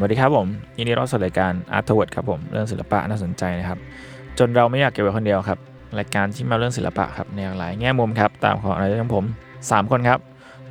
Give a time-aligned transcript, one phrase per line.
[0.00, 3.78] สวัสดีครับผมยินดีต้อนรับสู่รายการ Art t o w a r d ครับผมเรื่องศิลปะน่าสนใจนะครับ
[4.38, 5.58] จนเราไม่อยากเก็บไว้คนเดียวครับ
[5.98, 9.24] รายการที่มาเรื่องศิลปะครับในหลายแง่มุมครับตามของอะไรของผม
[9.58, 10.18] 3 คนครับ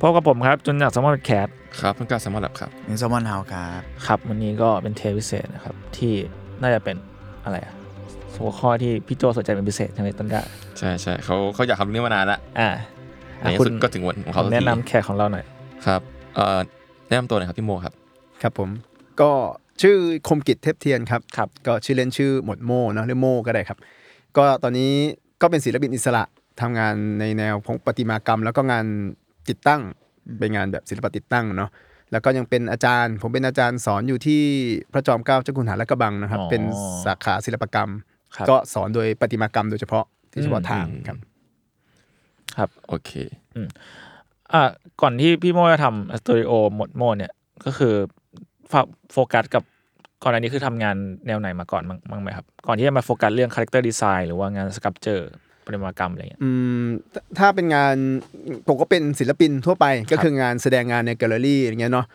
[0.00, 1.48] พบกับผมครับจนจากสมอลแคท
[1.80, 6.12] ครับต้องการสมัครครับมินซมอนเฮาครับครับวันนี้ก็เป็นเทปพิเศษนะครับที่
[6.62, 6.96] น่าจะเป็น
[7.44, 7.74] อะไรอะ
[8.36, 10.42] หัวข้อที่พี่โจสนใจเป็นพิเศษใช่ไหมต้นกล้า
[10.78, 12.70] ใช่ใช่เขาเขาอยากทำเรื่องนี้มานานละอ่า
[13.40, 15.44] ในอะที่คุณสุดก็ถึงวันของเขาสักทีแนะนำแขกของเราหน่อย
[15.86, 16.00] ครับ
[16.34, 16.58] เอ่อ
[17.08, 17.94] แนะนำตัวหน่อยครับพี่โมครับ
[18.42, 18.70] ครับผม
[19.22, 19.32] ก็
[19.82, 19.96] ชื่อ
[20.28, 23.78] คมกิจเทพเทียนครับครับ ก็ชื่อเล่นชื่อหมวดโม่เนอะเรียกโม่ก็ได้ครับ
[24.36, 24.92] ก็ตอนนี้
[25.42, 26.22] ก็เป็นศิลปินอิสระ
[26.60, 28.84] ทำงานในแนวของประติมากรรม แล้วก็งาน
[29.48, 29.80] ติดตั้ง
[30.38, 31.70] เป็นงานแบบศิลปะติดตั้งเนาะ
[32.12, 34.42] แล้วก็ยังเป็นอาจารย์ ผมเป็นอาจารย์สอนอยู่ที่
[34.92, 36.62] พระจอมเกล้าเจ้าคุณหาและกระบังนะครับอ๋อเป็น
[37.04, 37.90] สาขาศิลปกรรม
[38.36, 41.18] ครับก็สอนโดยประติมากรรมโดยเฉพาะที่เฉพาะทางครับ
[42.56, 43.10] ครับโอเค
[44.52, 44.62] อ่า
[45.00, 47.32] ก่อนที่พี่โมจะทำ Studio MOTMO เนี่ย
[47.64, 48.19] ก็คือฝาก
[49.12, 49.62] โฟกัสกับ
[50.22, 55.30] ก่อนอันนี้คือทำงานแนวไหนมาก่อนบ้างบ้างไหมครับ ก่อนที่จะมาโฟกัสเรื่อง character design หรือว่างาน sculpture
[55.64, 56.50] ประติมากรรมอะไรเงี้ยอื
[56.82, 57.94] มถ้าถ้าเป็นงาน
[58.68, 62.06] ผมก็เป็นศิลปินทั่วไปก็คืองานแสดงงานในแกลเลอรี่อย่างเงี้ยเนาะ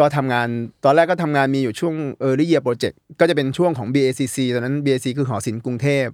[0.00, 0.48] ก็ทำงาน
[0.84, 6.06] ตอนแรกก็ทำงานมีอยู่ช่วง Early Years Project ก็จะเป็นช่วงของ BACC ตอนนั้น BACC คือหอศิลป์กรุงเทพ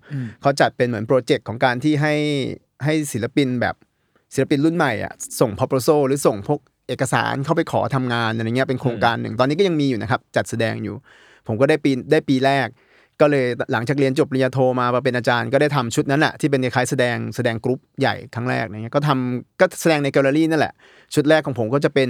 [0.43, 2.15] เขาจัดเป็นเหมือนโปรเจกต์ของการที่ให้
[2.85, 3.75] ให้ศิลปินแบบ
[4.35, 10.97] ศิลปินรุ่นใหม่อะส่ง proposal หรือส่งพวก เอกสารเข้าไปขอทำงานอะไรเงี้ยเป็นโครงการหนึ่งตอนนี้ก็ยังมีอยู่นะครับ จัดแสดงอยู่
[11.47, 12.69] ผมก็ได้ปีได้ปีแรก
[13.21, 20.73] ก็เลยหลังจากเรียนจบปริญญาโทมามาเป็นอาจารย์ก็ได้ทำชุดนั้นแหะที่เป็นคล้ายๆแสดงแสดงกรุ๊ปใหญ่ครั้งแรกอะไรเงี้ยก็ทำก็แสดงในแกลเลอรี่นั่นแหละ
[21.15, 22.09] ชุดแรกของผมก็จะเป็น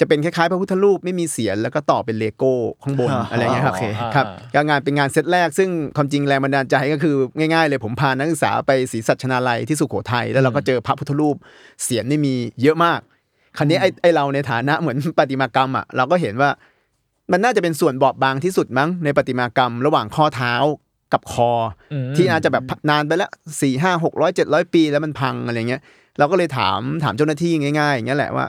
[0.00, 2.52] จะเป็นคล้ายๆพระพุทธรูปไม่มีเศียรแล้วก็ต่อเป็นเลโก้
[2.82, 11.36] ข้างบนอ๋อออะไรเงี้ยครับโอเคครับก็งานเป็นงานเซตแรกซึ่งความจริงแรงบันดาลใจก็คือง่ายๆเลยผมพานักศึกษาไปศรีสัชนาลัยที่สุโขทัยแล้วเราก็เจอพระพุทธรูป
[11.84, 13.00] เสียนไม่มีเยอะมาก
[13.56, 16.50] คราวนี้ไอ้ไอ้เราในฐานะเหมือนประติมากรรมอะเราก็เห็นว่า
[17.32, 20.54] มันน่าจะเป็นส่วนบอบบางที่สุดมั้งในประติมากรรม ระหว่างข้อเท้า
[21.12, 21.50] กับคอ
[21.92, 23.30] อมที่น่าจะแบบนานไปแล้ว
[23.60, 25.82] สี่ห้าหกร้อยเจ็ดร้อยปีแล้วมันพังอะไรเงี้ย
[26.18, 28.46] เราก็เลยถามถามเจ้าหน้าที่ง่ายๆอย่างเงี้ยแหละว่า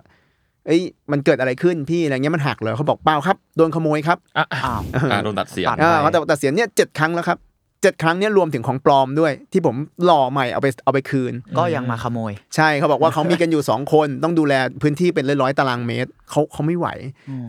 [0.66, 0.81] เอ้ย
[1.12, 4.81] มันเกิดอะไรขึ้นพี่อะไรเงี้ยมันหักเลยเขาบอกเปล่าครับ โดนขโมยครับอะอ้าว
[5.12, 7.38] อ่าโดนตัดเสียงตัดอ่าเขาแต่แต่เสียเนี่ยเจ็ดครั้งแล้วครับ
[7.82, 16.88] เจ็ดครั้งเนี่ยรวมถึงของปลอมด้วย ที่ผมหล่อใหม่เอาไปเอาไปคืน ก็ยังมาขโมย ใช่เขาบอกว่าเขามีกันอยู่สองคนต้องดูแลพื้นที่เป็นร้อยๆตารางเมตรเขาเขาไม่ไหว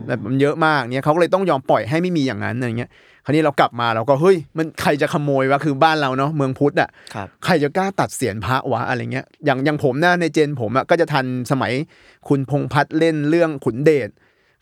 [0.06, 2.90] แบบมันเยอะมากเนี่ยเขาก็เลยต้องยอมปล่อยให้ไม่มีอย่างนั้นอะไรเงี้ย
[3.24, 11.72] คราวนี้เรากลับมาเราก็เฮ้ยมันใครจะขโมยวะคือบ้านเราเนาะเมืองพุทธอะครับใครจะกล้าตัดเสียนพระวะอะไรเงี้ยอย่างอย่างผมนะในเจนผมอะก็จะทันสมัย
[12.28, 14.08] คุณพงษ์พัฒน์เล่นเรื่องขุนเดช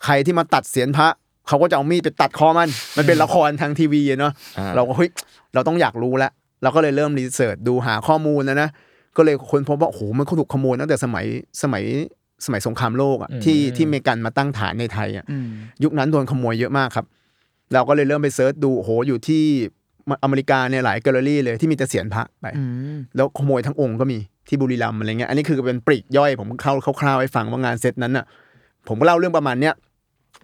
[0.05, 1.09] ใครที่มาตัดเศียรพระ
[1.49, 5.11] เขาก็จะเอามีดไปตัดคอมัน มันเป็นละครทางทีวีอะเนาะอ่าเราก็เฮ้ย
[5.55, 8.69] เราต้องอยากรู้แล้วเราก็เลยเริ่ม research ดูหาข้อมูลนะนะ
[9.17, 11.25] ก็เลยค้นพบว่าโอ้โหมันถูกขโมยตั้งแต่สมัย
[11.63, 11.85] สมัย
[12.45, 15.49] สมัยสงครามโลกอะที่ที่อเมริกันมาตั้งฐานในไทยอะอืม
[15.85, 17.07] ยุคนั้นโดนขโมยเยอะมากครับ
[17.73, 19.43] เราก็เลยเริ่มไป search ดูโอ้โหอยู่ที่
[20.23, 22.65] อเมริกาเนี่ยหลายแกลเลอรี่เลยที่มีแต่เศียรพระไปอื
[22.95, 24.19] มแล้วขโมยทั้งองค์ก็มี
[24.49, 28.25] ที่บุรีรัมย์อะไรเงี้ยอันนี้คือเป็นปลีกย่อยผมเข้าคร่าวๆให้ฟังว่างานเซตนั้นอะ
[28.89, 29.75] ผมก็เล่าเรื่องประมาณเนี้ย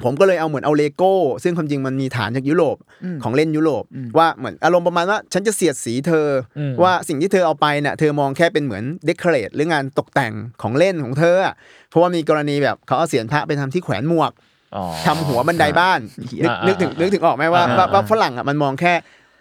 [0.04, 2.76] ผมก็เลยเอาเหมือนเอาเลโก้ ซึ่งความจริงมันมีฐานจากยุโรป
[3.22, 3.84] ของเล่นยุโรป
[4.18, 10.32] ว่าเหมือนอารมณ์ประมาณว่า ฉันจะเสียดสีเธออมว่าสิ่งที่เธอเอาไปเนี่ยเธอมองแค่เป็นเหมือนเดคอเรทหรืองานตกแต่ง
[10.62, 11.54] ของเล่นของเธออะ
[11.88, 14.32] เพราะว่ามีกรณีแบบเขาเอาเสียนพระไปทำที่แขวนหมวก
[14.76, 16.00] อ๋อทำหัวบันไดบ้าน
[16.42, 18.94] นึกอ่านึนึกถึงนึกถึงออกไหมว่าอ่าว่าว่าอ่าฝรั่งอะมันมองแค่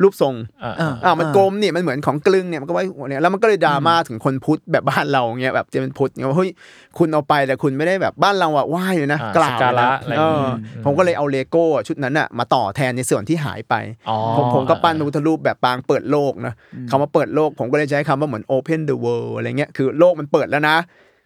[0.03, 6.51] รูปทรงอ่าเอออ่ามันกลมเนี่ยมันเหมือนของกลึงเนี่ยมันก็ไว้หัวเนี่ยแล้วมันก็เลยดราม่าถึงคนพุทธแบบบ้านเราเงี้ยแบบจะเป็นพุทธเงี้ยว่าเฮ้ย
[6.98, 13.75] คุณเอาไปแต่คุณไม่ได้แบบบ้านเราอะไหว้เลยนะอ่ากล่าวสักเลยการะนะอะไรเออย่างองี้อผมก็เลยเอาเลโก้ชุดนั้นอะมาต่อแทนในส่วนที่หายไป
[14.09, 16.53] อ๋อผมผมก็ปั้นพระพุทธรูปแบบปางเปิดโลกนะ
[16.89, 20.75] คำว่าเปิดโลก ผมก็เลยใช้คำว่าเหมือน open the world อะไรเงี้ยคือโลกมันเปิดแล้วนะ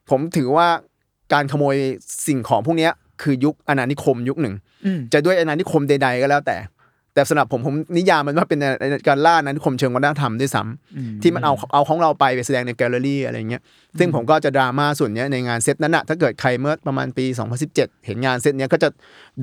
[0.10, 0.68] ผมถือว่า
[1.34, 1.76] การขโมย
[2.28, 2.92] สิ่งของพวกเนี้ย
[3.22, 4.56] คือยุคอาณานิคมยุคหนึ่ง
[4.86, 6.58] อืมจะด้วยอาณานิคมใด ๆ ก็แล้วแต่
[7.16, 8.60] แต่สำหรับผมผมนิยามมันว่าเป็น
[9.08, 13.62] การล่าอาณานิคมเชิงวัฒนธรรมด้วยซ้ำที่มันเอาเอาของเราไปไปแสดงในแกลเลอรี่อะไรเงี้ย
[14.00, 17.26] ซึ่งผมก็จะดราม่าส่วนเนี้ยในงานเซตนั้นอะถ้าเกิดใครเมื่อประมาณปี
[17.66, 17.76] 2017
[18.06, 18.90] เห็นงานเซตเนี้ยก็จะ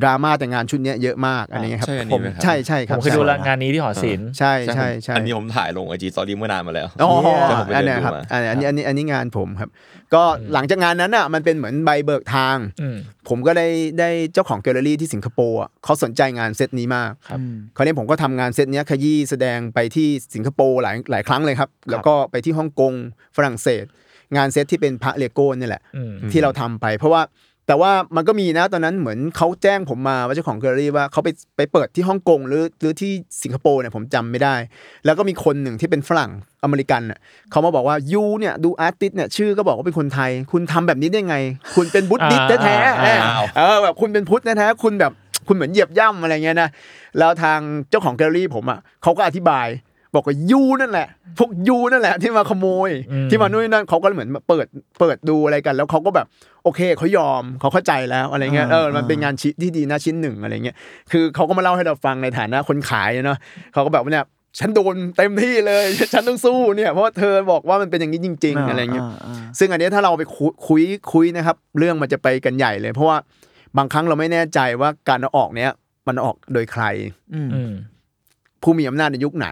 [0.02, 7.10] ดราม่าแต่งานชุดเนี้ยเยอะมากอะไรเงี้ยครับใช่อันผนี้มไหมครับใช่ใช่คผรับมเคยดูละงานนี้ที่หอศิลป์ใช่ใช่ใช่อันนี้ผมถ่ายลง IG story เมื่อนานมาแล้วอ๋อ
[7.48, 9.70] ใช่ผมไปอันเดินเนี้ยดูครับมาอันนี้อันนี้อันนี้งานผมครับ
[10.14, 10.22] ก็
[10.52, 12.96] หลังจากงานนั้นอะมันเป็นเหมือนใบเบิกทางอืม
[13.28, 13.68] ผมก็ได้
[14.00, 17.40] ได้เจ้าของแกลเลอรี่ที่สิงคโปร์อะเขาสนใจงานเซตนี้มากครับ
[17.76, 22.92] คราวนี้ผมก็ทำงานเซตเนี้ยขยี้แสดงไปที่สิงคโปร์หลายหลายครั้งเลยครับแล้วก็ไปที่ฮ่องกง
[23.36, 23.84] ฝรั่งเศส
[24.36, 27.22] งานเซตที่เป็นพระเลโก้นี่แหละอืมที่เราทำไป เพราะว่า
[27.66, 33.12] แต่ว่ามันก็มีนะตอนนั้นเหมือนเขาแจ้งผมมาว่าเจ้าของแกลเลอรี่ว่าเขาไปไปเปิดที่ฮ่องกงหรือหรือที่
[33.42, 34.54] สิงคโปร์เนี่ยผมจำไม่ได้
[35.04, 36.30] แล้วก็มีคนหนึ่งที่เป็นฝรั่ง
[36.62, 37.18] อเมริกันน่ะ
[37.50, 41.36] เขามาบอกว่า you เนี่ยดู artist เนี่ยชื่อก็บอกว่าเป็นคนไทย คุณทำแบบนี้ได้ไง
[41.76, 43.16] คุณเป็น Buddhist แท้ๆอ่า
[43.56, 45.12] เออแบบคุณเป็นพุทธแท้ๆคุณแบบ
[45.48, 46.68] คุณเหมือนเหยียบย่ำอะไรเงี้ยนะ
[47.18, 47.58] แล้วทาง
[47.90, 49.66] เจ้าของแกลเลอรี่ผมอะเขาก็อธิบาย
[50.14, 54.66] บอกว่า you นั่นแหละ พวก you นั่นแหละ ที่มาขโมยอืมที่มานู่นนนั่นเขาก็เหมือนมาเปิด
[55.00, 56.26] เปิดดูอะไรกัน แล้วเขาก็แบบ
[56.64, 60.76] โอเคเขายอมเขาเข้าใจแล้วอะไรเงี้ยเออมันเป็นงานชิ้นที่ดีนะชิ้นหนึ่งอะไรเงี้ย
[61.12, 63.38] คือเขาก็มาเล่าให้เราฟังในฐานะคนขายเนาะ
[63.72, 64.26] เขาก็แบบว่าเนี่ย
[64.58, 69.04] ฉันโดนเต็มที่เลย ฉันต้องสู้เนี่ยเพราะว่าเธอบอกว่ามันเป็นอย่างนี้จริง ๆ อะไรเงี้ย
[69.58, 70.82] ซึ่งอันเนี้ยถ้าเราไปคุยคุย
[71.12, 73.16] คุยนะครับ เรื่องมันจะไปกันใหญ่เลย เพราะว่า
[73.76, 75.70] บางครั้งเราไม่แน่ใจว่าการเอาออกเนี้ย
[76.08, 76.84] มันออกโดยใคร
[77.34, 77.72] อืม
[78.62, 79.48] ผู้มีอำนาจในยุคไหน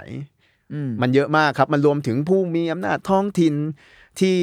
[1.03, 3.55] มันเยอะมากครับ มันรวมถึงผู้มีอำนาจท้องถิ่น
[4.21, 4.37] ที่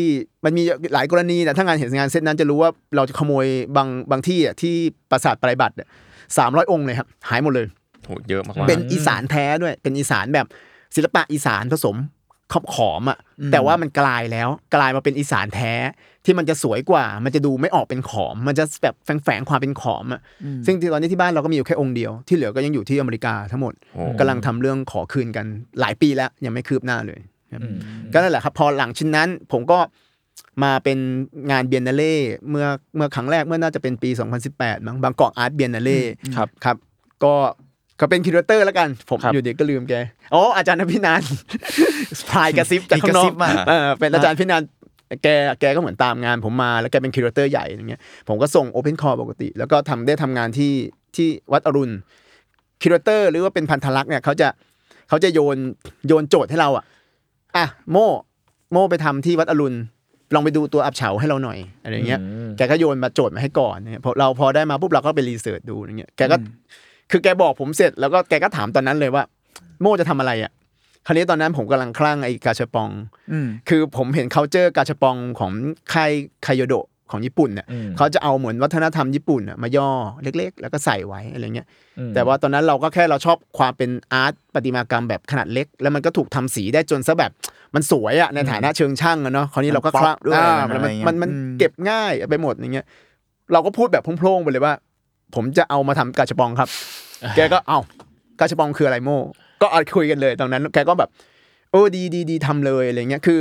[0.46, 0.64] มันมี
[0.94, 3.46] หลายกรณีแต่ถ้างานเห็นงานเซตนั้นจะรู้ว่าเราจะขโมย
[3.76, 4.76] บางบางที่อะที่
[5.12, 5.76] ปราสาทไตรบัตร
[6.38, 7.68] สามร้อยองค์เลยครับหายหมดเลย
[8.06, 10.48] โหเยอะมากๆเป็นอีสานแท้ด้วย เป็นอีสานแบบ
[10.96, 11.96] ศิลปะอีสานผสม
[12.54, 13.18] ขอบขอมอะ
[13.52, 15.74] แต่ว่ามันกลายแล้วกลายมาเป็นอีสานแท้
[16.28, 20.22] ที่มันจะสวยกว่า มันจะดูไม่ออกเป็นขอม มันจะแบบแฝงๆความเป็นขอมอะ
[20.66, 25.46] ซึ่งที่ตอนนี้ที่บ้านเราก็มีอยู่แค่องค์เดียว ที่เหลือก็ยังอยู่ที่อเมริกาทั้งหมดโอ้กำลังทำเรื่องขอคืนกัน
[25.80, 27.20] หลายปีแล้วยังไม่คืบหน้าเลย
[27.52, 27.76] ครับอืม
[28.14, 29.80] ก็นั่นแหละครับ พอหลังชิ้นนั้น ผมก็
[30.64, 30.98] มาเป็น
[31.52, 32.16] งานเบียนนาเล่
[32.50, 34.10] เมื่อเมื่อครั้งแรกเมื่อน่าจะเป็นปี
[34.50, 36.02] 2018 มั้ง Bangkok Art Biennale
[36.36, 36.76] ครับครับ
[37.24, 37.34] ก็
[38.00, 39.94] ก็เป็น curator แล้วกัน ผมครับอยู่ดีก็ลืมแก
[40.34, 41.22] อ๋ออาจารย์อภินันท์
[42.30, 44.64] พรายกระซิบจากข้างนอมีกระซิกบมาเออเป็นอาจารย์อภินันท์
[45.24, 45.28] แก
[45.60, 50.74] แกก็เหมือนตามงานผมมาแล้วแกเป็น curator ใหญ่อย่างเงี้ยผมก็ส่ง open call ปกติ แล้วก็ทำได้ทำงานที่
[51.16, 51.94] ที่วัดอรุณ
[52.82, 54.48] curator หรือว่าเป็นภัณฑารักษ์เนี่ยเขาจะ
[55.10, 55.58] เขาจะโยน
[56.08, 56.84] โยนโจทย์ให้เราอะ
[57.56, 58.08] อะโม่
[58.72, 59.76] โม่ไปทำที่วัดอรุณ
[60.34, 66.38] ลองไปดูตัวอับเฉาให้เราหน่อยอะไรอย่างเงี้ยอืมแกก็โยนมาโจทย์มาให้ก่อนเนี่ยพอเราพอได้มาปุ๊บเราก็ไปรีเสิร์ชดูอย่างเงี้ยแกก็
[67.12, 69.24] คือแกบอกผมเสร็จแล้วก็แกก็ถามตอนนั้นเลยว่า
[69.82, 70.52] โม่จะทำอะไรอะ
[71.08, 72.90] คราวนี้ตอนนั้นผมกำลังคลั่งไอ้กาชาปอง
[73.32, 75.52] อืมคือผมเห็น c u เจอร์กาชาปองของ
[75.94, 76.12] ค่าย
[76.44, 79.90] ไคโยโดะของญี่ปุ่นเนี่ยอืมเขาจะเอาเหมือนวัฒนธรรมญี่ปุ่นน่ะมาย่อ
[80.24, 81.68] เล็ก ๆ แล้วก็ใส่ไว้อะไรเงี้ย
[82.00, 87.32] อืมแต่ว่าตอนนั้นเราก็แค่เราชอบความเป็นอาร์ตประติมากรรมแบบขนาดเล็ก แล้วมันก็ถูกทำสีได้จนซะแบบ
[87.76, 92.86] มันสวยอะในฐานะเชิงช่างอะเนาะคราวนี้เราก็มันคลั่งป๊อปด้วยอ่ามันมันอะไรเงี้ยมันมันอืมเก็บง่ายไปหมดอย่างเงี้ย
[93.54, 94.74] เราก็พูดแบบโพร่งๆไปเลยว่า
[95.36, 96.70] ผมจะเอามาทำกาชาปองครับ
[97.36, 97.80] แกก็เอ้า
[98.40, 99.20] กาชาปองคืออะไรโม่
[99.62, 101.10] ก็เอาคุยกันเลยตอนนั้นแกก็แบบ
[101.72, 103.40] โอ้ดีดีดีทำเลยอะไรเงี้ยคือ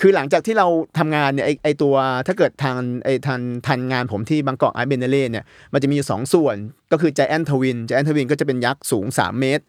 [0.00, 0.66] คือหลังจากที่เรา
[0.98, 1.94] ทำงานเนี่ยไอไอตัว
[2.26, 6.56] ถ้าเกิดทางไอทันทันงานผมที่บางกอกไอเบนเนเล่เนี่ยมันจะมีอยู่สองส่วน
[6.92, 9.64] ก็คือ Giant Twin Giant Twin ก็จะเป็นยักษ์สูง 3 เมตร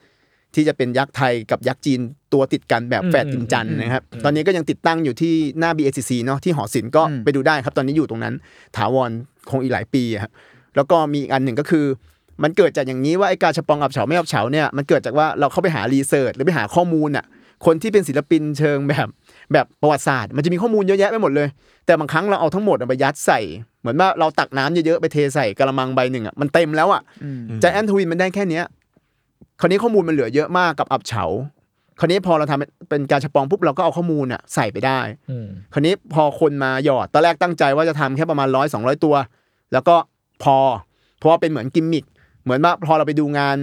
[0.56, 2.00] ที่จะเป็นยักษ์ไทยกับยักษ์จีน
[2.34, 8.34] ตัวติดกันแบบแฝดอืมจินจันอืมนะครับอืมตอนนี้ก็ยังติดตั้งอยู่ที่หน้า BACC เนาะที่หอศิลป์ก็อืมไปดูได้ครับตอนนี้อยู่ตรงนั้น
[8.76, 9.12] ถาวร
[9.50, 10.32] คงอีกหลายปีอะครับ
[10.76, 11.86] แล้วก็มีอีกอันหนึ่งก็คือ
[12.44, 17.26] มันเกิดจากอย่างนี้ว่าไอ้การฉปองอับเฉาไม่อับเฉาเนี่ยมันเกิดจากว่าเราเข้าไปหารีเสิร์ชหรือไปหาข้อมูลอะ
[17.66, 19.08] คนที่เป็นศิลปินเชิงแบบ
[19.54, 21.48] แบบประวัติศาสตร์ มันจะมีข้อมูลเยอะแยะไปหมดเลย
[21.86, 23.40] แต่บางครั้งเราเอาทั้งหมดอะไปยัดใส่
[23.82, 28.66] เหมือนว่าเราตักน้ำเยอะๆไปเทใส่กระมังใบหนึ่งอะมันเต็มแล้วอะอืมใจแอนทวินมันได้แค่เนี้ย
[29.60, 31.24] คราวนี้ข้อมูลมันเหลือเยอะมากกับอับเฉา
[32.00, 35.00] คราวนี้พอเราทำเป็นการฉปองปุ๊บเราก็เอาข้อมูลอะใส่ไปได้
[35.30, 39.16] อืมคราวนี้พอคนมาหยอดตอนแรกตั้งใจว่าจะทำแค่ประมาณร้อยสองร้อยตัว
[39.74, 39.96] แล้วก็
[40.44, 40.58] พอ
[41.18, 42.06] เพราะว่าเป็นเหมือนกิมมิค
[42.46, 43.58] เหมือนว่าพอเราไปดูงาน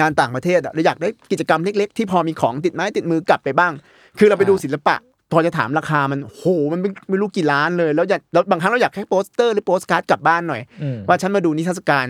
[0.00, 3.72] งานต่างประเทศอะเราอยากได้กิจกรรมเล็ก ๆ ที่พอมีของติดไม้ติดมือกลับไปบ้าง
[4.18, 4.96] คือเราไปดูศิลปะ
[5.32, 12.06] พอจะถามราคามันโหมันไม่ไม่รู้กี่ล้านเลยแล้วอยากแล้วบางครั้งเราอยากแค่โปสเตอร์หรือโปสการ์ดกลับบ้านหน่อยอืมว่าฉันมาดูนิทรรศการ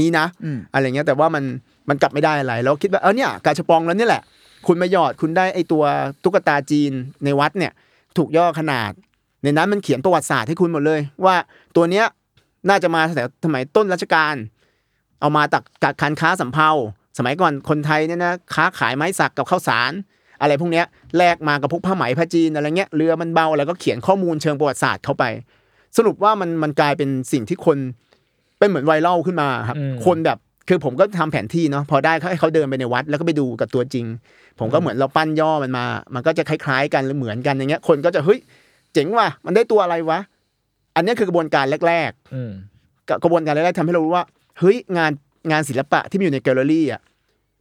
[0.00, 1.44] นี้นะอืมอะไรเงี้ยแต่ว่ามัน
[1.88, 4.22] มันกลับไม่ได้อะไรแล้วคิดว่าเออเนี่ยกาชาปองแล้วเนี่ยแหละ
[4.66, 5.84] คุณมาหยอดคุณได้ไอตัว
[6.22, 6.92] ตุ๊กตาจีน
[7.24, 7.72] ในวัดเนี่ย
[8.16, 8.92] ถูกย่อขนาด
[9.42, 11.34] ในนั้นมันเขียนประวัติศาสตร์ให้คุณหมดเลย ว่า
[11.76, 12.04] ตัวเนี้ย
[12.68, 14.34] น่าจะมาแต่สมัยต้นรัชกาล
[15.20, 16.70] เอามาตักจากการค้าสำเภา
[17.18, 19.92] สมัยก่อนคนไทยเนี่ยนะค้าขายไม้สักกับข้าวสาร
[20.40, 25.24] อะไรพวกเนี้ยแลกมากับพวกผ้าไหมผ้าจีนอะไรเงี้ยเรือมันเบาแล้วก็เขียนข้อมูลเชิงประวัติศาสตร์เข้าไป
[25.96, 27.78] สรุปว่ามันมันกลายเป็นสิ่งที่คน
[28.58, 34.06] เป็นเหมือนไวรัลขึ้นมาครับอืมคนแบบคือผมก็ทำแผนที่เนาะพอได้เขาให้เขาเดินไปในวัด แล้วก็ไปดูกับตัวจริง
[34.58, 35.84] ผมก็เหมือนเราปั้นย่อมันมา
[36.14, 38.40] มันก็จะคล้ายๆกันหรือเหมือนกันอย่างเงี้ย คนก็จะเฮ้ย
[38.92, 40.18] เจ๋งว่ะมันได้ตัวอะไรวะ
[40.96, 42.52] อันเนี้ยคือกระบวนการแรกๆอืม
[43.24, 44.24] กระบวนการแรกๆทำให้เรารู้ว่า
[44.58, 45.12] เฮ้ยงาน
[45.50, 47.00] งานศิลปะที่มีอยู่ในแกลเลอรี่อะ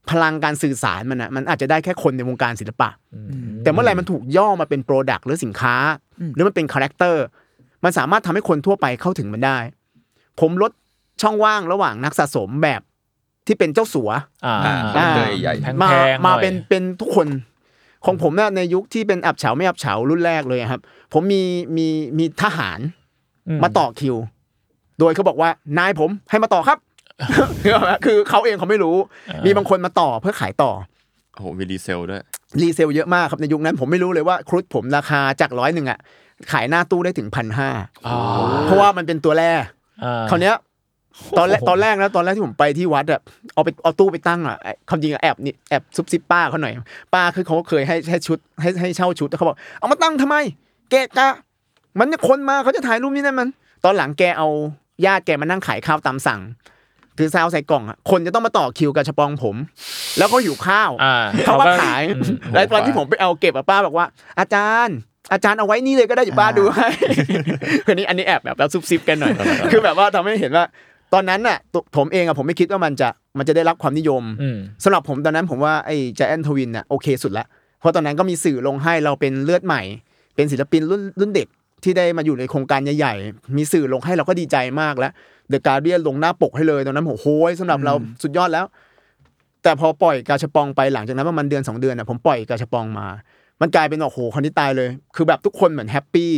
[0.09, 2.89] พลังการสื่อสารมันอะมันอาจจะได้แค่คนในวงการศิลปะ
[3.63, 5.75] แต่เมื่อไหร่มันถูกย่อมาเป็น product หรือสินค้า
[6.33, 7.23] หรือมันเป็น character
[7.83, 9.57] มันสามารถทำให้คนทั่วไปเข้าถึงมันได้
[10.39, 10.71] ผมลด
[11.21, 12.81] ช่องว่างระหว่างนักสะสมแบบ
[13.47, 14.09] ที่เป็นเจ้าสัว
[14.45, 15.07] อ่าอ่าอ่า
[15.41, 17.27] ใหญ่แพงมาๆหน่อยมาเป็นเป็นทุกคน
[18.05, 20.81] ของผมเนี่ยในยุคที่เป็นอับเฉาไม่อับเฉารุ่นแรกเลยครับ
[21.13, 21.43] ผมมี
[21.77, 21.87] มี
[22.17, 22.79] มีทหาร
[23.47, 24.15] อืมาต่อคิว
[24.99, 26.77] โดยเขาบอกว่านายผมให้มาต่อครับ
[28.05, 28.95] คือเขาเองเขาไม่รู้
[29.45, 30.71] มีบางคนมาต่อเพื่อขายต่อ
[31.33, 32.21] โอ้โหมีดีเซลด้วย
[32.61, 35.99] รีเซลเยอะมากครับในยุคนั้นผมไม่รู้เลยว่าครุฑผมราคาจากร้อยหนึ่งอะ
[36.51, 37.69] ขายหน้าตู้ได้ถึงพันห้า
[38.07, 38.15] อ๋อ
[38.65, 39.61] เพราะว่ามันเป็นตัวแรก
[40.03, 40.55] อ่าคราวเนี้ย
[41.37, 43.21] ตอนแรกตอนแรกนะตอนแรกที่ผมไปที่วัดอะ
[43.53, 46.73] เอาไปเอาตู้ไปตั้งอะไอ้ความจริงอะแอบนี่แอบซุบซิบป้าเขาหน่อย
[47.13, 50.35] ป้าคือเขาเคยให้ให้ชุดให้ให้เช่าชุดแล้วเขาบอกเอามาตั้งทำไม
[50.91, 51.29] แกะกะ
[51.99, 53.49] มันเนี่ยคนมาเขาจะถ่ายรูปนี่นั่นมัน
[53.85, 54.47] ตอนหลังแกเอา
[55.05, 56.41] ญาติแกมานั่งขายข้าวตามสั่ง
[57.17, 59.55] คือซาวใส่กล่องอะคนจะต้องมาต่อคิวกับชะปองผม
[60.17, 64.05] แล้วเขาหิวข้าวอ่าเขามาขายอืมแล้วตอนที่ผมไปเอาเก็บอะป้าบอกว่า
[64.39, 64.97] อาจารย์
[65.33, 66.87] อาจารย์เอาไว้นี่เลยก็ได้อยู่ป้าดูให้
[67.85, 69.33] คือนี้อันนี้แอบแบบแบบซุบซิบกันหน่อย
[69.71, 70.65] คือแบบว่าทำให้เห็นว่า
[71.13, 77.45] ตอนนั้นน่ะตัวผมเองอะผมไม่คิดว่ามันจะมันจะได้รับความนิยมอืมสำหรับผมตอนนั้นผมว่าไอ้จแอนทวินน่ะโอเคสุดละ
[77.79, 79.81] เพราะตอนนั้นก็มีสื่อลงให้เราเป็นเลือดใหม่
[80.35, 81.47] เป็นศิลปินรุ่นรุ่นเด็ก
[81.83, 85.11] ที่ได้มาอยู่ในโครงการใหญ่ๆมีสื่อลงให้เราก็ดีใจมากแล้ว
[85.49, 87.27] เดอะการเดียนลงหน้าปกให้เลยตอนนั้นโอ้โห
[87.59, 88.65] สำหรับเราสุดยอดแล้ว
[89.63, 93.07] แต่พอปล่อยกาชาปองไปหลังจากนั้นประมาณเดือนสองเดือนน่ะผมปล่อยกาชาปองมา
[93.61, 96.33] มันกลายเป็นว่าโอ้โหคนที่ตายเลย คือแบบทุกคนเหมือน happy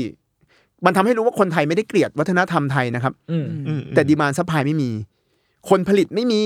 [0.85, 3.45] มันทำให้รู้ว่าคนไทยไม่ได้เกลียดวัฒนธรรมไทยนะครับอืม
[3.95, 4.89] แต่ demand supply ไม่มี
[5.69, 6.41] คนผลิตไม่มี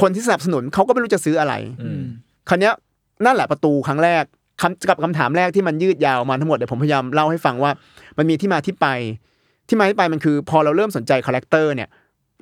[0.00, 2.04] คนที่สนับสนุนเขาก็ไม่รู้จะซื้ออะไรอืม
[2.48, 2.74] คราวเนี้ย
[3.24, 4.24] นั่นแหละประตูครั้งแรก
[4.60, 7.70] คำกับคำถามแรกที่มันยืดยาวมาทั้งหมดเดี๋ยวผมพยายามเล่าให้ฟังว่า
[8.18, 8.86] มันมีที่มาที่ไป
[9.68, 11.88] ที่มาที่ไปมันคือ พอเราเริ่มสนใจ character เนี่ย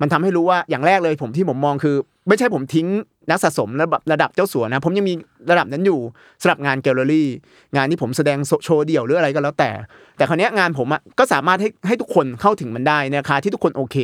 [0.01, 1.95] มันทำให้รู้ว่าอย่างแรกเลยผมที่ผมมองคือ
[2.27, 2.87] ไม่ใช่ผมทิ้ง
[3.29, 5.13] นักสะสมระดับระดับเจ้าสัวนะ ผมยังมี
[5.51, 5.99] ระดับนั้นอยู่
[6.41, 7.27] สำหรับงานแกลเลอรี่
[7.75, 9.69] งานที่ผมแสดงโชว์เดี่ยวหรืออะไรก็แล้วแต่
[10.17, 13.97] แต่คราวนี้งานผมอะก็สามารถให้ให้ทุกคนเข้าถึงมันได้ในราคาที่ทุกคนโอเค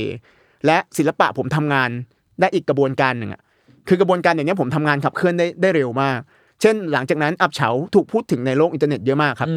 [0.66, 1.90] และศิลปะผมทำงาน
[2.42, 3.42] ได้อีกกระบวนการหนึ่งอะ
[3.88, 6.20] คือกระบวนการอย่างนี้ผมทำงานขับเคลื่อนได้ได้เร็วมาก
[6.62, 9.50] เช่น หลังจากนั้นอับเฉาถูกพูดถึงในโลกอินเทอร์เน็ตเยอะมากครับ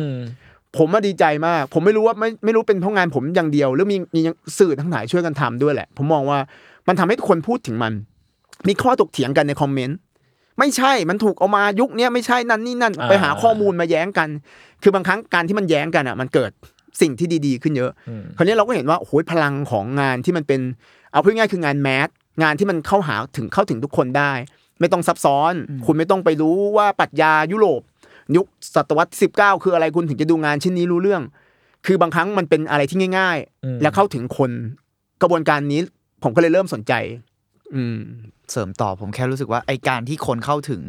[0.79, 4.21] ผมมาดีใจมาก ผมไม่รู้ว่าไม่ไม่รู้เป็นเพราะงานผมอย่างเดียว หรือมีมี
[4.59, 6.39] สื่อทั้งหลายช่วยกันทำด้วยแหละ ผมมองว่า
[6.89, 7.93] มันทำให้ทุกคนพูดถึงมัน
[8.69, 9.99] มีข้อตกเถียงกันในคอมเมนต์
[10.59, 14.29] ไม่ใช่ มันถูกเอามายุคเนี้ยไม่ใช่นั่นนี่นั่นอ่าไปหาข้อมูลมาแย้งกัน
[14.83, 16.51] คือบางครั้งการที่มันแย้งกันอะ มันเกิด
[17.01, 20.61] สิ่งที่ดีๆ ขึ้นเยอะอืมคราวนี้เราก็เห็นว่าโอ้ยพลังของงานที่มันเป็น
[21.11, 22.09] เอาพูดง่ายๆคืองานแมส
[22.43, 24.33] งานที่มันเข้าหาถึงเข้าถึงทุกคนได้
[24.81, 25.53] ไม่ต้องซับซ้อน
[25.87, 27.81] คุณไม่ต้องไปรู้ว่าปรัชญายุโรป
[28.37, 31.23] ยุคศตวรรษที่19 คืออะไรคุณถึงจะดูงานชิ้นนี้รู้เรื่อง
[31.87, 34.51] คือบางครั้งมันเป็นอะไรที่ง่ายอืมๆและเข้าถึงคน
[35.23, 35.81] กระบวนการนี้
[36.23, 36.93] ผมก็เลยเริ่มสนใจ
[37.75, 37.99] อืม
[38.51, 40.83] เสริมต่อผมแค่รู้สึกว่าไอการที่คนเข้าถึง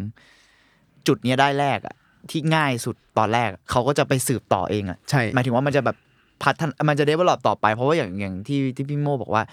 [1.08, 1.96] จุดเนี้ยได้แรกอะ
[2.32, 5.98] ที่ง่ายสุดตอนแรกอะเขาก็จะไปสืบต่อเองอะใช่ หมายถึงว่ามันจะแบบ
[6.44, 9.44] พัฒนมันจะเดเวลลอปต่อไป เพราะว่าอย่างอย่างที่ที่พี่โมบอกว่า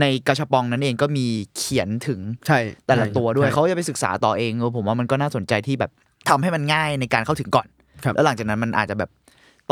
[0.00, 5.90] ในกระชับปองนั้นเองก็มีเขียนถึงใช่แต่ละตัวด้วยใช่เขาจะไปศึกษาต่อเองเออผมว่ามันก็น่าสนใจที่แบบ
[6.28, 7.66] ทำให้มันง่ายในการเข้าถึงก่อน
[8.04, 9.10] ครับแล้วหลังจากนั้นมันอาจจะแบบ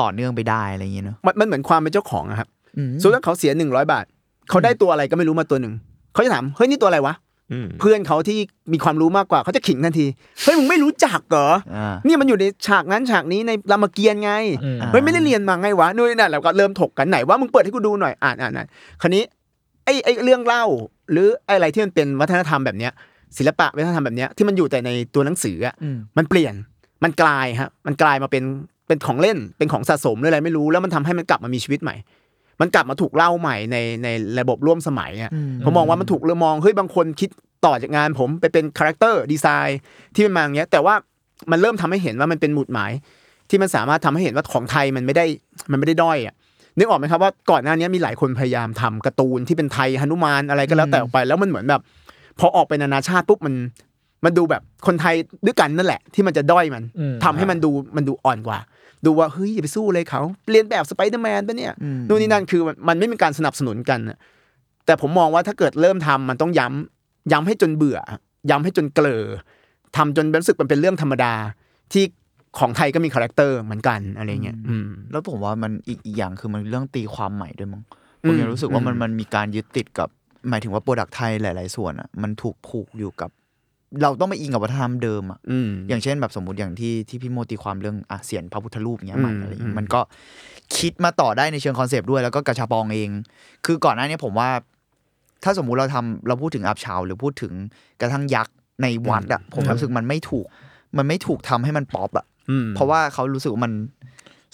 [0.01, 4.05] ต่อเนื่องไปได้อะไรอย่างเงี้ยเนอะมันมันเหมือนความเป็นเจ้าของอะครับอืมสมมติว่าเขาเสียหนึ่งร้อยบาท
[4.51, 5.75] เขาได้ตัวอะไรก็ไม่รู้มาตัวหนึ่ง
[6.13, 7.15] เขาจะถาม เฮ้ยนี่ตัวอะไรวะ
[7.53, 8.39] อืมเพื่อนเขาที่
[8.73, 10.07] มีความรู้มากกว่าเขาจะขิงทันที
[10.45, 14.33] เฮ้ยมึงไม่รู้จักเหรออ่านี่มันอยู่ในฉากนั้นฉากนี้ในรามเกียรติ์ไง
[14.65, 18.67] อืมเฮ้ยไม่ได้เรียนมาไงวะนู่นนนั่นแล้วก็เริ่มถกกันไหนว่ามึงเปิดให้กูดูหน่อยอ่านอ่านอ่าน
[19.01, 19.25] คราวนี้
[19.85, 20.65] ไอ้ไอ้เรื่องเล่า
[21.13, 22.93] หรืออะไรที่มันเป็นวัฒนธรรมแบบเนี้ย
[23.37, 26.55] ศิลปะวัฒนธรรมแบบเนี้ยที่มันอยู่แต่ในตัวหนังสืออะอืมมันเปลี่ยน
[27.05, 28.45] มันกลายฮะมันกลายมาเป็น
[28.87, 31.97] เป็นของเล่นเป็นของสะสมหรืออะไรไม่รู้ แล้วมันทำให้มันกลับมามีชีวิตใหม่
[32.61, 34.09] มันกลับมาถูกเล่าใหม่ในใน
[34.41, 37.31] ระบบร่วมสมัยอะอืมผมมองว่ามันถูกเรมองเฮ้ยบางคนคิด
[37.67, 39.79] ต่อจากงานผมไปเป็น character design
[40.15, 40.95] ที่มันมาอย่างเงี้ยแต่ว่า
[41.51, 42.93] มันเริ่มทำให้เห็นว่ามันเป็นหมุดหมาย
[43.51, 45.27] ที่มันสามารถทำให้เห็นว่าของไทยมันไม่ได้
[45.71, 46.35] มันไม่ได้ด้อยอะ
[46.79, 51.81] นึกออกไหมครับว่าก่อนหน้านี้มีหลายคนพยายามทำการ์ตูนที่เป็นไทยหนุมานอะไรก็แล้วแต่ออกไป แล้วมันเหมือนแบบ
[52.39, 53.55] พอออกไปนานาชาติปุ๊บมัน
[54.25, 55.15] มันดูแบบคนไทย
[55.47, 58.59] ด้วยกันนั่นแหละ ที่มันจะด้อยมันอืมทำให้มันดูมันดูอ่อนกว่า
[59.07, 64.19] ดูว่าเฮ้ยอย่าไปสู้เลยเขาเลียนแบบสไปเดอร์แมนปะเนี่ยอืมนู่นนี่นั่นคือมันมันไม่มีการสนับสนุนกันน่ะ
[64.87, 67.99] แต่ผมมองว่าถ้าเกิดเริ่มทำมันต้องย้ำย้ำให้จนเบื่อ
[68.51, 69.25] ย้ำให้จนเกร่อ
[69.97, 71.35] ทำจนรู้สึกมันเป็นเรื่องธรรมดา
[71.93, 72.05] ที่
[72.59, 77.83] ของไทยก็มี character เหมือนกันอะไรเงี้ยอืมแล้วผมว่ามันอีกอีกอย่างคือมันเรื่องตีความใหม่ด้วยมั้ง
[78.25, 80.09] อืผมมยังรู้สึกว่ามันอืมมันมีการยึดติดกับ
[80.49, 83.31] หมายถึงว่า product ไทยหลาย ๆ ส่วนอะมันถูกผูกอยู่กับ
[84.03, 90.01] เราต้องมาอิงกับวัฒนธรรมเดิมอะอืมอย่างเช่นแบบสมมุติอย่างที่ที่พี่โมตีความเรื่องอะเศียรพระพุทธรูปเงี้ยอืมมันอะไรอย่างเงี้ยอืมมันก็
[90.77, 93.11] คิดมาต่อได้ในเชิง concept ด้วย แล้วก็กาชาปองเอง
[93.67, 94.51] คือก่อนหน้านี้ผมว่า
[95.45, 97.53] ถ้าสมมุติเราทำเราพูดถึงอับเฉาหรือพูดถึง
[98.01, 100.47] กระทั่งยักษ์ในวัดอะผมรู้สึกมันไม่ถูก
[100.99, 103.73] มันไม่ถูกทำให้มันป๊อปอะอืมเพราะว่าเขารู้สึกว่ามัน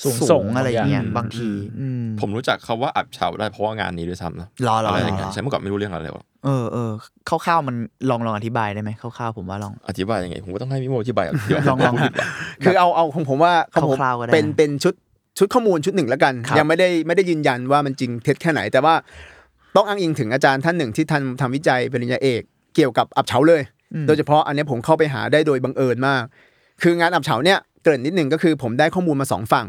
[0.02, 1.48] สูงส่งอะไรอย่างเงี้ยบางอย่างบางที
[1.80, 6.12] อืมผมรู้จักคาว่าอับเฉาได้เพราะว่างานนี้ด้วยซ้ำนะรอรออะไรรอย่างเงี้ยอใช่เมื่อก่อนไม่รู้เรื่องอะไรเลย
[6.44, 6.90] เออเออ
[7.28, 7.76] คร่าวๆมัน
[8.10, 12.28] ลองลองอธิบายได้ไหมคร่าวๆผมว่าลองอธิบายยังไงผมก็ต้องให้พี่โมอธิบายเดี๋ยวลองลองพูดผิดว่ะ
[12.64, 14.94] คือเอาเอาของผมว่าของผมคร่าวๆก็ได้เป็นเป็นชุด
[15.38, 18.94] ชุดข้อมูลชุดหนึ่งแล้วกันครับยังไม่ได้ไม่ได้ยืนยันว่ามันจริงเท็จแค่ไหน แต่ว่า
[19.76, 22.42] ต้องอ้างอิงถึงอาจารย์ท่านหนึ่งที่ท่านทำวิจัยปริญญาเอก
[22.74, 23.62] เกี่ยวกับอับเฉาเลย
[24.06, 26.22] โดยเฉพาะอันเนี้ยผมเข้าไปหาได้โดยบังเอิญมาก
[26.82, 29.66] คืองานอับเฉาเนี่ย เกริ่นนิดหนึ่งก็คือผมได้ข้อมูลมาสองฝั่ง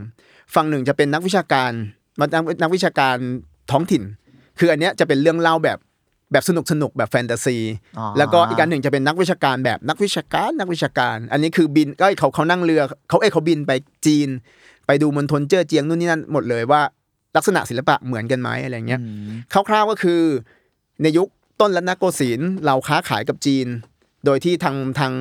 [0.55, 1.71] ฝั่งหนึ่งจะเป็นนักวิชาการ
[2.19, 3.15] มานักนักวิชาการ
[3.71, 4.03] ท้องถิ่น
[4.59, 5.77] คืออันเนี้ยจะเป็นเรื่องเล่าแบบ
[6.31, 7.57] แบบสนุกสนุกแบบแฟนตาซี
[7.97, 13.71] อ๋อแล้วก็อีกอันหนึ่งจะเป็นนักวิชาการแบบนักวิชาการนักวิชาการ อันนี้คือบินก็เขาเขานั่งเรือเขาเอ้ยเขาบินไป
[14.05, 14.29] จีน
[14.87, 16.81] ไปดูมณฑลเจ้อเจียงนู่นนี่นั่นหมดเลยว่า
[17.35, 19.01] ลักษณะศิลปะเหมือนกันไหมอะไรเงี้ย
[19.69, 20.21] คร่าวๆก็คือ
[21.01, 21.27] ในยุค
[21.61, 23.67] ต้นรัตนโกสินทร์เราค้าขายกับจีน
[24.25, 25.13] โดยที่ทางทาง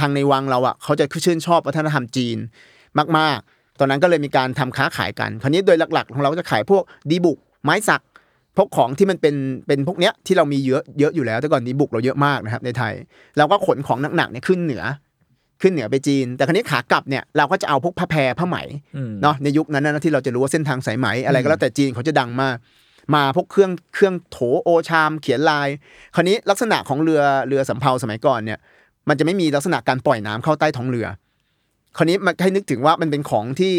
[0.00, 2.38] ทางในวังเราอะเขาจะชื่นชอบวัฒนธรรมจีน
[3.18, 8.02] มากๆ ตอนนั้นก็เลยมีการทำค้าขายกัน คราวนี้โดยหลักๆ ของเราก็จะขายพวกดีบุกไม้สัก
[8.56, 9.34] พวกของที่มันเป็น
[9.66, 12.92] เป็นพวกเนี้ยที่เรามีเยอะเยอะอยู่แล้วแต่ก่อนดีบุกเราเยอะมากนะครับในไทย
[13.38, 14.84] เราก็ขนของหนักๆเนี่ยขึ้นเหนือ
[15.62, 18.56] ขึ้นเหนือไปจีน แต่คราวนี้ขากลับเนี่ยเราก็จะเอาพวกผ้าแพรผ้าไหม
[18.96, 22.56] อืมเนาะในยุคนั้นนะที่เราจะรู้ว่าเส้นทางสายไหมอะไรก็แล้วแต่จีนเขาจะดังมาก
[23.14, 25.68] มาพวกเครื่องเครื่องโถโอชาม เขียนลาย
[26.14, 28.58] คราวนี้ลักษณะของเรือเรือสำเภาสมัยก่อนเนี่ย
[29.08, 31.06] มันจะไม่มีลักษณะการปล่อยน้ำเข้าใต้ท้องเรือ
[31.96, 33.72] คราวนี้มันให้นึกถึงว่ามันเป็นของที่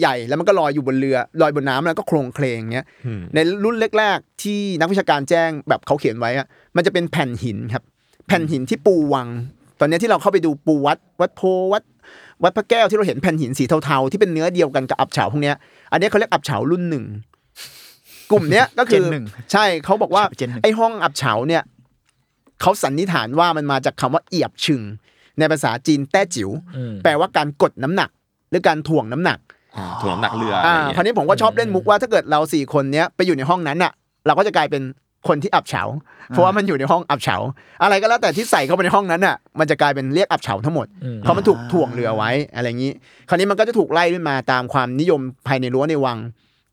[0.00, 7.82] ใหญ่ๆ แล้วมันก็ลอยอยู่บนเรือลอยบนน้ำแล้วก็โครงเคลงเงี้ยอืมในรุ่นแรก ๆ ที่นักวิชาการแจ้งแบบเขาเขียนไว้อะมันจะเป็นแผ่นหินครับ
[8.26, 9.28] แผ่นหินที่ปูวัง
[9.80, 11.82] ตอนนี้ที่เราเข้าไปดูปูวัด วัดโพวัด
[12.42, 15.56] วัดพระแก้วที่เราเห็นแผ่นหินสีเทาๆที่เป็นเนื้อเดียวกันกับอับเฉาพวกเนี้ย
[15.92, 17.04] อันนี้เขาเรียกอับเฉารุ่นหนึ่ง
[18.30, 21.62] กลุ่มเนี้ยก็คือเจนหนึ่งใช่เขาบอกว่าเจนหนึ่งไอ้ห้องอับเฉาเนี่ย
[22.64, 24.82] เขาสันนิษฐานว่ามันมาจากคำว่าเอียบชึง
[25.38, 28.10] ในภาษาจีนแต้จิ๋วอืมแปลว่าการกดน้ำหนัก
[28.50, 29.38] หรือการถ่วงน้ำหนัก
[29.76, 33.92] อ่าถ่วงน้ำหนักเรืออะไรอ่าอย่างคราวเงี้ยนี้ผมก็ชอบเล่นมุกว่าถ้าเกิดเราสี่คนเนี้ยไปอยู่ในห้องนั้นอะ
[34.26, 34.82] เราก็จะกลายเป็น
[35.28, 35.82] คนที่อับเฉา
[36.28, 37.36] เพราะว่ามันอยู่ในห้องอับเฉา
[37.82, 42.92] อะไรก็แล้วแต่ที่ใส่เข้าไปในห้องนั้นอะ มันจะกลายเป็นเรียกอับเฉาทั้งหมดอืมเพราะมันถูกถ่วงเรือไว้อะไรอย่างนี้
[43.28, 46.18] คราวนี้มันก็จะถูกไล่ขึ้นมาตามความนิยมภายในรั้วในวัง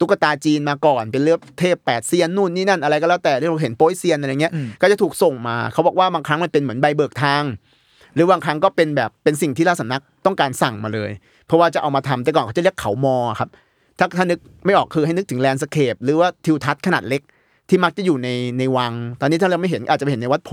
[0.02, 7.44] ตุ๊กตาจีนมาก่อน เป็นเลือบเทพแปดเซียนนู่นนี่นั่นอะไรก็แล้วแต่ที่เราเห็นโป้ยเซียนอะไรเงี้ยก็จะถูกส่งมาเขาบอกว่าบางครั้งมันเป็นเหมือนใบเบิกทาง
[8.16, 11.12] หรือบางครั้งก็เป็นแบบเป็นสิ่งที่ราชสำนักต้องการสั่งมาเลย
[11.48, 13.50] เพราะว่าจะเอามาทำแต่ก่อนเขาจะเรียกเขามอครับ
[14.00, 17.22] ถ้าถ้านึกไม่ออกคือให้นึกถึงแลนด์สเคปหรือว่าทิวทัศน์ขนาดเล็ก
[17.70, 20.52] ที่มักจะอยู่ในในวัง ตอนนี้ถ้าเราไม่เห็นอาจจะไปเห็นในวัดโพ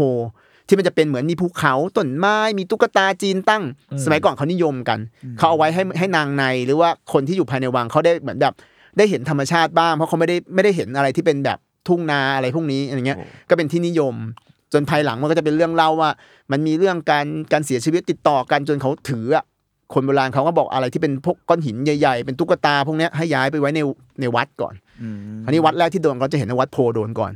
[0.67, 3.63] ที่มันจะเป็นเหมือนมีภูเขาต้นไม้มีตุ๊กตาจีนตั้ง
[4.05, 4.99] สมัยก่อนเขานิยมกัน
[5.39, 8.55] เขาเอาไว้ให้ให้นางในหรือว่าคนที่อยู่ภายในวังเขาได้เหมือนแบบ
[8.99, 11.59] ได้เห็นธรรมชาติบ้างเพราะเขาไม่ได้ไม่ได้เห็นอะไรที่เป็นแบบ
[11.89, 14.15] ทุ่งนาอะไรพวกนี้อะไรเงี้ยโอ้ก็เป็นที่นิยม
[14.73, 16.11] จนภายหลังมันก็จะเป็นเรื่องเล่าว่า
[16.53, 19.45] มันมีเรื่องการการเสียชีวิตติดต่อกันจนเขาถืออะ
[19.95, 23.81] คนโบราณเขาก็บอกอะไรที่เป็นพวกก้อนหินใหญ่ๆ เป็นตุ๊กตาพวกเนี้ยให้ย้ายไปไว้ใน
[24.21, 24.75] ในวัดก่อน
[25.45, 27.33] อันนี้วัดแรกที่โดนก็จะเห็นในวัดโพโดนก่อน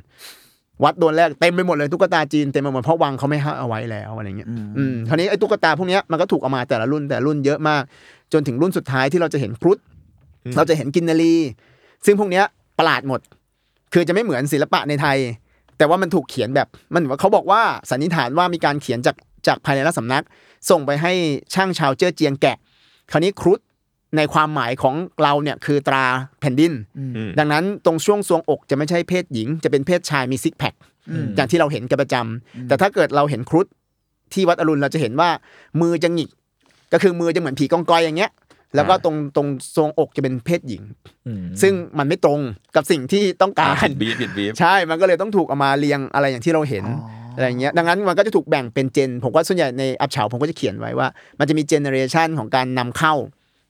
[0.85, 4.49] วัดโดนแรกเต็มไปหมดเลยตุ๊กตาจีนเต็มไปหมดเพราะวังเขาไม่ให้เอาไว้แล้วอะไรเงี้ย
[4.79, 7.83] อืมคราวนี้ไอ้ตุ๊กตาพวกเนี้ยมันก็ถูกเอามาแต่ละรุ่นแต่ละรุ่นเยอะมาก
[8.33, 9.79] จนถึงรุ่นสุดท้ายที่เราจะเห็นครุฑ
[10.57, 11.35] เราจะเห็นกินนารี
[12.07, 12.45] ซึ่งพวกเนี้ย
[12.79, 13.21] ประหลาดหมด
[13.93, 15.19] คือจะไม่เหมือนศิลปะในไทย
[15.79, 20.25] แต่ว่ามันถูกเขียนแบบมันเขาบอกว่าสันนิษฐานว่ามีการเขียนจากจากภายในราชสำนัก
[20.71, 21.13] ส่งไปให้
[21.55, 22.57] ช่างชาวเจ้อเจียงแกะ
[23.11, 23.61] คราวนี้ครุฑ
[24.17, 26.05] ในความหมายของเราเนี่ยคือตรา
[26.41, 30.75] แผ่นดินอืมดังนั้นตรงช่วงทรวงอกจะไม่ใช่เพศหญิง จะเป็นเพศชายมีซิกแพค
[31.37, 33.67] อย่างที่เราเห็นกันประจำแต่ถ้าเกิดเราเห็นครุฑ
[34.33, 35.31] ที่วัดอรุณเราจะเห็นว่า
[35.81, 36.31] มือจะหงิก
[36.93, 38.31] ก็คือมือจะเหมือนผีกองกอยอย่างเงี้ย
[38.75, 40.83] แล้วก็ตรงตรงทรวงอกจะเป็นเพศหญิง
[41.27, 42.41] อืมซึ่งมันไม่ตรง
[42.77, 46.85] กับสิ่งที่ต้องการผิดบีฟผิดบีฟใช่มันก็เลยต้องถูกเอามาเรียงอะไรอย่างที่เราเห็น
[47.37, 51.09] อะไรอย่างเงี้ยดังนั้นมันก็จะถูกแบ่งเป็นเจน ผมว่าส่วนใหญ่ในอับเฉาผมก็จะเขียนไว้ว่า
[51.39, 53.15] มันจะมีเจเนอเรชันของการนำเข้า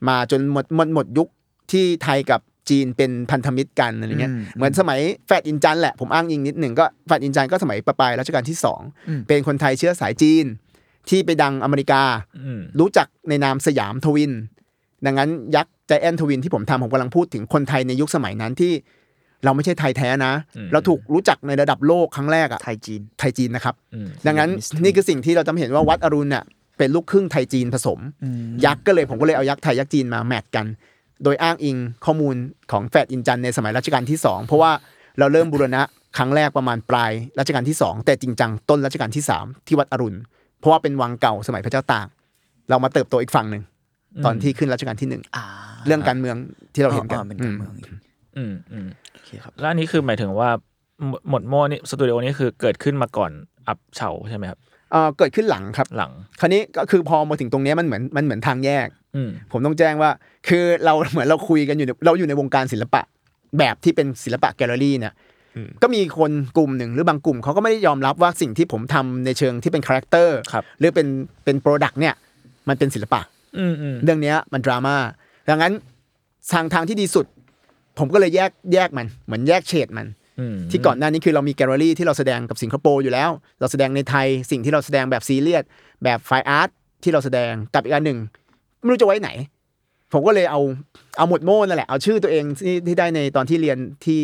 [0.08, 1.28] มาจนหมดหมดหมดยุค
[1.72, 8.80] ที่ไทยกับจีนเป็นพันธมิตรกันอะไรเงี้ยเหมือนสมัยแฝดอินจันแหละผมอ้างอิงนิดหนึ่งก็แฝดอินจันก็สมัยปลายๆรัชกาลที่สอง
[9.28, 10.44] เป็นคนไทยเชื้อสายจีน
[11.08, 12.02] ที่ไปดังอเมริกา
[12.46, 14.32] อืมรู้จักในนาม Siam Twin
[15.06, 18.72] ดังนั้นยักษ์ Giant Twin ที่ผมทำผมกำลังพูดถึงคนไทยในยุคสมัยนั้นที่
[19.44, 20.32] เราไม่ใช่ไทยแท้นะ
[20.72, 26.44] เราถูกรู้จักในระดับโลกครั้งแรกอะไทยจีนไทยจีนนะครับอืมดังนั้น Mystery นี่คือสิ่งที่เราจะเห็นว่าวัดอรุณน่ะ
[26.78, 27.98] เป็นลูกครึ่งไทยจีนผสม
[28.64, 30.66] ยักษ์ก็เลยผมก็เลยเอายักษ์ไทยยักษ์จีนมา match กัน
[31.24, 32.36] โดยอ้างอิงข้อมูล
[32.72, 34.72] ของแฝดอินจันในสมัยรัชกาลที่สองเพราะว่า
[35.18, 35.82] เราเริ่มบูรณะ
[36.16, 40.18] ครั้งแรกประมาณปลายรัชกาลที่สองแต่จริงจังต้นรัชกาลที่สามที่วัดอรุณ
[40.58, 42.06] เพราะว่าเป็นวังเก่าสมัยพระเจ้าตาก
[42.70, 43.62] เรามาเติบโตอีกฝั่งหนึ่ง
[44.24, 45.44] ตอนที่ขึ้นรัชกาลที่หนึ่งอ่า
[45.86, 46.36] เรื่องการเมือง
[46.74, 47.88] ที่เราเห็นกันอ๋อเป็นการเมืองอีก
[48.36, 50.50] อืมอืมโอเคครับแล้วอันนี้คือหมายถึงว่า
[51.08, 53.30] หมหมดโม่นี่สตูดิโอนี่คือเกิดขึ้นมาก่อน
[53.68, 54.58] อับเฉาใช่ไหมครับ
[54.92, 60.10] เอ่อเกิดขึ้นหลังครับหลัง คราวนี้ก็คือพอมาถึงตรงเนี้ยมันเหมือนมันเหมือนทางแยกอืมผมต้องแจ้งว่า
[60.48, 63.02] คือเราเหมือนเราคุยกันอยู่ในเราอยู่ในวงการศิลปะ
[63.58, 65.14] แบบที่เป็นศิลปะแกลเลอรี่เนี่ย
[65.56, 71.06] อืมก็มีคนกลุ่มหนึ่งหรือบางกลุ่มเขาก็ไม่ได้ยอมรับว่าสิ่งที่ผมทำในเชิงที่เป็น character ครับหรือเป็น
[71.44, 72.14] เป็น product เนี่ย
[72.68, 73.41] มันเป็นศิลปะอืมอืม
[74.04, 74.96] เรื่องเนี้ยมันดราม่า
[75.50, 75.72] ดังนั้น
[76.52, 77.26] ทางทางที่ดีสุด
[77.98, 80.06] ผมก็เลยแยกแยกมัน เหมือนแยกเฉดมัน
[80.40, 85.64] อืมที่ก่อนหน้านี้คือเรามีแกลเลอรี่ที่เราแสดงกับสิงคโปร์อยู่แล้ว เราแสดงในไทยสิ่งที่เราแสดงแบบซีเรียส
[86.04, 86.68] แบบ fine art
[87.02, 88.18] ที่เราแสดงกับอีกอันหนึ่ง
[88.80, 89.30] ไม่รู้จะไว้ไหน
[90.12, 90.60] ผมก็เลยเอา
[91.18, 94.20] เอาหมดโม่นั่นแหละเอาชื่อตัวเองที่ที่ได้ในตอนที่เรียนที่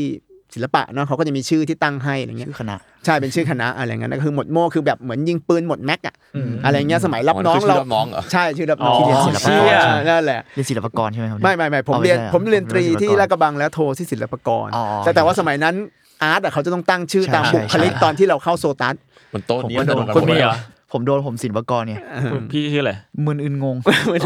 [0.55, 15.75] ศิลปะเนาะเขาก็จะมีชื่อที่ตั้งให้อะไรเงี้ยชื่อคณะใช่เป็นชื่อคณะอะไรเงี้ยก็คือหมดโม่คือแบบเหมือนยิงปืนหมดแม็กอะอืมอะไรเงี้ยสมัยรับอ๋อน้องคือชื่อเรารับน้องเหรอใช่ชื่อรับน้องอ๋อที่เรียนศิลปากรเชี่ยใช่ไหมนั่นแหละเรียนศิลปากรใช่ไหมครับไม่ไม่ไม่ผมอ๋อเรียนใช่หอผมเรียนตรีที่ไม่ใช่ศิลปากรลาดกระบังแล้วโทที่ศิลปากรอ๋อแต่แต่ว่าสมัยนั้น
[16.23, 18.95] อาร์ตอะเขาจะต้องตั้งชื่อใช่ตามใช่บุคลิกใช่ตอนที่เราเข้าโซตัส
[19.35, 20.55] มันโต๊ะนี้ผมก็โดนมัคุณมีเหรอ
[20.93, 22.01] ผมโดนผมศิลปากรเนี่ย
[22.33, 22.93] คุณพี่ชื่ออะไร
[23.27, 23.77] มึนอึนงง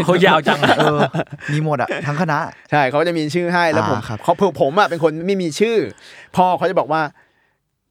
[0.06, 1.00] เขายาวจังอะเออ
[1.52, 2.38] มีหมดอะทั้งคณะ
[2.70, 5.76] ใช่เขาจะมีชื่อให้แล้วผมอ่าครับเขาผมผมอะเป็นคนไม่มีชื่อ
[6.36, 7.02] พ่อเขาจะบอกว่า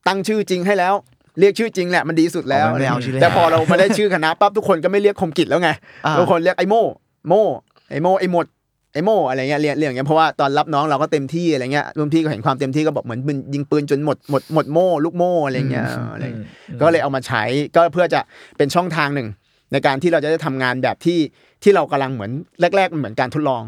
[0.07, 0.93] ตั้งชื่อจริงให้แล้ว
[1.39, 5.69] เรียกชื่อจริงแหละมันดีสุดแล้วอ๋อไม่เอาชื่อเล่นแต่พอเรามาได้ชื่อคณะปั๊บทุกคนก็ไม่เรียกคมกิจแล้วไง
[6.05, 6.83] อ่าทุกคนเรียกไอโม่
[7.27, 7.43] โม่
[7.91, 8.45] ไอโม่ไอหมด
[8.93, 16.49] ไอโม่อะไรเงี้ยเรียกเรียกอย่างเงี้ยเพราะว่าตอนรับน้องเราก็เต็มที่อะไรเงี้ยรุ่นพี่ก็เห็นความเต็มที่ก็บอกเหมือนมึงยิงปืนจนหมดหมดหมดโม่ลูกโม่อะไรเงี้ยอะไรเงี้ย
[16.81, 17.43] ก็เลยเอามาใช้
[17.75, 18.19] ก็เพื่อจะ
[18.57, 19.27] เป็นช่องทางหนึ่ง
[19.71, 21.19] ในการที่เราจะได้ทำงานแบบที่
[21.63, 22.31] ที่เรากำลังเหมือน
[22.77, 23.63] แรกๆมันเหมือนการทดลอง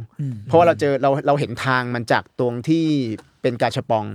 [0.48, 2.86] เพราะว่าเราเจอเราเราเห็นทางมันจากตรงที่
[3.42, 4.06] เป็นกาชาปอง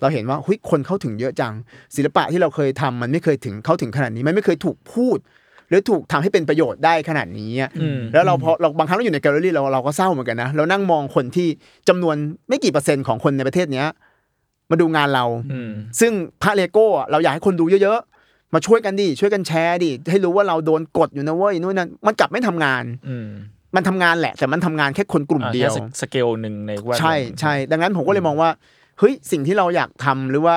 [0.00, 1.54] เราเห็นว่าหุยคนเข้าถึงเยอะจัง
[1.96, 5.18] ศิลปะที่เราเคยทำมันไม่เคยถึงเข้าถึงขนาดนี้มันไม่เคยถูกพูด
[5.72, 11.48] หรือถูกทำให้เป็นประโยชน์ได้ขนาดนี้อะอืมแล้วเราพอเราบางครั้งเราอยู่ในแกลเลอรี่เราเราก็เศร้าเหมือนกันนะเรานั่งมองคนที่
[11.88, 12.16] จำนวน
[12.48, 13.86] ไม่กี่เปอร์เซ็นต์ของคนในประเทศเนี้ย
[14.70, 23.28] มาดูงานเราอืมซึ่งพระเลโก้อะเราอยากให้คนดูเยอะๆ มาช่วยกันดิช่วยกันแชร์ดิให้รู้ว่าเราโดนกดอยู่นะเว้ยนู่นนั่นมันกลับไม่ทำงานอืม
[23.76, 28.50] มันทำงานแหละ แต่มันทำงานแค่คนกลุ่มอ่าเดียวแค่สเกลหนึ่งในแวดวงใช่ใช่ดังนั้นผมก็เลยมองว่า
[28.98, 30.54] เฮ้ยสิ่งที่เราอยากทำหรือว่า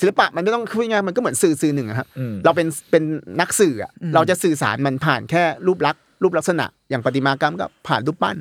[0.00, 3.02] ศิลปะมันไม่ต้องคุยงานมันก็เหมือนสื่อสื่อหนึ่งอะครับอืมเราเป็นเป็น
[3.40, 8.36] นักสื่ออะเราจะสื่อสารมันผ่านแค่รูปลักษณ์รูปลักษณะ อย่างประติมากรรมกับผ่านรูปปั้น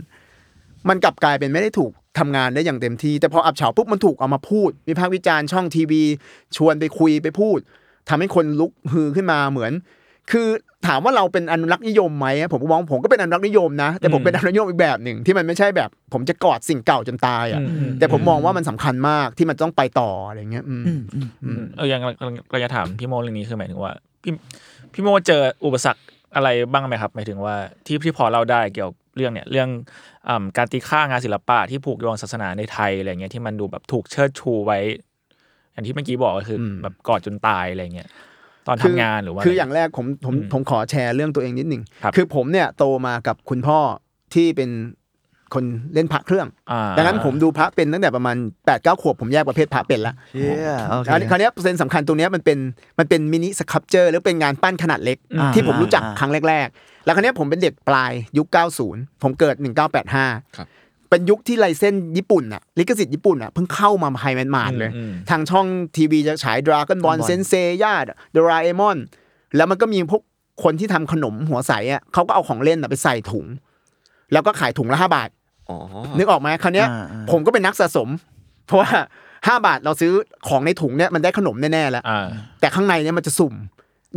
[0.89, 6.03] มันกลับกลายเป็นไม่ได้ถูกทำงานได้อย่างเต็มที่ แต่พออับเฉาปุ๊บมันถูกเอามาพูดวิพากษ์วิจารณ์ช่องทีวี
[6.57, 7.59] ชวนไปคุยไปพูด
[8.09, 9.71] ทำให้คนลุกฮือขึ้นมาเหมือน
[10.31, 10.47] คือ
[10.88, 22.01] ถามว่าเราเป็นอนุรักษ์นิยมไหมผมก็มองผมก็เป็นอนุรักษ์นิยมนะ แต่ผมเป็นอนุรักษ์นิยมอีกแบบหนึ่งที่มันไม่ใช่แบบ ผมจะกอดสิ่งเก่าจนตายอะอืมแต่ผมมองว่ามันสำคัญมากที่มันต้องไปต่ออะไรเงี้ยอืมอืมอืมอืมเออยัง
[22.51, 23.91] เราจะถามพี่โมเรื่องนี้คือหมายถึงว่า
[24.23, 24.33] พี่
[24.93, 26.01] พี่โมเจออุปสรรค
[26.35, 29.69] อะไรบ้างไหมครับหมายถึงว่าที่ที่พอเราได้เกี่ยวเรื่องเนี่ยเรื่อง
[30.27, 34.79] อ่าการตีค่างานศิลปะที่ผูกโยงศาสนาในไทยอะไรเงี้ยที่มันดูแบบถูกเชิดชูไว้
[35.71, 38.09] อย่างที่เมื่อกี้บอกก็คืออมแบบกอดจนตายอะไรเงี้ย
[38.67, 43.80] ตอนทำคืงานหรือว่าคืออะไรอย่างแรกผมผมอืมผมขอแชร์เรื่องตัวเองนิดหนึ่งครับคือผมเนี่ยโตมากับคุณพ่อ
[44.34, 44.71] ที่เป็น
[45.54, 52.58] คนเล่นพระเครื่องอ่าดังนั้นผมดูพระเป็นตั้งแต่ประมาณ8ปดเก้าขวบผมแยกประเภทพระเป็นละเชี่ยโอเคคราวนี้คราวนี้เปอร์เซ็นต์สำคัญตรงเนี้ยมันเป็น
[52.99, 58.47] มันเป็นมินิสครับเจอร์หรือเป็นงานปั้นขนาดเล็กอ่าที่ผมรู้จักอ่าครั้งแรก ๆ แล้วคราวนี้ผมเป็นเด็กปลายยุค
[58.86, 59.56] 90 ผมเกิด
[60.06, 60.67] 1985ครับ
[61.09, 67.93] เป็นยุคที่ลายเส้นญี่ปุ่นอะลิขสิทธิ์ญี่ปุ่นอะเพิ่งเข้ามาภายในหมาดๆเลยอืมทางช่องทีวีจะฉายดราก้อนบอล Dragon เซนเซย่า
[68.35, 68.97] ดราเอมอน
[69.55, 70.21] แล้วมันก็มีพวก
[70.63, 73.45] คนที่ทำขนมหัวใสอะเขาก็เอาของเล่นอะไปใส่ถุง
[74.33, 75.29] แล้วก็ขายถุงละห้าบาท
[75.69, 75.77] อ๋อ
[76.17, 78.09] นึกออกไหมคราวเนี้ยอ่าอ่าผมก็เป็นนักสะสม
[78.67, 78.89] เพราะว่า
[79.47, 80.11] ห้าบาทเราซื้อ
[80.47, 82.27] ของในถุงเนี่ยมันได้ขนมแน่ๆแล้วอ่า
[82.59, 83.53] แต่ข้างในเนี่ยมันจะสุ่ม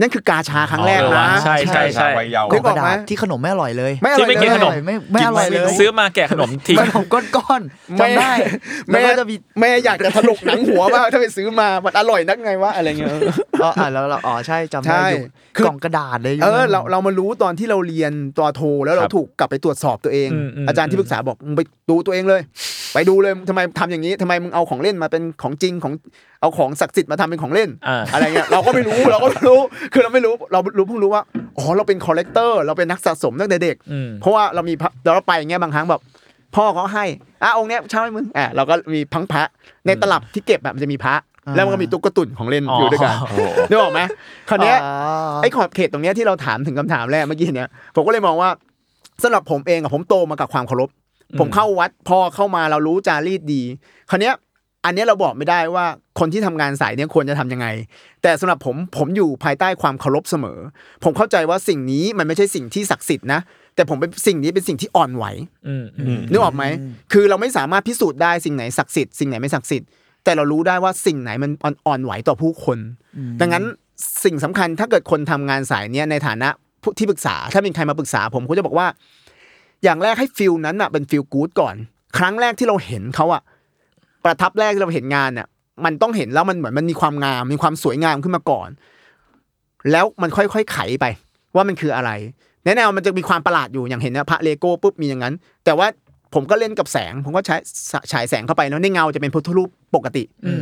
[0.01, 8.33] นั่นคือกาชาครั้งแรกอ๋อนะใช่ใช่ใช่วัยเยาว์กล่องกระนึกออกไหมดาษที่ขนมไม่อร่อยเลยไม่อร่อยที่ไม่กินเลยขนมไม่ไม่อร่อยเลย ซื้อมาแกะขนมทิ้งขนมก้อนๆจำได้
[8.89, 13.11] แล้วแม่ก็จะมีแม่อยากจะถลกหนังหัวมากถ้าไปซื้อมามันอร่อยนักไงวะอะไรเงี้ย
[13.63, 15.25] อ๋ออะแล้วเราอ๋อใช่จำใช่ได้อยู่
[15.57, 22.41] คือกล่องกระดาษเลยเออเราเรามารู้ตอนที่เราเรียนตัวโทแล้วเราครับถูกกลับไปตรวจสอบตัวเองอืมอืมอาจารย์ที่ปรึกษาบอกมึงไปดูตัวเองเลย
[22.95, 25.93] ไปดูเลยทำไมทำอย่างนี้ทำไมมึงเอาของเล่นมาเป็นของจริงของ
[26.41, 29.61] เอาของศักดิ์สิทธิ์มาทำเป็นของเล่นอ่าอะไรเงี้ยเราก็ไม่รู้เราก็ไม่รู้
[29.93, 31.23] คือเราไม่รู้เรารู้เพิ่งรู้ว่า
[31.59, 36.01] อ๋อเราเป็น collector เราเป็นนักสะสมตั้งแต่เด็กอืมเพราะว่าเรามีพระเราไปอย่างเงี้ยบางครั้งแบบ
[36.57, 37.05] พ่อเขาให้
[37.43, 39.43] อะองค์เนี้ยเช่าให้มึงอะเราก็มีพังพระ
[39.87, 41.15] ในตลับที่เก็บแบบมันจะมีพระ
[41.57, 44.01] แล้วมันก็มีตุ๊กตุนของเล่นอ๋อออยู่ด้วยกันโอ้โหนึกออกไหม
[44.49, 44.91] คราวเนี้ยอ๋
[45.35, 48.51] อไอ้ขอบเขตตรงเนี้ยที่เราถามถึงคำถามแรกเมื่อกี้เนี้ยผมก็เลยมองว่า
[49.23, 50.89] สำหรับผมเองอะผมโตมากับความเคารพ
[51.39, 53.63] ผมเข้าวัดพอเข้ามาเรารู้จารีตดี
[54.11, 54.35] คราวเนี้ย
[54.85, 55.87] อันเนี้ยเราบอกไม่ได้ว่า
[56.19, 57.67] คนที่ทำงานสายเนี้ยควรจะทำยังไง
[58.23, 60.59] แต่สำหรับผมผมอยู่ภายใต้ความเคารพเสมอ
[61.05, 63.41] ผมเข้าใจว่าสิ่งนี้มันไม่ใช่สิ่งที่ศักดิ์สิทธิ์นะ
[63.75, 65.25] แต่ผมเป็นสิ่งนี้เป็นสิ่งที่อ่อนไหว
[65.69, 66.65] อืมอืมนึกออกไหม
[67.13, 69.89] คือเราไม่สามารถพิสูจน์ได้สิ่งไหนศักดิ์สิทธิ์สิ่งไหนไม่ศักดิ์สิทธิ์
[70.25, 72.79] แต่เรารู้ได้ว่าสิ่งไหนมันอ่อนอ่อนไหวต่อผู้คน
[73.41, 73.65] ดังนั้น
[74.25, 76.49] สิ่งสำคัญถ้าเกิดคนทำงานสายเนี้ยในฐานะ
[76.83, 78.87] ผู้ที่ปรึกษาถ้าเป็นใครมาปรึกษาผมก็จะบอกว่า
[79.85, 81.75] อย่างแรกให้ฟิลนั้นอะเป็นฟิลกู๊ดก่อน
[82.19, 83.43] ครั้งแรกที่เราเห็นเขาอะ
[84.25, 85.47] ประทับแรกที่เราเห็นงานเนี่ย
[85.85, 88.69] มันต้องเห็นแล้วมันเหมือนมันมีความงาม มีความสวยงามขึ้นมาก่อน
[89.93, 91.05] แล้วมันค่อยๆไขไป
[91.55, 92.11] ว่ามันคืออะไร
[92.65, 95.87] แน่ๆมันจะมีความประหลาดอยู่อย่างเห็นนะพระเลโก้ปุ๊บมีอย่างนั้น แต่ว่า
[96.35, 97.57] ผมก็เล่นกับแสง ผมก็ใช้
[98.13, 100.55] ฉายแสงเข้าไปเนาะในเงาจะเป็นพุทธรูปปกติ อื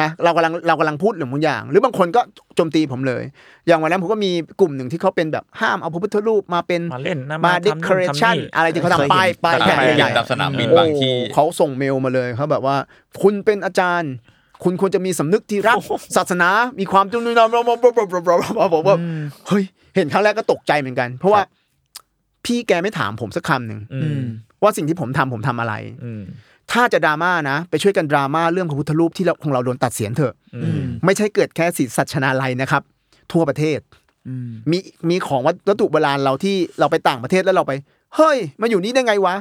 [0.00, 2.20] นะเรากำลังเรากำลังพูดหรือบางอย่าง หรือบางคนก็
[2.56, 3.22] โจมตีผมเลย
[3.66, 12.76] อย่างวันนั้นผมก็มีกลุ่มหนึ่งที่เขาเป็นแบบห้ามเอาพระพุทธรูปมาเป็นมาเล่นนะมาทำเดนู่นคอเรทำชั่นนี่ อะไรที่เขาทำป้ายป้ายตามแผ่นไปใหญ่ตามสนามบินโอ้บางที่เขาส่งเมลมาเลยเขาแบบว่า
[13.22, 14.12] คุณเป็นอาจารย์
[14.64, 15.76] คุณควรจะมีสำนึกที่รัก
[16.16, 16.50] ศาสนา
[16.80, 17.48] มีความจุนนอม
[18.74, 18.96] ผมว่า
[19.48, 19.64] เฮ้ย
[19.96, 21.42] เห็นครั้งแรกก็ตกใจเหมือนกัน เพราะว่า
[22.46, 24.22] พี่แกไม่ถามผมสักคำหนึ่งอืม
[24.62, 25.74] ว่าสิ่งที่ผมทำผมทำอะไร
[26.04, 26.22] อืม
[26.72, 32.82] ถ้าจะดราม่านะ ไปช่วยกันดราม่าเรื่องพระพุทธรูปที่เราของเราโดนตัดเสียนเถอะอืมไม่ใช่เกิดแค่สิสัชนาลัยนะครับ
[33.32, 33.78] ทั่วประเทศ
[34.70, 34.78] มี
[35.10, 37.72] มีของวัตถุโบราณเราที่เราไปต่างประเทศแล้วเราไป
[38.16, 39.34] เฮ้ย มาอยู่นี่ได้ไงวะ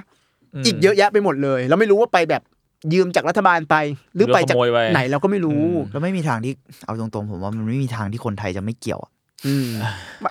[0.55, 2.41] อืมอีกเยอะแยะไปหมดเลย เราไม่รู้ว่าไปแบบ
[2.93, 3.75] ยืมจากรัฐบาลไป
[4.15, 6.53] หรือหรือไปจากขโมยไปไหนเราก็ไม่รู้อืมแล้วไม่มีทางที่
[6.85, 9.11] เอาตรงๆ ผมว่ามันไม่มีทางที่คนไทยจะไม่เกี่ยวอะ
[9.47, 9.67] อืม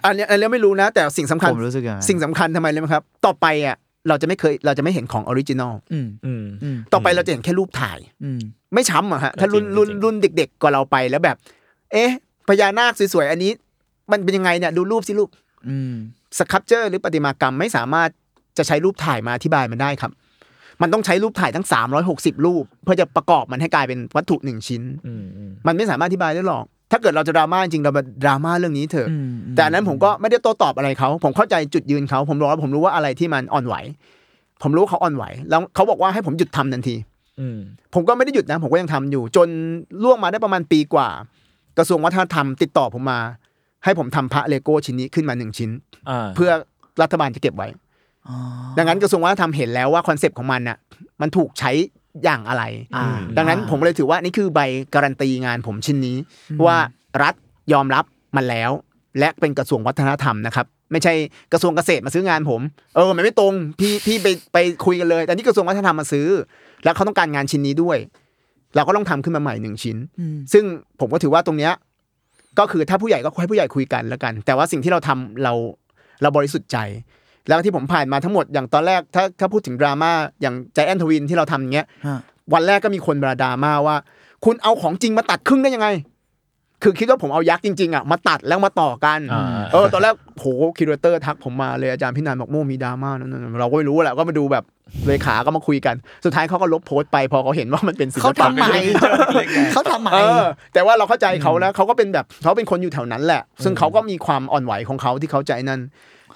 [0.05, 3.77] อันเนี้ยอันเนี้ยไม่รู้นะ แต่สิ่งสำคัญผมรู้สึกอย่างนั้นสิ่งสำคัญทำไมเลยไหมครับ ต่อไปอะ
[4.09, 8.41] เราจะไม่เคยเราจะไม่เห็นของ originalอืมอืมอืมต่อไปเราจะเห็นแค่รูปถ่ายอืม
[8.75, 11.37] ไม่ช้ำอะฮะถ้ารุ่นจริงรุ่นจริงรุ่นเด็ก ๆกว่าเราไปแล้วแบบ
[11.93, 12.11] เอ๊ะ
[12.49, 13.53] พญานาคสวยๆอันนี้
[14.13, 15.31] มันเป็นยังไงเนี่ยดูรูปสิลูก
[15.69, 15.95] อืม
[16.39, 18.09] sculpture หรือประติมากรรมไม่สามารถ
[18.59, 20.13] จะใช้รูปถ่ายมาอธิบายมันได้ครับ
[20.83, 21.67] มันต้องใช้รูปถ่ายทั้ง
[22.07, 33.75] 360 รูป เพื่อจะประกอบมันให้กลายเป็นวัตถุหนึ่งชิ้นอืมอืมมันไม่สามารถอธิบายได้หรอก ถ้าเกิดเราจะดราม่าจริงเรามาดราม่าเรื่องนี้เถอะอืมแต่อันนั้นผมก็ไม่ได้โต้ตอบอะไรเขาผมเข้าใจจุดยืนเขาผมรู้ว่าผมรู้ว่าอะไรที่มันอ่อนไหว
[34.63, 36.97] ผมรู้ว่าเขาอ่อนไหว แล้วเขาบอกว่าให้ผมหยุดทำทันที
[37.41, 37.59] อืม
[37.95, 39.49] ผมก็ไม่ได้หยุดนะ ผมก็ยังทำอยู่ จน
[40.03, 41.09] ล่วงมาได้ประมาณปีกว่า
[41.79, 43.21] กระทรวงวัฒนธรรมติดต่อผมมา
[43.85, 45.71] ให้ผมทำพระเลโก้ชิ้นนี้ขึ้นมาหนึ่งชิ้น
[46.11, 46.51] อ่าเพื่อ
[47.03, 47.69] รัฐบาลจะเก็บไว้
[48.29, 48.37] อ๋อ
[48.79, 50.79] ดังนั้นกระทรวงวัฒนธรรมเห็นแล้วว่า concept ของมันน่ะ
[51.21, 51.71] มันถูกใช้
[52.25, 52.65] อย่างอะไร
[52.97, 53.05] อ่า
[53.37, 54.61] ดังนั้นผมเลยถือว่านี่คือใบ
[54.95, 56.17] การันตีงานผมชิ้นนี้
[56.67, 56.77] ว่า
[57.23, 57.35] รัฐ
[57.73, 58.05] ยอมรับ
[58.37, 58.71] มันแล้ว
[59.19, 61.15] และเป็นกระทรวงวัฒนธรรมนะครับไม่ใช่
[61.53, 62.61] กระทรวงเกษตรมาซื้องานผม
[62.95, 66.29] เออมันไม่ตรงพี่พี่ไปไปคุยกันเลย แต่นี่กระทรวงวัฒนธรรมมาซื้อ
[66.85, 67.99] แล้วเขาต้องการงานชิ้นนี้ด้วย
[68.77, 70.65] เราก็ต้องทำขึ้นมาใหม่หนึ่งชิ้นอืมซึ่ง
[71.01, 71.73] ผมก็ถือว่าตรงเนี้ย
[72.59, 75.53] ก็คือถ้าผู้ใหญ่ก็ให้ผู้ใหญ่คุยกันแล้วกัน แต่ว่าสิ่งที่เราทำเรา
[76.23, 76.79] เราบริสุทธิ์ใจ
[77.49, 82.19] แล้วที่ผมผ่านมาทั้งหมดอย่างตอนแรกถ้าถ้าพูดถึงดราม่าอย่าง Giant Twin ที่เราทำอย่างเงี้ยฮะ
[82.55, 83.97] วันแรกก็มีคนมาดราม่าว่า
[84.45, 85.89] คุณเอาของจริงมาตัดครึ่งได้ยังไง
[86.83, 90.45] คือคิดว่าผมเอายักษ์จริงๆอะมาตัดแล้วมาต่อกันอ่าเออตอนแรกโห
[90.77, 94.65] curator ทักผมมาเลยอาจารย์พี่นันบอกโมมีดราม่านั่นๆเราก็ไม่รู้แหละก็มาดูแบบ
[95.07, 98.67] เลขาก็มาคุยกัน สุดท้ายเขาก็ลบโพสต์ไปพอเขาเห็นว่ามันเป็นศิลเขาปะทำไม
[99.73, 105.81] เขาทำไมเออแต่ว่าเราเข้าใจเขานะเขาก็เป็นแบบเขาเป็นคนอยู่แถวนั้นแหละ ซึ่งเขาก็มีความอ่อนไหวของเขาที่เขาใจนั่น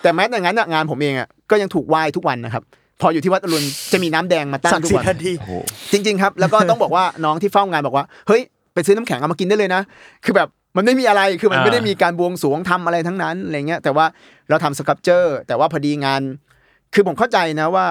[0.03, 2.63] แต่แม้แต่งั้นอะงานผมเองอะก็ยังถูกไหว้ทุกวันนะครับ
[3.01, 5.53] พออยู่ที่วัดอรุณจะมีน้ำแดงมาตั้งศักทุดิ์กสิทวันธิ์ทันทีโอ้โห
[5.93, 8.43] จริง ๆ ครับ แล้วก็ต้องบอกว่าน้องที่เฝ้างานบอกว่าเฮ้ย
[8.75, 9.83] ไปซื้อน้ำแข็งเอามากินได้เลยนะ
[10.25, 14.07] คือแบบมันไม่มีอะไรคือมันอ่าไม่ได้มีการบวงสรวงทำอะไรทั้งนั้นอะไรเงี้ยแต่ว่า
[14.49, 16.23] เราทำสครับเจอร์ แต่ว่าพอดีงาน
[16.95, 17.87] คือผมเข้าใจนะว่า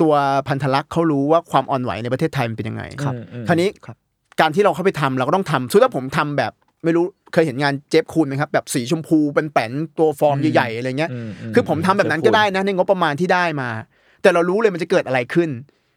[0.00, 0.12] ตัว
[0.48, 3.96] พันธลักษณ์เขารู้ว่าความอ่อนไหวในประเทศไทยมันเป็นยังไงครับอืมคราวนี้ครับ
[4.40, 6.52] การที่เราเข้าไปทำเราก็ต้องทำสมมุติถ้าผมทำแบบ
[6.84, 13.70] ไม่รู้เคยเห็นงานเจฟคูนไหมครับแบบสีชมพูเป็นแป้นตัวฟอร์มใหญ่ๆอะไรเงี้ยอืมมคือผมทำแบบนั้นก็ได้นะในงบประมาณที่ได้มา
[14.22, 15.50] แต่เรารู้เลยมันจะเกิดอะไรขึ้น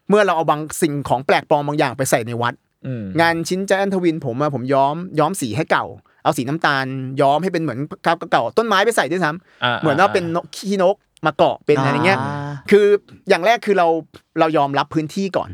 [0.10, 2.54] เมื่อเราเอาบางสิ่งของแปลกปลอมบางอย่างไปใส่ในวัด
[2.88, 5.86] อืมงานชิ้นแจนทวินผมอะผมย้อมย้อมสีให้เก่า
[6.24, 6.86] เอาสีน้ำตาล
[7.22, 12.86] ย้อมให้เป็นเหมือนกาวเก่าๆต้นไม้ไปใส่ด้วยซ้ำอ่าเหมือนว่าเป็นนกขี้นกมาเกาะเป็นอะไรเงี้ยอ่าคือ
[13.30, 13.88] อย่างแรกคือเรา
[14.39, 15.50] เรายอมรับพื้นที่ก่อน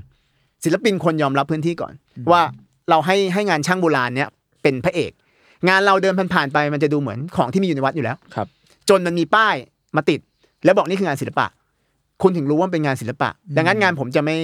[0.64, 1.94] ศิลปินคนยอมรับพื้นที่ก่อน
[2.32, 2.42] ว่า
[2.90, 4.30] เราให้ให้งานช่างโบราณเนี้ย
[4.64, 5.12] เป็นพระเอก
[5.68, 8.48] งานเราเดินผ่านๆไปมันจะดูเหมือนของที่มีอยู่ในวัดอยู่แล้วครับ
[8.90, 9.56] จนมันมีป้าย
[9.96, 10.20] มาติด
[10.66, 11.48] แล้วบอกนี่คืองานศิลปะ
[12.22, 14.38] คุณถึงรู้ว่ามันเป็นงานศิลปะ ดังนั้นงานผมจะไม่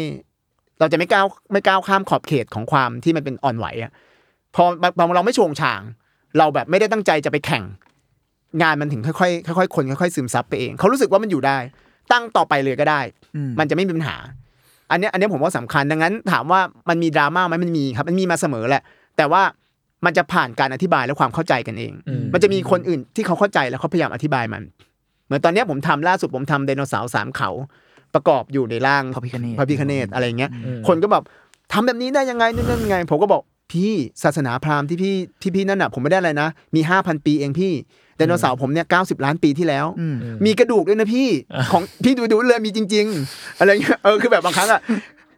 [0.79, 3.91] เราจะไม่ก้าวไม่ก้าวข้ามขอบเขตของความที่มันเป็นอ่อนไหวอะ
[4.55, 4.63] พอ
[4.97, 5.81] พอเราไม่โชงช่าง
[6.37, 7.63] เราแบบไม่ได้ตั้งใจจะไปแข่ง
[8.61, 11.57] งานมันถึงค่อยๆค่อยๆคนค่อยๆซึมซับไปเอง เขารู้สึกว่ามันอยู่ได้
[12.11, 13.01] ตั้งต่อไปเลยก็ได้
[13.35, 14.17] อืมมันจะไม่มีปัญหา
[14.91, 18.83] อันเนี้ยอันเนี้ยผมว่าสำคัญดังนั้น ถามว่ามันมีดราม่าไหมมันมีครับ มันมีมาเสมอแหละ
[19.17, 19.41] แต่ว่า
[20.05, 24.63] มันจะผ่านการอธิบายและความเข้าใจกันเองอืมมันจะมีคนอื่นที่เขาเข้าใจแล้วเขาพยายามอธิบายมัน
[25.25, 27.49] เหมือนตอนเนี้ยผมทำล่าสุดผมทำไดโนเสาร์สามเขา
[28.13, 31.23] ประกอบอยู่ในร่างพระพิฆเนศพระพิคเนตอะไรเงี้ยอืมคนก็แบบ
[31.73, 37.73] ทำแบบนี้ได้ยังไงนู่นนั่นไง ผมก็บอกพี่ศาสนาพราหมณ์ที่พี่ที่พี่นั่นน่ะผมไม่ได้อะไรนะ มีห้าพันปีเองพี่
[38.17, 41.27] ไดโนเสาร์ผมเนี่ยเก้าสิบล้านปีที่แล้วอืมมีกระดูกด้วยนะพี่
[41.71, 44.81] ของพี่ดูดูเลยมีจริง ๆ อะไรเงี้ยเออคือแบบบางครั้งอะ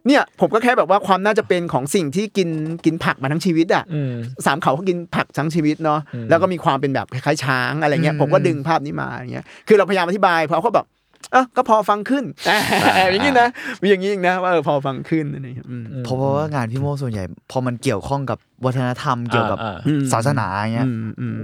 [0.08, 2.48] เนี่ยผมก็แค่แบบว่าความน่าจะเป็นของสิ่งที่กิน
[2.84, 4.12] กินผักมาทั้งชีวิตอะอืม
[4.46, 10.86] สามเขาเขากินผักทั้งชีวิตเนาะอืมแล้วก็มีความเป็นแบบคล้ายๆช้างอะไรเงี้ยอืมผมก็ดึงภาพนี้มาอย่างเงี้ยคือเราพยายามอธิบายเพราะเขาแบบ
[11.32, 12.24] เออก็พอฟังขึ้น
[13.10, 13.48] อย่างนี้นะ
[13.82, 21.34] มีอย่างนี้อีกนะ ว่าเออพอฟังขึ้นอะไรเงี้ยอืมเพราะว่างานพี่โมส่วนใหญ่ พอมันเกี่ยวข้องกับวัฒนธรรมเกี่ยวกับอ่าอืมศาสนาอย่างเงี้ยอืมอืม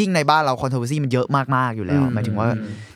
[0.00, 2.48] ยิ่งในบ้านเรา controversy มันเยอะมากๆอยู่แล้วอืมหมายถึงว่า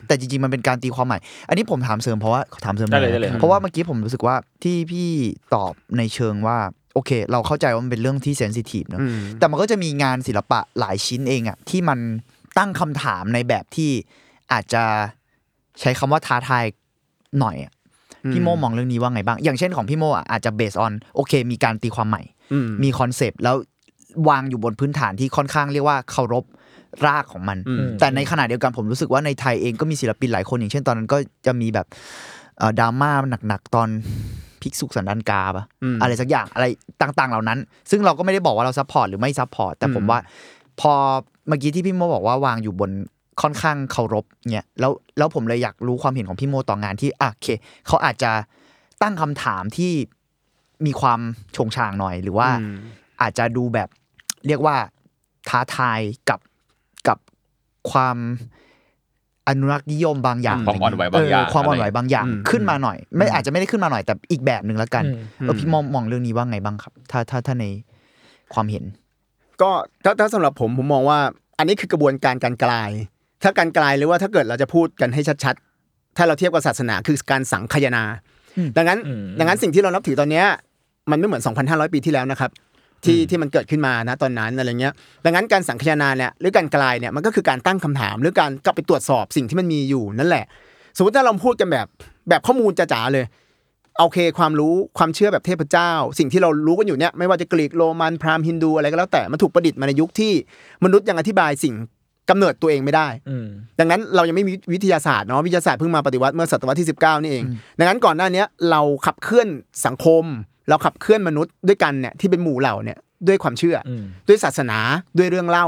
[0.07, 5.09] แต่จริงๆมันเป็นการตีความใหม่ อันนี้ผมถามเสริมเพราะว่าถามเสริมได้เลยหน่อได้เลยครับเพราะว่าเมื่อกี้ผมรู้สึกว่าที่พี่
[5.55, 6.57] ตอบในเชิงว่า
[6.93, 11.99] โอเค เราเข้าใจว่ามันเป็นเรื่องที่ sensitive เนอะอืมแต่มันก็จะมีงานศิลปะหลายชิ้นเองอะที่มัน
[12.57, 13.91] ตั้งคำถามในแบบที่
[14.51, 14.83] อาจจะ
[15.79, 16.63] ใช้คำว่าท้าทาย
[17.39, 17.73] หน่อยอะ
[18.31, 22.21] พี่โมมองเรื่องนี้ว่าไงบ้าง อย่างเช่นของพี่โมอะอาจจะ based on โอเค มีการตีความใหม่
[22.53, 23.55] อืมมี concept แล้ว
[24.29, 26.45] วางอยู่บนพื้นฐานที่ค่อนข้างเรียกว่าเคารพ
[27.05, 31.87] รากของมันอืมแต่ในขณะเดียวกันผมรู้สึกว่าในไทยเองก็มีศิลปินหลายคน อย่างเช่นตอนนั้นก็จะมีแบบ
[32.57, 33.11] เอ่อดราม่า
[33.47, 33.89] หนักๆตอน
[34.61, 36.65] ภิกษุสันดานกาปะอืมอะไรสักอย่างอะไร
[37.01, 37.59] ต่างๆ เหล่านั้น
[37.91, 40.19] ซึ่งเราก็ไม่ได้บอกว่าเรา support หรือไม่ support แต่ผมอืมว่า
[40.81, 40.93] พอ
[41.47, 42.91] เมื่อกี้ที่พี่โมบอกว่าวางอยู่บน
[43.41, 47.47] ค่อนข้างเคารพเนี่ยแล้วแล้วผมเลยอยากรู้ความเห็นของพี่โมต่องานที่อะโอเค
[47.87, 48.31] เขาอาจจะ
[49.01, 49.91] ตั้งคำถามที่
[50.85, 51.19] มีความ
[51.55, 52.75] ชงชางหน่อย หรือว่าอืม
[53.21, 53.89] อาจจะดูแบบ
[54.47, 54.75] เรียกว่า
[55.49, 55.99] ท้าทาย
[56.29, 56.39] กับ
[57.07, 57.17] กับ
[57.91, 58.17] ความ
[59.47, 67.65] อนุรักษ์นิยมบางอย่างความอ่อนไหวบางอย่างเความอ่อนไหวบางอย่างอืมขึ้นมาหน่อย ไม่อาจจะไม่ได้ขึ้นมาหน่อยแต่อีกแบบหนึ่งแล้วกันอืมเออพี่มองมองเรื่องนี้ว่าไงบ้างครับ ถ้าถ้าถ้าใน
[68.53, 68.83] ความเห็น
[69.61, 69.69] ก็
[70.03, 71.19] ถ้าถ้าสำหรับผมผมมองว่า
[71.57, 72.91] อันนี้คือกระบวนการการกลาย
[73.43, 78.03] ถ้าการกลายหรือว่าถ้าเกิดเราจะพูดกันให้ชัดๆ ถ้าเราเทียบกับศาสนาคือการสังคายนา
[78.57, 80.45] อืมดังนั้นอืมดังนั้นสิ่งที่เรานับถือตอนเนี้ย
[81.11, 82.51] มันไม่เหมือน 2,500 ปีที่แล้วนะครับ
[83.05, 84.93] ที่ที่มันเกิดขึ้นมานะตอนนั้นอะไรเงี้ย
[85.25, 90.45] ดังนั้นการสังคายนาเนี่ยหรือการกลายเนี่ยมันก็คือการตั้งคำถาม หรือการกลับไปตรวจสอบสิ่งที่มันมีอยู่นั่นแหละ
[90.97, 91.87] สมมติถ้าเราพูดกันแบบ
[92.29, 93.25] แบบข้อมูลจ๋าๆเลย
[93.99, 100.33] โอเคความรู้ความเชื่อแบบเทพเจ้า สิ่งที่เรารู้กันอยู่เนี่ยไม่ว่าจะกรีกโรมันพราหมณ์ฮินดูอะไรก็แล้วแต่มันถูกประดิษฐ์มาในยุคที่
[100.83, 101.75] มนุษย์ยังอธิบายสิ่ง
[102.29, 103.47] กำเนิดตัวเองไม่ได้อืม
[103.79, 107.43] ดังนั้นเรายังไม่มีวิทยาศาสตร์เนาะวิทยาศาสตร์เพิ่งมาปฏิวัติเมื่อศตวรรษที่ 19 นี่เอง
[107.79, 109.47] ดังนั้นก่อนหน้าเนี้ยเราขับเคลื่อน
[109.85, 110.23] สังคม
[110.69, 114.79] เราขับเคลื่อนมนุษย์ด้วยกันเนี่ยที่เป็นหมู่เหล่าเนี่ยด้วยความเชื่อออืมด้วยศาสนา
[115.17, 115.65] ด้วยเรื่องเล่า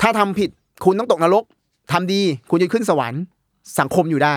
[0.00, 0.50] ถ้าทำผิด
[0.84, 1.44] คุณต้องตกนรก
[1.92, 3.22] ทำดีคุณจะขึ้นสวรรค์
[3.80, 4.34] สังคมอยู่ได้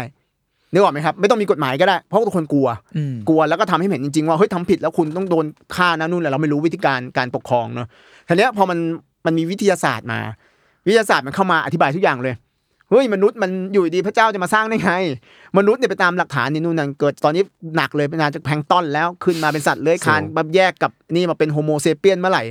[0.73, 7.87] นึกออกไหมครับไม่ต้องมีกฎหมายก็ได้ เพราะทุกคนกลัวอืมกลัวแล้วก็ทำให้เห็นจริงๆว่าเฮ้ยทำผิดแล้วคุณต้องโดนฆ่านะนู่นแหละเราไม่รู้วิธีการการปกครองเนาะ
[8.27, 8.79] ทีเนี้ยพอมัน
[9.25, 10.19] มันมีวิทยาศาสตร์มา
[10.87, 12.35] วิทยาศาสตร์มันเข้ามาอธิบายทุกอย่างเลย
[12.89, 14.91] เฮ้ยมนุษย์มันอยู่ดีพระเจ้าจะมาสร้างได้ไง
[15.57, 17.43] มนุษย์เนี่ยไปตามหลักฐานนี่นู่นนั่นเกิดตอนนี้
[17.75, 22.43] หนักเลยเป็นงานจากแพลงก์ตอนแล้วขึ้นมาเป็นสัตว์เลื้อยคลานแบบแยกกับนี่มาเป็น Homo sapiens เมื่อไหร่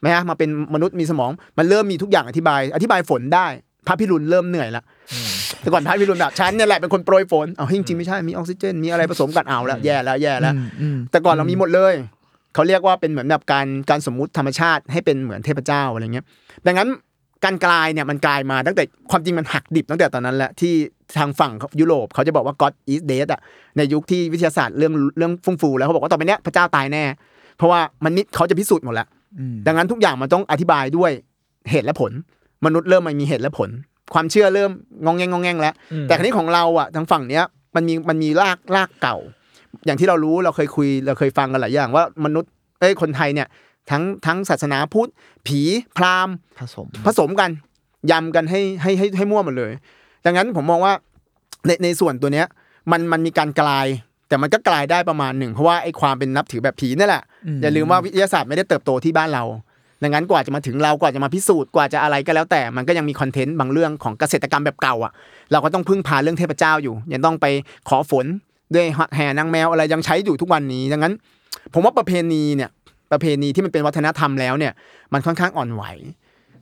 [0.00, 3.46] ไหมฮะมาเป็นมนุษย์มีสมอง มันเริ่มมีทุกอย่างอธิบาย อธิบายฝนได้
[3.86, 4.82] พระพิรุณเริ่มเหนื่อยละ
[5.60, 11.94] แต่ก่อนพระพิรุณแบบฉันเนี่ยแหละเป็นคนโปรยฝนเอาจริงๆไม่ใช่มีออกซิเจน มีอะไรผสมกันเอาแล้วแย่แล้วแย่แล้วอืมอืมแต่ก่อนเรามีหมดเลย
[12.54, 16.24] เขาเรียกว่าเป็นเหมือนแบบการการสมมุติธรรมชาติให้เป็นเหมือนเทพเจ้าอะไรเงี้ย
[16.66, 16.88] ดังนั้น
[17.44, 20.72] การกลายเนี่ยมันกลายมาตั้งแต่ความจริงมันหักดิบตั้งแต่ตอนนั้นแหละที่
[21.18, 23.40] ทางฝั่งยุโรปเขาจะบอกว่า God is dead อะ
[23.76, 27.04] ในยุคที่วิทยาศาสตร์เรื่องเรื่องฟุ่งฟูแล้วเขาบอกว่าต่อไปเนี้ยพระเจ้าตายแน่
[27.56, 29.06] เพราะว่ามันนิดเขาจะพิสูจน์หมดแล้ว
[29.38, 31.10] อืมดังนั้นทุกอย่างมันต้องอธิบายด้วย
[31.70, 32.12] เหตุและผล
[32.64, 33.70] มนุษย์เริ่มมันมีเหตุและผล
[34.14, 34.70] ความเชื่อเริ่ม
[35.04, 37.44] งองแงงงองแงงแล้วอืมแต่ครั้นี้ของเราอะทางฝั่งเนี้ย
[37.76, 39.16] มันมีมันมีรากรากเก่า
[39.86, 42.50] อย่างที่เรารู้เราเคยคุยเราเคยฟังกันหลายอย่างว่ามนุษย์
[42.80, 43.48] เอ้ยคนไทยเนี่ย
[43.90, 45.10] ทั้งทั้งศาสนาพุทธ
[45.46, 45.60] ผี
[45.96, 47.50] พราหมณ์ผสมผสมกัน
[48.10, 49.72] ยำกันให้ให้ให้ให้มั่วหมดเลย
[50.26, 50.94] ดังนั้นผมมองว่า
[51.66, 52.46] ในในส่วนตัวเนี้ย
[52.90, 53.86] มันมันมีการกลาย
[54.28, 59.44] แต่มันก็กลายได้ประมาณหนึ่ง เพราะว่าไอ้ความเป็นนับถือแบบผีนี่แหละอืมอย่าลืมว่าวิทยาศาสตร์ไม่ได้เติบโตที่บ้านเรา
[60.02, 65.12] ดังนั้นกว่าจะมาถึงเรากว่าจะมาพิสูจน์กว่าจะอะไรก็แล้วแต่ มันก็ยังมีคอนเทนต์บางเรื่องของเกษตรกรรมแบบเก่าอะ
[65.52, 67.46] เราก็ต้องพึ่งพาเรื่องเทพเจ้าอยู่ ยังต้องไป
[67.88, 68.26] ขอฝน
[68.74, 71.14] ด้วยแห่นางแมวอะไรยังใช้อยู่ทุกวันนี้ ดังนั้น
[71.74, 72.70] ผมว่าประเพณีเนี่ย
[73.12, 74.72] ประเพณีที่มันเป็นวัฒนธรรมแล้วเนี่ย
[75.12, 75.82] มันค่อนข้างอ่อนไหว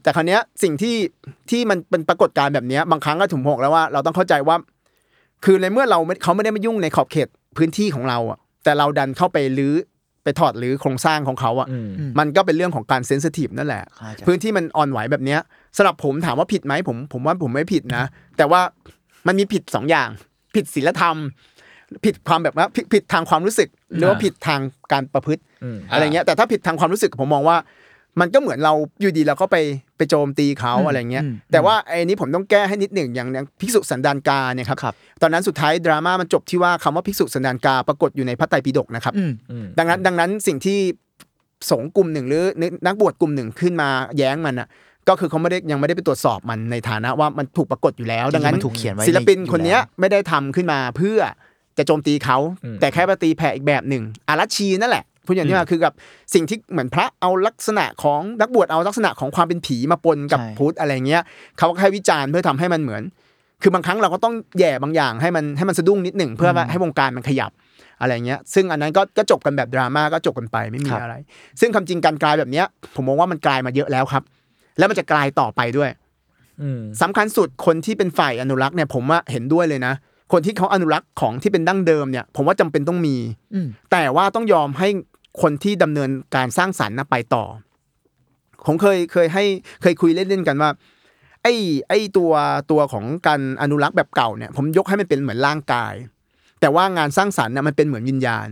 [0.02, 0.96] แต่คราวเนี้ยสิ่งที่
[1.50, 4.56] ที่มันเป็นปรากฏการณ์แบบเนี้ยบางครั้งก็ถึงบอกแล้วว่าเราต้องเข้าใจว่า
[5.44, 9.74] คือในเมื่อเราไม่เขาไม่ได้มายุ่งในขอบเขตพื้นที่ของเราอะแต่เราดันเข้าไปรื้อ
[10.24, 15.40] ไปถอดรื้อโครงสร้างของเขาอะอืมมันก็เป็นเรื่องของการเซนซิทีฟนั่นแหละเข้าใจพื้นที่มันอ่อนไหวแบบเนี้ย
[15.76, 18.04] สำหรับผมถามว่าผิดไหมผมผมว่าผมไม่ผิดนะ
[18.36, 18.60] แต่ว่า
[19.26, 20.08] มันมีผิดสองอย่าง
[20.54, 21.16] ผิดศีลธรรม
[22.04, 24.60] ผิดความแบบว่าผิดผิดทางความรู้สึก หรือว่าผิดทาง
[24.92, 27.56] การประพฤติอืมอะไรเงี้ยแต่ถ้าผิดทางความรู้สึกผมมองว่า
[28.20, 29.56] มันก็เหมือนเราอยู่ดีเราก็ไป
[29.96, 40.78] ไปโจมตีเขาอะไรเงี้ยอืมแต่ว่าไอ้นี้ผมต้องแก้ให้นิดหนึ่งอย่างอย่างภิกษุสันดานกาเนี่ยครับครับตอนนั้นสุดท้ายดราม่ามันจบที่ว่าคำว่าภิกษุสันดานกาปรากฏอยู่ในพระไตรปิฎกนะครับอืมอืมดังนั้นดังนั้นสิ่งที่
[41.70, 42.44] สงฆ์กลุ่มหนึ่งหรือ
[42.86, 43.88] นักบวชกลุ่มหนึ่งขึ้นมา
[44.18, 44.68] แย้งมันอะ
[45.08, 51.18] ก็คือเขาไม่ได้ยังไม่ได้ไปตรวจสอบมันในฐานะว่ามันถูกปรากฏอยู่แล้ว ดังนั้นมันถูกเขียนไว้ศิลปินในคนเนี้ยอยู่แล้วไม่ได้ทำขึ้นมาเพื่อ
[51.80, 55.92] จะโจมตีเขาอืมแต่แค่มาตีแผ่อีกแบบหนึ่งอารัชชีนั่นแหละพูดอย่างที่ว่าคือกับ
[56.34, 61.22] สิ่งที่เหมือนพระเอาลักษณะของนักบวชเอาลักษณะของความเป็นผีมาปนกับใช่พุทธอะไรเงี้ย
[61.58, 63.02] เขาก็แค่วิจารณ์เพื่อทำให้มันเหมือน
[63.62, 67.50] คือบางครั้งเราก็ต้องแย่บางอย่างให้มันให้มันสะดุ้งนิดหนึ่งเพื่อว่าให้วงการมันขยับ
[68.00, 71.14] อะไรเงี้ย ซึ่งอันนั้นก็ก็จบกันแบบดราม่าก็จบกันไปไม่มีอะไร
[71.60, 74.22] ซึ่งคำจริงการกลายแบบเนี้ย ผมมองว่ามันกลายมาเยอะแล้วครับ
[74.78, 75.90] แล้วมันจะกลายต่อไปด้วย
[76.62, 79.94] อืมสำคัญสุดคนที่เป็นฝ่ายอนุรักษ์เนี่ยผมว่าเห็นด้วยเลยนะ
[80.32, 83.16] คนที่เขาอนุรักษ์ของที่เป็นดั้งเดิมเนี่ย ผมว่าจำเป็นต้องมี
[83.54, 84.88] อืมแต่ว่าต้องยอมให้
[85.42, 87.44] คนที่ดำเนินการสร้างสรรค์นะไปต่อ
[88.66, 89.44] ผมเคยเคยให้
[89.82, 90.70] เคยคุยเล่นๆกันว่า
[91.42, 91.54] ไอ้
[91.88, 92.32] ไอ้ตัว
[92.70, 95.94] ตัวของการอนุรักษ์แบบเก่าเนี่ย ผมยกให้มันเป็นเหมือนร่างกาย
[96.60, 98.48] แต่ว่างานสร้างสรรค์เนี่ยมันเป็นเหมือนวิญญาณ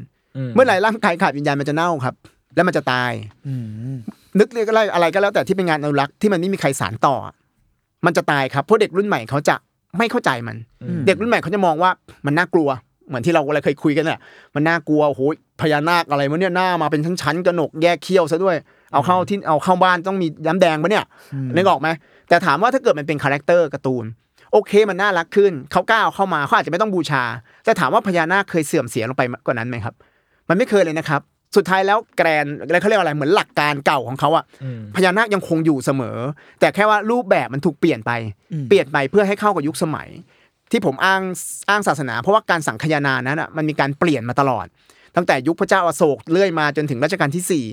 [0.54, 2.14] เมื่อไหร่ร่างกายขาดวิญญาณมันจะเน่าครับ
[2.54, 3.12] แล้วมันจะตาย
[3.46, 3.54] อื
[3.94, 3.96] ม
[4.38, 7.16] นึกเรียกอะไรอะไรก็แล้วแต่ที่เป็นงานอนุรักษ์ที่มันไม่มีใครสานต่อ
[8.06, 9.56] มันจะตายครับเพราะเด็กรุ่นใหม่เขาจะ
[9.98, 11.90] ไม่เข้าใจมันอืมเด็กรุ่นใหม่เขาจะมองว่า
[12.26, 12.68] มันน่ากลัว
[13.08, 14.20] เหมือนที่เราอะไรเคยคุยกันแหละ
[14.54, 15.20] มันน่ากลัวโอ้โห
[15.60, 18.56] พญานาคอะไรมันเนี่ยหน้ามาเป็นชั้นๆกระหนกแยกเขี้ยวซะด้วย
[18.92, 21.04] เอาเข้าที่เอาเข้าบ้านต้องมีน้ำแดงปะเนี่ย
[21.56, 21.88] นึกออกไหม
[22.28, 24.04] แต่ถามว่าถ้าเกิดมันเป็น character การ์ตูน
[24.52, 27.22] โอเคมันน่ารักขึ้นเขากล้าเอาเข้ามาเขาอาจจะไม่ต้องบูชา
[27.64, 29.94] แต่ถามว่าพญานาคเคยเสื่อมเสียลงไปกว่านั้นไหมครับ
[30.48, 31.20] มันไม่เคยเลยนะครับ
[31.56, 36.18] สุดท้ายแล้วแกรนอะไรเขาเรียกว่าอะไรเหมือนหลักการเก่าของเขาอะอืมพญานาคยังคงอยู่เสมอ
[36.60, 38.10] แต่แค่ว่ารูปแบบมันถูกเปลี่ยนไป
[38.68, 40.08] เปลี่ยนไปเพื่อให้เข้ากับยุคสมัย
[40.72, 41.22] ที่ผมอ้าง
[41.68, 44.66] อ้างศาสนา เพราะว่าการสังคายนานั้นอะมันมีการเปลี่ยนมาตลอด
[45.16, 47.64] ตั้งแต่ยุคพระเจ้าอโศกเรื่อยมาจนถึงรัชกาลที่สี่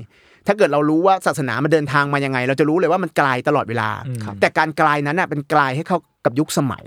[0.48, 6.86] ถ้าเกิดเรารู้ว่าศาสนามันเดินทางมายังไง เราจะรู้เลยว่ามันกลายตลอดเวลาอืมครับแต่การกลายนั้นอะเป็นกลายให้เข้ากับยุคสมัย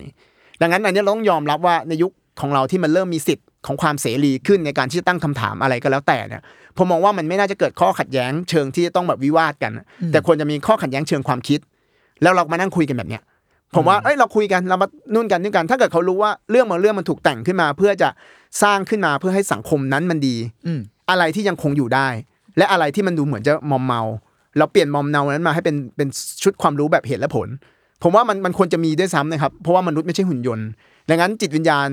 [0.61, 6.43] ดังนั้นอันนี้เราต้องยอมรับว่าในยุคของเราที่มันเริ่มมีสิทธิ์ ของความเสรีขึ้นในการที่จะตั้งคำถามอะไรก็แล้วแต่เนี่ย
[6.77, 9.73] ผมมองว่ามันไม่น่าจะเกิดข้อขัดแย้งเชิงที่จะต้องแบบวิวาทกัน
[10.13, 11.61] แต่ควรจะมีข้อขัดแย้งเชิงความคิด
[12.23, 13.23] แล้วเรามานั่งคุยกันแบบเนี้ย
[13.77, 18.09] ผมว่าเอ้ยเราคุยกันเรามานู่นกันนี่กัน ถ้าเกิดเขารู้ว่าเรื่องบางเรื่องมันถูกแต่งขึ้นมา เพื่อจะ
[18.63, 22.09] สร้างขึ้นมาเพื่อให้สังคมนั้นมันดีอืมอะไรที่ยังคงอยู่ได้
[22.59, 24.01] และอะไรที่มันดูเหมือนจะมอมเมา
[24.59, 26.09] เราเปลี่ยนมอมเมานั้นมาให้เป็นเป็น
[26.43, 27.49] ชุดความรู้แบบเหตุและผล
[28.03, 30.67] ผมว่ามันมันควรจะมีด้วยซ้ำนะครับ เพราะว่ามนุษย์ไม่ใช่หุ่นยนต์
[31.09, 31.89] ดังนั้นจิตวิญญาณ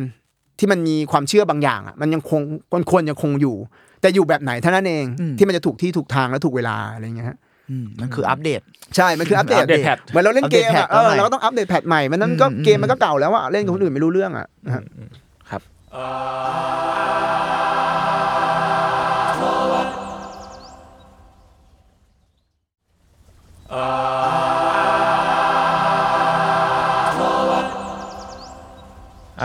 [0.59, 2.41] ที่มันมีความเชื่อบางอย่างอะมันยังคง
[2.75, 3.55] มันควรยังคงอยู่
[4.01, 7.37] แต่อยู่แบบไหนเท่านั้นเองอืมที่มันจะถูกที่ถูกทางและถูกเวลาอะไรอย่างเงี้ยฮะ
[7.71, 8.61] อืมมันคืออัปเดต
[8.95, 14.83] ใช่ มันคืออัปเดตอัปเดตแพทเหมือนเราเล่นเกมอัปเดตแพอะทเออใหม่เราก็ต้องอัปเดตแพทใหม่มันนั้นก็อืมเกมมันก็เก่าแล้วอะเล่นกับคนอื่นไม่รู้เรื่องอะนะฮะ
[15.49, 15.61] ครับ
[15.95, 24.44] อะ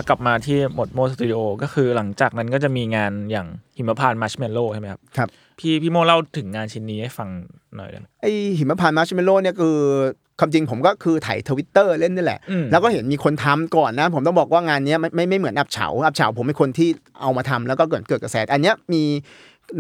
[0.09, 3.47] กลับมาที่ MOTMO Studio ก็คือหลังจากนั้นก็จะมีงานอย่าง
[3.77, 5.29] หิมพานต์มัชเมลโล่ใช่ไหมครับครับ
[5.59, 7.29] พี่พี่โมเล่าถึงงานชิ้นนี้ให้ฟัง
[7.77, 8.27] หน่อยได้ไหมไอ้
[8.59, 9.77] หิมพานต์มาร์ชเมลโล่เนี่ยคือ
[10.39, 16.89] ความจริงผมก็คือถ่ายทวิตเตอร์เล่นนี่แหละอืมแล้วก็เห็นมีคนทำก่อนนะ ผมต้องบอกว่างานเนี้ยไม่ไม่ไม่เหมือนอับเฉาอับเฉาผมเป็นคนที่
[17.21, 19.03] เอามาทำแล้วก็เกิดเกิดกระแสอันเนี้ยมี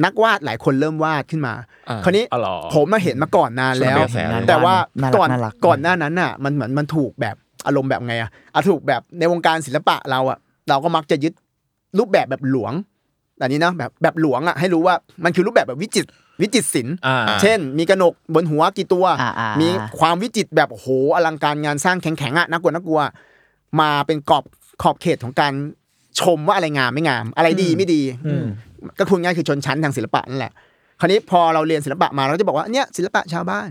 [0.04, 1.54] นักวาดหลายคนเริ่มวาดขึ้นมา
[1.88, 10.38] อ่าคราวนี้อ๋อเหรอผมมาเห็นมาก่อนนานแล้วส่วนเป็นกระแสเลยแต่ว่าน่ารักก่อนน่ารักก่อนหน้านั้นน่ะ มันเหมือนมันถูกแบบ อารมณ์แบบไงอะอะถูกแบบในวงการศิลปะเราอะ
[10.68, 11.32] เราก็มักจะยึด
[11.98, 12.72] รูปแบบแบบหลวง
[13.40, 14.94] อันนี้นะแบบแบบหลวงอะให้รู้ว่า
[15.24, 16.08] มันคือรูปแบบแบบวิจิตร
[16.42, 23.00] วิจิตรศิลป์อ่าเช่น มีกระหนกบนหัวกี่ตัวอ่าอ่ามีมีความวิจิตรแบบโอ้โหอลังการงานสร้างแข็งๆอะน่ากลัวน่ากลัว
[23.80, 24.44] มาเป็นกรอบ
[24.82, 25.52] ขอบเขตของการ
[26.20, 28.44] ชมว่าอะไรงามไม่งาม อะไรดีไม่ดีอืม
[28.98, 30.52] ก็คุณง่ายคือชนชั้นทางศิลปะนั่นแหละ
[31.00, 33.68] คราวนี้พอเราเรียนศิลปะมาเราก็จะบอกว่าเนี่ยศิลปะชาวบ้าน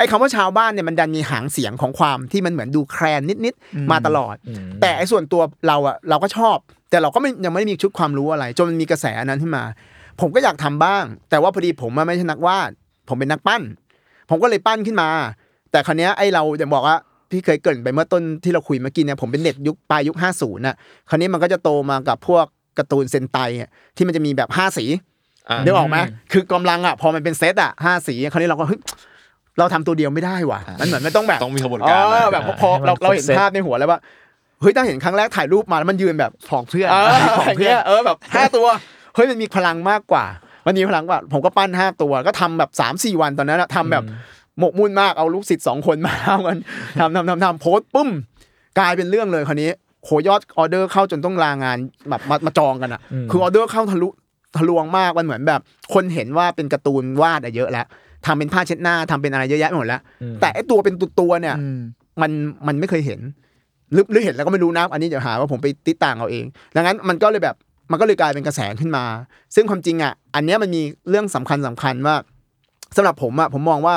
[0.00, 6.56] ไอ้คำว่าชาวบ้านเนี่ยมันดันมีหางเสียงของความที่มันเหมือนดูแคลนนิดๆมาตลอดอืมแต่ไอ้ส่วนตัวเราอะเราก็ชอบ
[6.90, 9.64] แต่เราก็ไม่ยังไม่ได้มีชุดความรู้อะไร จนมันมีกระแสอันนั้นขึ้นมา
[10.20, 12.70] ผมก็อยากทำบ้าง แต่ว่าพอดีผมอะไม่ใช่นักวาด
[13.08, 13.62] ผมเป็นนักปั้น
[14.30, 15.08] ผมก็เลยปั้นขึ้นมา
[15.70, 16.96] แต่คราวเนี้ยไอ้เราอย่างบอกว่า
[17.30, 20.76] พี่เคยเกรินไปเมื่อต้นที่เราคุยเมื่อกี้เนี่ยผมเป็นเด็กยุคปลายยุค50น่ะ
[21.08, 22.44] คราวนี้มันก็จะโตมากับพวก
[22.78, 24.84] การ์ตูนเซนไตอะที่มันจะมีแบบห้าสี
[25.48, 25.96] อ่านึกออกไหม
[26.32, 28.80] คือกำลังอะพอมันเป็นเซตอะห้าสีคราวนี้เราก็เฮ้ย
[29.58, 33.98] เราทำตัวเดียวไม่ได้ว่ะมันเหมือนมันต้องแบบต้องมีขบวนเอการอนะแบบพอเราเราเห็นภาพในหัวแล้วว่า
[34.60, 38.66] เฮ้ยถ้าเห็นครั้งแรกถ่ายรูปมาแล้วมันยืนแบบของเพื่อนเออของอย่างเพื่อเงี้นยเออแบบห้าตัว
[39.14, 40.24] เฮ้ยมันมีพลังมากกว่า
[40.66, 44.04] มันมีพลังกว่า ผมก็ปั้นห้าตัวก็ทำแบบสามสี่วันตอนนั้นอะทำแบบ
[44.58, 46.58] หมกมุ่นมากเอาลูกศิษย์สองคนมาทำกัน
[46.98, 48.08] ทำทำทำทำโพสต์ปุ้ม
[48.78, 49.70] กลายเป็นเรื่องเลยคราวนี้
[50.04, 51.78] โหยอดออเดอร์เข้าจนต้องลางาน
[52.10, 54.08] แบบมามาจองกันอะอืมคือออเดอร์เข้าทะลุ
[54.56, 55.60] ทะลวงมากมันเหมือนแบบ
[55.94, 57.86] คนเห็นว่าเป็นการ์ตูนวาดอะเยอะแล้ว
[58.26, 61.78] ทำเป็นผ้าเช็ดหน้าทำเป็นอะไรเยอะแยะไปหมดแล้วอืมแต่ไอตัวเป็นตัวตัวๆเนี่ยอืม
[62.22, 62.30] มัน
[62.66, 63.20] มันไม่เคยเห็น
[63.92, 66.44] หรือหรือเห็นแล้วก็ไม่รู้นะอันนี้เดี๋ยวหาว่าผมไปติดต่างเอาเอง
[66.76, 67.56] ดังนั้นมันก็เลยแบบ
[67.90, 69.04] มันก็เลยกลายเป็นกระแสขึ้นมา
[69.54, 72.14] ซึ่งความจริงอะ อันเนี้ยมันมีเรื่องสำคัญสำคัญว่า
[72.96, 73.94] สำหรับผมอะผมมองว่า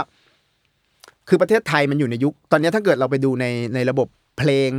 [1.29, 3.45] คือประเทศไทยมันอยู่ในยุค ตอนนี้ถ้าเกิดเราไปดูใน
[3.75, 4.07] ในระบบ
[4.39, 4.69] เพลง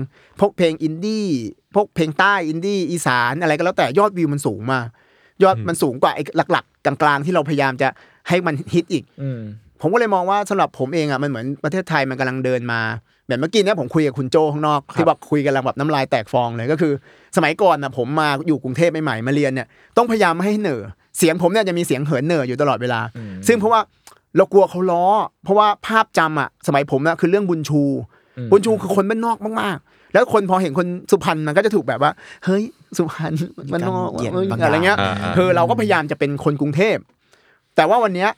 [0.41, 1.27] พวกเพลงอินดี้
[1.75, 4.87] พวกเพลงใต้อินดี้อีสานอะไรก็แล้วแต่ยอดวิวมันสูงมาก
[5.43, 6.23] ยอดมันสูงกว่าไอ้
[6.53, 7.89] หลัก ๆ กลางๆ ที่เราพยายามจะ
[8.29, 9.41] ให้มันฮิตอีกอืม
[9.81, 12.81] ผมก็เลยมองว่าสำหรับผมเองอะมันเหมือนประเทศไทยมันกำลังเดินมา
[13.27, 16.93] แบบเมื่อกี้เนี่ยผมคุยกับคุณโจข้างนอกที่บอกคุยกันแล้วแบบน้ำลายแตกฟองเลยก็คือ
[17.37, 19.67] สมัยก่อนนะผมมาอยู่กรุงเทพใหม่ๆมาเรียนเนี่ย
[19.97, 20.83] ต้องพยายามไม่ให้เหน่อ
[21.19, 23.01] เสียงผมเนี่ยจะมีเสียงเหินเหน่ออยู่ตลอดเวลา
[23.49, 23.81] ซึ่งเพราะว่า
[24.37, 25.05] เรากลัวเขาล้อ
[25.45, 27.83] เพราะว่าภาพจำอะสมัยผมนะคือเรื่องบุญชู
[28.51, 32.11] บุญชูคือคนบ้านนอกมากๆ แล้วคนพอเห็นคนสุพรรณมันก็จะถูกแบบว่า
[32.45, 32.63] เฮ้ย
[32.99, 33.33] สุพรรณ
[33.73, 36.97] บ้านนอกมีการเหยียดเฮ้ยบางอย่างอะไรเงี้ยอ่าอ่าเออเราก็พยายามจะเป็นคนกรุงเทพ
[37.77, 38.31] แต่ว่าวันเนี้ย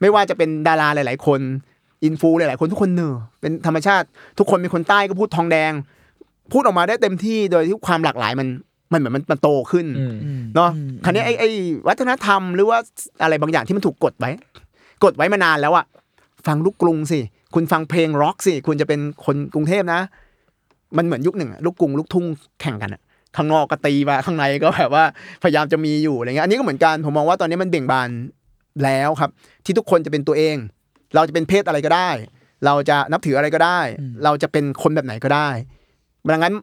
[0.00, 1.40] ไม่ว่าจะเป็นดาราหลาย ๆ คน
[2.04, 4.06] อินฟูหลาย ๆ คนทุกคนเนอเป็นธรรมชาติ
[4.38, 5.72] ทุกคนเป็นคนใต้ก็พูดทองแดง
[6.52, 8.48] พูดออกมาได้เต็มที่โดยที่ความหลากหลายมัน
[8.92, 10.04] มันเหมือนมันมันโตขึ้นอื
[10.38, 10.70] มเนาะ
[11.04, 11.50] คราวนี้ไอ้ไอ้
[11.88, 12.78] วัฒนธรรมหรือว่า
[13.22, 14.30] อะไรบางอย่างที่มันถูกกดไว้
[15.04, 15.84] กดไว้มานานแล้วอะ
[16.46, 17.20] ฟังลูกกรุงสิ
[17.54, 20.00] คุณฟังเพลงร็อกสิ คุณจะเป็นคนกรุงเทพนะ
[20.96, 22.24] มันเหมือนยุคหนึ่งอะลูกกรุงลูกทุ่ง
[22.60, 23.00] แข่งกันอะ
[23.36, 25.04] ข้างนอกก็ตีมาข้างในก็แบบว่า
[25.42, 28.08] พยายามจะมีอยู่อะไรเงี้ยอันนี้ก็เหมือนกันผมมองว่าตอนนี้มันเบ่งบาน
[28.84, 29.30] แล้วครับ
[29.64, 30.56] ที่ทุกคนจะเป็นตัวเอง
[31.14, 32.10] เราจะเป็นเพศอะไรก็ได้
[32.66, 33.80] เราจะนับถืออะไรก็ได้
[34.24, 35.48] เราจะเป็นคนแบบไหนก็ได้
[36.34, 36.54] ดังนั้น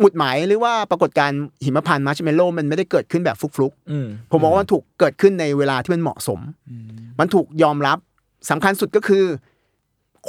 [0.00, 6.40] หมุดหมายหรือว่าปรากฏการณ์หิมพานต์มาร์ชเมลโล่มันไม่ได้เกิดขึ้นแบบฟลุกๆอืมผมมองว่ามันถูกเกิดขึ้นในเวลาที่มันเหมาะสม
[7.20, 7.98] มันถูกยอมรับ
[8.50, 9.24] สำคัญสุดก็คือ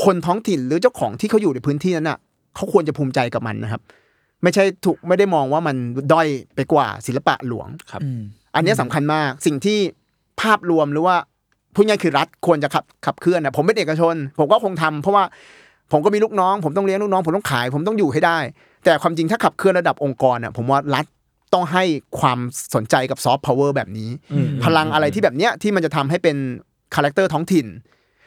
[0.04, 2.18] คนท้องถิ่นหรือเจ้าของที่เขาอยู่ในพื้นที่นั้นน่ะ
[2.56, 3.82] เขาควรจะภูมิใจกับมันนะครับ
[4.44, 5.76] ไม่ใช่ถูกไม่ได้มองว่ามัน
[6.14, 8.02] ด้อยไปกว่าศิลปะหลวงครับ
[8.56, 9.80] อันเนี้ยสำคัญมากสิ่งที่
[10.42, 11.16] ภาพรวมหรือว่า
[11.76, 15.24] พูดง่ายๆคือรัฐควรจะขับขับเคลื่อนนะผมเป็นเอกชน ผมก็คงทำเพราะว่า
[15.92, 18.38] ผมก็มีลูกน้อง ผมต้องเลี้ยงลูกน้องผมต้องขาย ผมต้องอยู่ให้ได้
[18.84, 21.06] แต่ความจริงถ้าขับเคลื่อนระดับองค์กรน่ะผมว่ารัฐ
[21.54, 21.84] ต้องให้
[22.20, 22.40] ความ
[22.76, 26.36] สนใจกับซอฟต์พาวเวอร์แบบนี้อืมพลังอะไรที่แบบเนี้ยที่มันจะทำให้เป็น
[26.96, 27.66] character ท้องถิ่น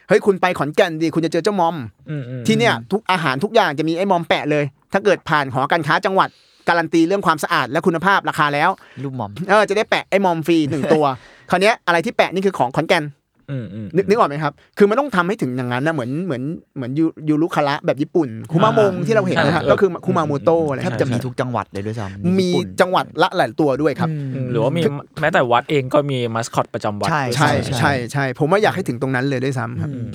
[0.07, 1.75] เฮ้ยคุณไปขอนแก่นดีคุณจะเจอเจ้ามอม
[2.09, 4.63] อืมอืมที่เนี่ยทุกอาหารทุกอย่างจะมีไอ้มอมแปะเลย
[4.95, 6.29] ถ้าเกิดผ่านหอการค้าจังหวัด
[6.69, 8.69] การันตีเรื่องความสะอาดและคุณภาพราคาแล้ว
[9.03, 11.05] ลูกหมอมเออจะได้แปะไอ้มอมฟรีหนึ่งตัว
[11.49, 13.03] คราวเนี้ยอะไรที่แปะนี่คือของขอนแก่น
[13.51, 16.43] อืมอืมนึกนึกออกไหมครับ คือมันต้องทำให้ถึงอย่างนั้นนะเหมือนเหมือน
[16.75, 24.81] เหมือนยูยูรุคาระแบบญี่ปุ่นคุมามงที่เราเห็นนะฮะใช่ก็คือคุมาโมโตะอะไรแทบจะมีทุกจังหวัดเลยด้วยซ้ำมีญี่ปุ่นจังหวัดละหลายตัวด้วยครับอืมหรือว่ามี
[25.21, 30.09] แม้แต่วัดเองก็มีมัสคอตประจำวัด ใช่ใช่ใช่ใช่ผมว่าอยากให้ถึงตรงนั้นเลยด้วยซ้ำครับอืม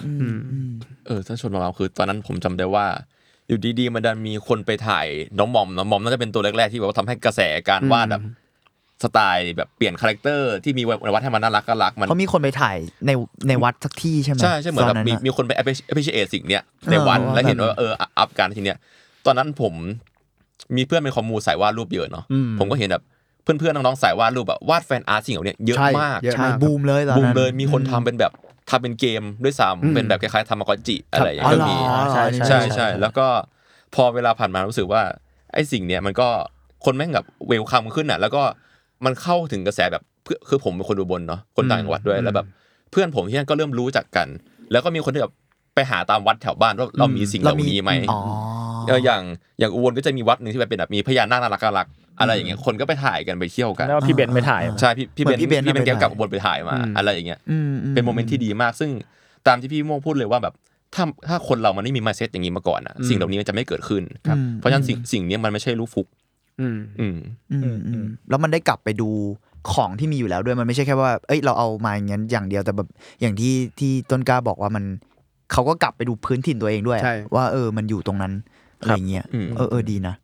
[0.51, 0.70] อืม
[1.07, 2.87] เออถ้าชนมาเราคือตอนนั้นผมจำได้ว่า
[3.51, 5.07] อยู่ดีๆมันดันมีคนไปถ่าย
[5.39, 8.23] น้องหมอมน้องหมอมน่าจะเป็นตัวแรกๆที่แบบว่าทำให้กระแสการวาดแบบ
[9.05, 12.77] สไตล์แบบเปลี่ยนคาแรคเตอร์ที่มีวัดให้มันน่ารักก็รักมันเขามีคนไปถ่าย
[13.07, 13.11] ใน
[13.49, 15.53] ในวัดสักที่ใช่ไหมใช่ใช่เหมือนตแบบนั้นมีน่ะมีคนไป
[15.91, 18.79] appreciate สิ่งเนี้ยในวันเออแล้วเห็นแบบว่าเอออัพการทีเนี้ย
[19.27, 19.75] ตอนนั้นผม
[20.77, 23.03] มีเพื่อนเป็นคอมมูสายวาดรูปเยอะเนาะอืมผมก็เห็นแบบ
[23.43, 28.33] เพื่อนๆน้องๆสายวาดรูปแบบวาดแฟนอาร์ตสิ่งเหล่านี้เยอะใช่มากเยอะใช่มากบูมเลยตอนบูมนั้นเลยมีคนทำเป็นแบบ
[28.71, 31.77] ทำเป็นเกมด้วยอืมซ้ำเป็นแบบคล้ายๆทำมากอจิอะไรอย่างอ๋อเงี้ยเหรก็อมี
[32.12, 33.27] ใช่ใช่ใช่แล้วก็
[33.95, 35.03] พอเวลาผ่านมารู้สึกว่า
[35.53, 36.29] ไอ้สิ่งเนี้ยมันก็
[36.85, 38.43] คนแม่งแบบ welcome ขึ้นอะ แล้วก็
[39.05, 42.47] มันเข้าถึงกระแสแบบเพื่อคือผมเป็นคนอุบลเนาะคนต่างจังหวัดด้วยแล้วแบบ
[42.91, 44.29] เพื่อนผมที่นั่นก็เริ่มรู้จักกัน
[44.73, 45.33] แล้วก็มีคนที่แบบ
[45.75, 48.18] ไปหาตามวัดแถวบ้านว่าเรามีสิ่งเหล่านี้ไหมอ๋อ
[48.87, 49.23] เอออย่าง
[49.59, 51.87] อย่างอุบลก็จะมีวัดหนึ่งที่แบบเป็นแบบมีพญานาคน่ารักน่ารัก
[52.21, 58.91] อะไรอย่างเงี้ยคนก็ไปถ่ายกันไปเที่ยวกันแล้วว่าพี่เบนซ์ไปถ่ายใช่พี่พี่เหมืเบอนนพี่เบนซ์พี่เบนไปแกถ่ายกลับอุบลไปถ่ายมาอืมอะไรอย่างเงี้ยอืมเป็น moment ที่ดีมากซึ่ง
[59.47, 60.55] ตามที่พี่โมพูดเลยว่าแบบ
[60.95, 66.07] ถ้าถ้าคนเรามันไม่มีมาเซตอย่างนี้มาก่อนอะสิ่งเหล่านี้มันจะไม่เกิดขึ้นครับเพราะฉะนั้นสิ่งสิ่งนี้มันไม่ใช่ลูกฟุก
[66.61, 67.18] อืมอืม
[67.53, 69.09] อืมอืมแล้วมันได้กลับไปดู
[69.73, 72.89] ของที่มีอยู่แล้วด้วยมันไม่ใช่แค่ว่า เอ้ยเราเอามาอย่างนั้นอย่างเดียวแต่แบบ
[73.21, 74.85] อย่างที่ที่ต้นกล้าบอกว่ามัน
[75.53, 78.33] เขาก็กลับไปดูพื้นถิ่นตัวเองด้วยใช่ว่าเออมันอยู่ตรงนั้น
[78.79, 80.14] อะไรเงี้ยอืมเออเออดีนะ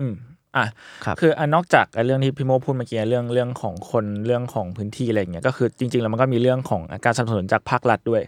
[0.00, 0.14] อืม
[0.58, 0.68] อะ
[1.04, 8.22] ครับคืออันนอกจากไอ้เรื่องที่พี่โมพูดเมื่อกี้เรื่องเรื่องของคนเรื่องของพื้นที่อะไรอย่างเงี้ยก็คือจริง ๆ แล้วมันก็มีเรื่องของการสนับสนุนจากภาครัฐด้วย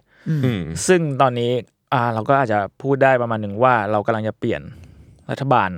[0.45, 1.51] อืมซึ่งตอนนี้
[1.93, 4.63] อ่าเราก็อาจจะพูดได้ประมาณหนึ่งว่าเรากำลังจะเปลี่ยน
[5.31, 5.71] รัฐบาล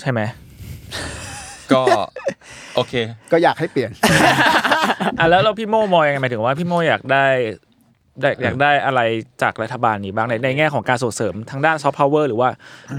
[0.00, 0.20] ใช่ไหม
[1.72, 1.82] ก็
[2.74, 2.94] โอเค
[3.32, 3.90] ก็อยากให้เปลี่ยน
[5.18, 7.26] อะแล้วเราพี่โมมองยังไงหมายถึงว่าพี่โมอยากได้ได้
[8.42, 9.00] อยากได้อะไร
[9.42, 12.48] จากรัฐบาลนี้บ้างในในแง่ของการส่งเสริมทางด้านซอฟต์พาวเวอร์หรือว่า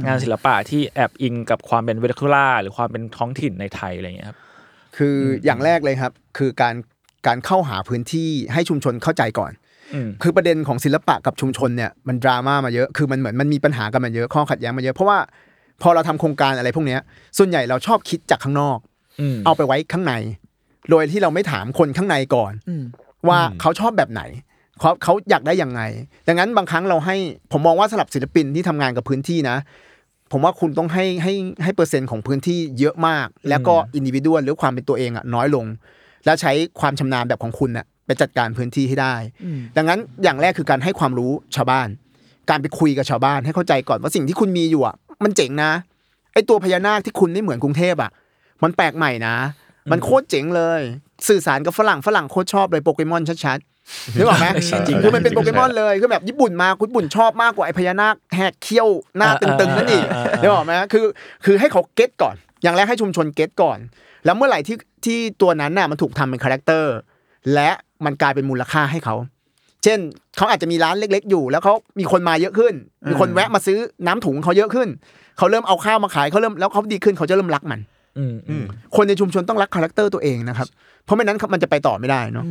[0.06, 4.38] งานศิลปะที่แอบอิงกับความเป็นเวทคูล่าหรือความเป็นท้องถิ่นในไทยอะไรอย่างเงี้ยครับ
[4.98, 6.76] คืออย่างแรกเลยครับ คือการ
[7.28, 9.52] การเข้าหาพื้นที่ให้ชุมชนเข้าใจก่อน
[9.94, 15.20] อืมคือประเด็นของศิลปะกับชุมชนเนี่ยมันดราม่ามาเยอะคือมันเหมือนมันมีปัญหากันมาเยอะข้อขัดแย้งมาเยอะเพราะว่า
[15.82, 17.02] พอเราทำโครงการอะไรพวกเนี้ย
[17.38, 18.78] ส่วนใหญ่เราชอบคิดจากข้างนอก
[19.22, 20.14] อืมเอาไปไว้ข้างใน
[20.92, 22.84] โดยที่เราไม่ถามคนข้างในก่อนอืม
[23.30, 24.22] ว่าเขาชอบแบบไหน
[24.80, 25.82] เขาเขาอยากได้ยังไง
[26.28, 27.16] ดังนั้นบางครั้งเราให้
[27.52, 29.58] ผมมองว่าสำหรับศิลปินที่ทำงานกับพื้นที่นะ
[30.32, 35.66] ผมว่าคุณต้องให้ให้ให้เปอร์เซ็นต์ของพื้นที่เยอะมาก แล้วก็อินดิวิดวลหรือความเป็นตัวเองอะน้อยลง
[36.26, 39.16] แล้วใช้ความชำนาญแบบของคุณน่ะไปจัดการพื้นที่ให้ได้
[39.78, 41.88] ดังนั้นอย่างแรกคือการให้ความรู้ชาวบ้าน
[42.50, 45.72] การไปคุยกับชาวบ้านให้เข้าใจก่อนว่าสิ่งที่คุณมีอยู่อะ มันเจ๋งนะ
[46.34, 48.12] ไอตัวพญานาคที่คุณไม่เหมือนกรุงเทพอะ
[48.64, 49.36] มันแปลกใหม่นะ
[49.92, 50.82] มันโคตรเจ๋งเลย
[51.28, 53.75] สื่อสารกับฝรั่งฝรั่งโคตรชอบเลยโปเกมอนชัดๆ
[54.18, 54.48] นึกออกไหม
[54.88, 61.06] จริงคือมันเป็นโปเกมอนเลยคือแบบญี่ปุ่นมาคุณญี่ปุ่นชอบมากกว่าไอพญานาคแหกเขี้ยวหน้าตึงๆนั่นอีกอ่าอ่าอ่านึกออกไหมคือ
[61.46, 63.80] คือให้เขา get ก่อน อย่างแรกให้ชุมชน get ก่อน
[64.26, 66.94] แล้วเมื่อไหร่ที่ที่ตัวนั้นน่ะมันถูกทำเป็น character
[67.54, 67.70] และ
[68.06, 69.16] มันกลายเป็นมูลค่าให้เขา
[69.84, 70.00] เช่น
[70.38, 72.74] เขาอาจจะมีร้านเล็ก ๆ อยู่ แล้วเขามีคนมาเยอะขึ้น
[73.10, 73.78] มีคนแวะมาซื้อ
[74.08, 74.88] น้ำถุงเขาเยอะขึ้น
[75.38, 77.80] เขาเริ่มเอาข้าวมาขายเขาเริ่มแล้วเขาดีขึ้นเขาจะเริ่มรักมัน
[78.18, 78.64] อืมอืม
[78.96, 80.68] คนในชุมชนต้องรัก character ตัวเองนะครับ
[81.06, 82.46] เพราะไม่นั้นมันจะไปต่อไม่ได้เนาะ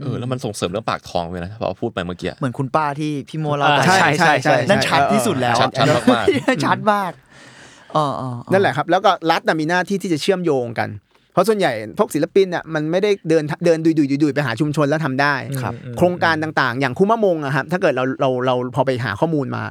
[0.00, 6.26] เออแล้วมันส่งเสริมเรื่องปากท้องไปนะเพราะว่าพูดไปเมื่อกี้เหมือนคุณป้าที่พี่โมเล่าไปอ่าใช่ใช่ใช่นั่นชัดที่สุดแล้วชัดชัดมาก
[6.64, 7.12] ชัดมาก
[7.96, 10.88] อ๋ออ๋ออ๋อนั่นแหละครับ แล้วก็รัฐน่ะมีหน้าที่ที่จะเชื่อมโยงกัน
[11.32, 19.62] เพราะส่วนใหญ่พวกศิลปินน่ะมันไม่ได้เดินเดินดุยดุยดุยดุยไปหาชุมชนแล้วทำได้ครับโครงการต่างๆ อย่างคุมะมงอะครับถ้าเกิดเราเราเราพอไปหาข้อมูลมา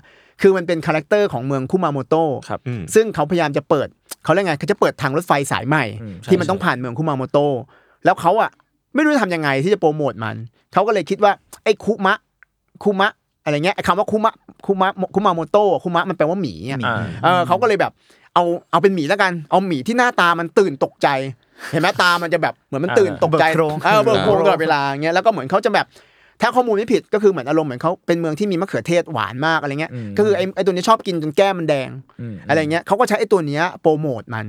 [0.42, 3.88] คือมันเป็น character ของเมืองคุมาโมโตะครับอืมซึ่งเขาพยายามจะเปิด
[4.24, 7.54] เขาเรียกไงเขาจะเปิดทางรถไฟสายใหม่อืมใช่ที่มันต้องผ่านเมืองคุมาโมโตะ
[8.06, 8.52] แล้วเขาอะ
[8.98, 10.36] ไม่รู้จะทำยังไงที่จะโปรโมทมัน
[10.74, 11.32] เขาก็เลยคิดว่า
[11.64, 12.16] ไอ้คุมะ
[12.84, 13.10] คุมะ
[13.44, 14.34] อะไรเงี้ยไอ้คำว่าคุมะ
[14.68, 17.92] คุมะคุมาโมโตะคุมะมันแปลว่าหมีอะอ่าเออเขาก็เลยแบบ
[18.34, 21.08] เอาเอาเป็นหมีแล้วกัน เอาหมีที่หน้าตามันตื่นตกใจ
[21.72, 25.86] เห็นไหมตามันจะแบบเหมือนมันตื่นตกใจเบิกโพรงเออเบิกโพรงตลอดเวลาอย่างเงี้ยแล้วก็เหมือนเขาจะแบบ
[26.42, 31.90] ถ้าข้อมูลไม่ผิดก็คือเหมือนอารมณ์เหมือนเขาเป็นเมืองที่มีมะเขือเทศหวานมากอะไรเงี้ยอืมก็คือไอ้ไอ้ตัวนี้ชอบกินจนแก้มมันแดง
[32.36, 34.46] มอะไรเงี้ยเขาก็ใช้ไอ้ตัวเนี้ยโปรโมทมัน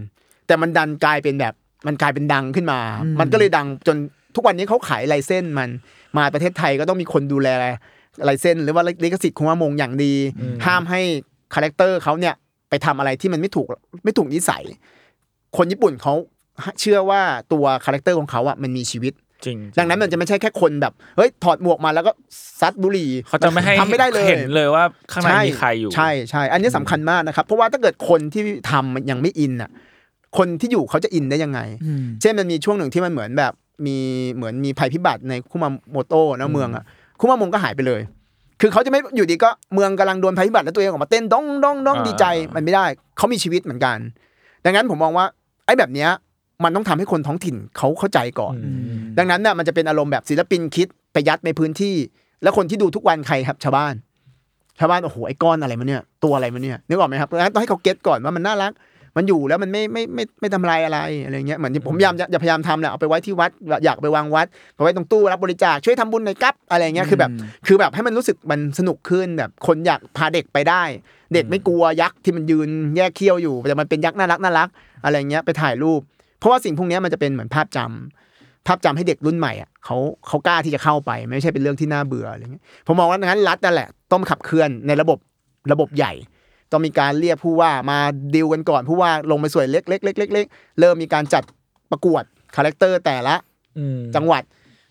[0.47, 1.55] แต่มันดันกลายเป็นแบบ
[1.87, 2.81] มันกลายเป็นดังขึ้นมา
[3.21, 3.97] มันก็เลยดังจน
[4.39, 5.69] ทุกวันนี้เขาขายลายเส้นมัน
[6.17, 7.49] มาประเทศไทยก็ต้องมีคนดูแล
[8.29, 10.15] ลายเส้นหรือว่าลิขสิทธิ์คุมามงอย่างดี
[10.67, 11.01] ห้ามให้
[11.55, 12.35] character เขาเนี่ย
[12.71, 13.67] ไปทำอะไรที่มันไม่ถูก
[14.05, 14.63] ไม่ถูกนิสัย
[15.57, 16.15] คนญี่ปุ่นเขา
[16.81, 17.21] เชื่อว่า
[17.53, 19.13] ตัว character ของเขาอะมันมีชีวิต
[19.45, 22.13] จริงดังนั้นมันจะไม่ใช่แค่คนแบบเฮ้ยถอดหมวกมาแล้วก็
[22.61, 29.71] ซัดบุหรี่เขาจะไม่ให้ทำไม่ได้เลยเห็นเลยว่าข้างในมีใครอยู่ใช่ใช่อันนี้สำคัญมากนะครับ เพราะว่าถ้าเกิดคนที่ทำมันยังไม่อินอะ
[30.39, 31.61] คนที่อยู่เขาจะอินได้ยังไง
[32.21, 33.53] เช่นมันมีช่วงหนึ่งที่มันเหมือนแบบ
[33.87, 33.97] มี
[34.35, 36.85] เหมือนมีภัยพิบัติในคุมาโมโตะนะเมืองอะ
[37.21, 38.01] คุมามงก็หายไปเลย
[38.61, 42.25] คือเขาจะไม่อยู่ดีก็เมืองกำลังโดนภัยพิบัติแล้วตัวเองออกมาเต้นดองดองดองอ่าดีใจ
[42.55, 43.97] มันไม่ได้ เขามีชีวิตเหมือนกัน
[44.65, 45.27] ดังนั้นผมมองว่า
[45.67, 46.11] ไอ้แบบเนี้ย
[46.65, 51.97] มันต้องทำให้คนท้องถิ่นเขาเข้าใจก่อนอืมดังนั้นน่ะมันจะเป็นอารมณ์แบบศิลปินคิดไปยัดในพื้นที่
[52.43, 53.95] แล้วคนที่ดูทุกวันใครครับชาวบ้าน
[54.79, 58.73] ชาวบ้านโอ้โหไอ้ก้อนอะไรมันเนี่ยตัวอะไรมันเนี่ยนึกออกไหมครับดังนั้นต้องให้เขาเก็ตก่อนว่ามันน่ารัก
[59.17, 63.51] มันอยู่แล้วมันไม่ไม่ไม่ไม่ทำลายอะไรอะไรเงี้ยเหมือนที่ผมพยายามจะจะพยายามทำแหละเอาไปไว้ที่วัด
[63.85, 67.31] อยากไปวางวัดไปไว้ตรงตู้รับบริจาคช่วยทำบุญในอยกับอะไรเงี้ยคือแบบ
[67.67, 70.83] คือแบบให้มันรู้สึกมันสนุกขึ้นแบบคนอยากพาเด็กไปได้
[71.35, 74.69] เด็กไม่กลัวยักษ์ที่มันยืนแยกเขี้ยวอยู่แต่มันเป็นยักษ์น่ารักน่ารัก
[75.05, 76.01] อะไรเงี้ยไปถ่ายรูป
[76.39, 79.97] เพราะว่าสิ่งพวกเนี้ยมันจะเป็นเหมือนภาพจำภาพจำให้เด็กรุ่นใหม่อะเขา
[80.27, 85.19] เขากล้าที่จะเข้าไป ไม่ใช่เป็นเรื่องที่น่าเบื่ออะไรเงี้ยผมมองว่างั้นรัฐนั่นแหละต้องขับเคลื่อนในระบบ
[85.73, 86.13] ระบบใหญ่
[86.73, 87.99] ต้องมีการเรียกผู้ว่ามา
[88.35, 90.47] ดีลกันก่อนผู้ว่าลงไปส่วนเล็กเล็กเล็กเล็กเล็ก
[90.81, 91.43] เริ่มมีการจัด
[91.91, 92.23] ประกวด
[92.57, 93.35] character แต่ละ
[93.79, 94.43] อืมจังหวัด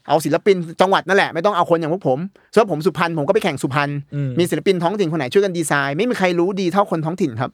[0.07, 2.19] เอาศิลปินจังหวัดนั่นแหละไม่ต้องเอาคนอย่างพวกผม
[2.53, 7.51] ส่วนผมสุพรรณผมก็ไปแข่งสุพรรณอืมมีศิลปินท้องถิ่นคนไหนช่วยกันดีไซน์ ไม่มีใครรู้ดีเท่าคนท้องถิ่นครับ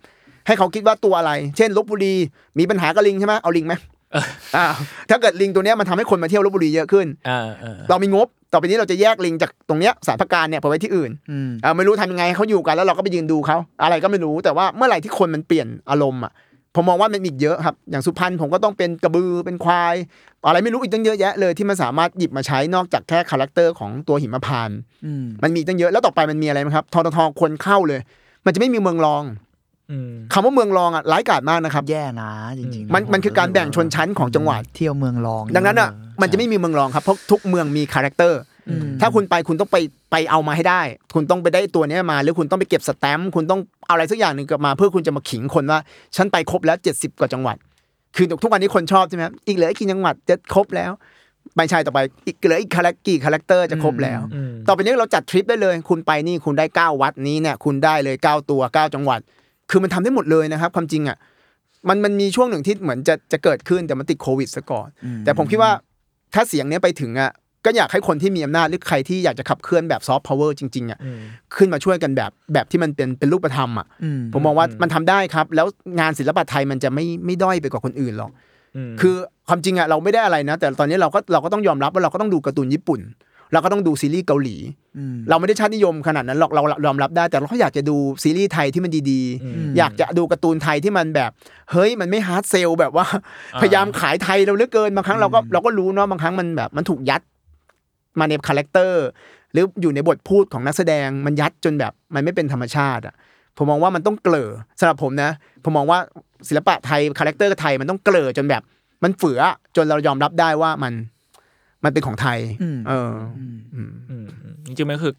[0.47, 2.15] ให้เขาคิดว่าตัวอะไร เช่นลพบุรี
[2.59, 3.73] มีปัญหากับลิงใช่ไหมเอาลิงไหม
[4.55, 4.65] อ่า
[5.09, 16.31] ถ้าเกิดลิงตัวเนี้ยมันทำให้คนมาเที่ยวลพบุรีเยอะขึ้นอ่าอ่าเรามีงบ ต่อไปนี้เราจะแยกลิงจากตรงเนี้ยศาลพระกาฬเนี่ยไปไว้ที่อื่นอืมอ่าไม่รู้ทำยังไงให้เขาอยู่กันแล้วเราก็ไปยืนดูเขาอะไรก็ไม่รู้แต่ว่าเมื่อไหร่ที่คนมันเปลี่ยนอารมณ์อะ
[16.75, 19.95] ผมมองว่ามันมีอีกเยอะครับ อย่างสุพรรณผมก็ต้องเป็นกระบือเป็นควาย
[20.47, 27.99] อะไรไม่รู้อีกตั้งเยอะแยะเลยที่มันสามารถหยิบมาใช้นอกจากแค่ character ของตัวหิมพานต์อืมมันมีตั้งเยอะแล้วต่อไปมันมีอะไรไหมครับทททคนเข้าเลย
[28.45, 29.52] มันจะไม่มีเมืองรองอืม
[30.33, 35.89] คำว่าเมืองรองอะร้ายกาจมากนะครับ แย่นะจริงๆ มันมันคือการแบ่งชนชั้นของจังหวัดเที่ยวเมืองรอง ดังนั้นอะ
[36.21, 39.77] มันจะไม่มีเมืองรองครับเพราะทุกเมืองมี character อืมถ้าคุณไปคุณต้องไป
[40.11, 40.81] ไปเอามาให้ได้
[41.13, 45.79] คุณต้องไปได้ตัวเนี้ยมา หรือคุณต้องไปเก็บสแตมป์คุณต้องเอาอะไรสักอย่างหนึ่งกลับมา เพื่อคุณจะมาขิงคนว่า
[46.15, 47.57] ฉันไปครบแล้ว 70 กว่าจังหวัด
[48.15, 50.91] คือทุกวันนี้คนชอบใช่ไหมครับอีกเหลืออีกกี่จังหวัดจะครบแล้ว
[51.55, 59.19] ไม่ใช่ต่อไปอีกเหลืออีก charac กี่ character จะครบแล้วอืมต่อไปนี้เราจัดทริปได้เลย คุณไปนี่คุณได้เก้าวัดนี้เนี่ยคุณได้เลยเก้าตัวเก้าจังหวัด
[59.69, 61.17] คือมันทำได้หมดเลยนะครับ ความจริงอะ
[61.89, 64.87] มันมันมีช่วงหนึ่งที่เหมือนจะจะเกิดขึ้นแต่มันติดโควิดซะก่อน
[65.25, 65.71] แต่ผมคิดว่า
[66.33, 67.31] ถ้าเสียงเนี้ยไปถึงอะ
[67.65, 71.19] ก็อยากให้คนที่มีอำนาจหรือใครที่อยากจะขับเคลื่อนแบบซอฟต์พาวเวอร์จริงๆอะอืม
[71.55, 75.67] ขึ้นมาช่วยกันแบบแบบที่มันเป็นเป็นรูปธรรมอะอืมผมมองว่ามันทำได้ครับ แล้ว
[75.99, 78.31] งานศิลปะไทยมันจะไม่ไม่ด้อยไปกว่าคนอื่นหรอก
[78.75, 79.15] อืมคือ
[79.47, 82.99] ความจริงอะเราไม่ได้อะไรนะ แต่ตอนนี้เราก็เราก็ต้องยอมรับว่าเราก็ต้องดูการ์ตูนญี่ปุ่น
[83.53, 84.57] เราก็ต้องดูซีรีส์เกาหลี
[84.97, 91.31] อืมเราไม่ได้ชาตินิยมขนาดนั้นหรอกเราเรายอมรับได้ แต่เราก็อยากจะดูซีรีส์ไทยที่มันดีอืมๆอยากจะดูการ์ตูนไทยที่มันแบบ
[91.71, 93.05] เฮ้ยมันไม่ hard sell แบบว่า
[93.55, 97.21] อ่าพยายามขายไทยเราเหลือเกินบางครั้งเราก็เราก็รู้เนาะบางครั้งมันแบบมันถูกยัด
[98.19, 99.03] มาใน character
[99.51, 103.15] หรืออยู่ในบทพูดของนักแสดงมันยัดจนแบบมันไม่เป็นธรรมชาติอะ
[103.57, 104.49] ผมมองว่ามันต้องเกร่อ
[104.79, 105.31] สำหรับผมนะ
[105.63, 105.99] ผมมองว่า
[106.47, 108.61] ศิลปะไทย character ไทยมันต้องเกร่อจนแบบ
[109.03, 109.41] มันเฝือ
[109.75, 110.93] จนเรายอมรับได้ว่ามัน
[111.83, 115.13] มันเป็นของไทยอืมเออออืมอืมอืมอืมจริงๆมันคือ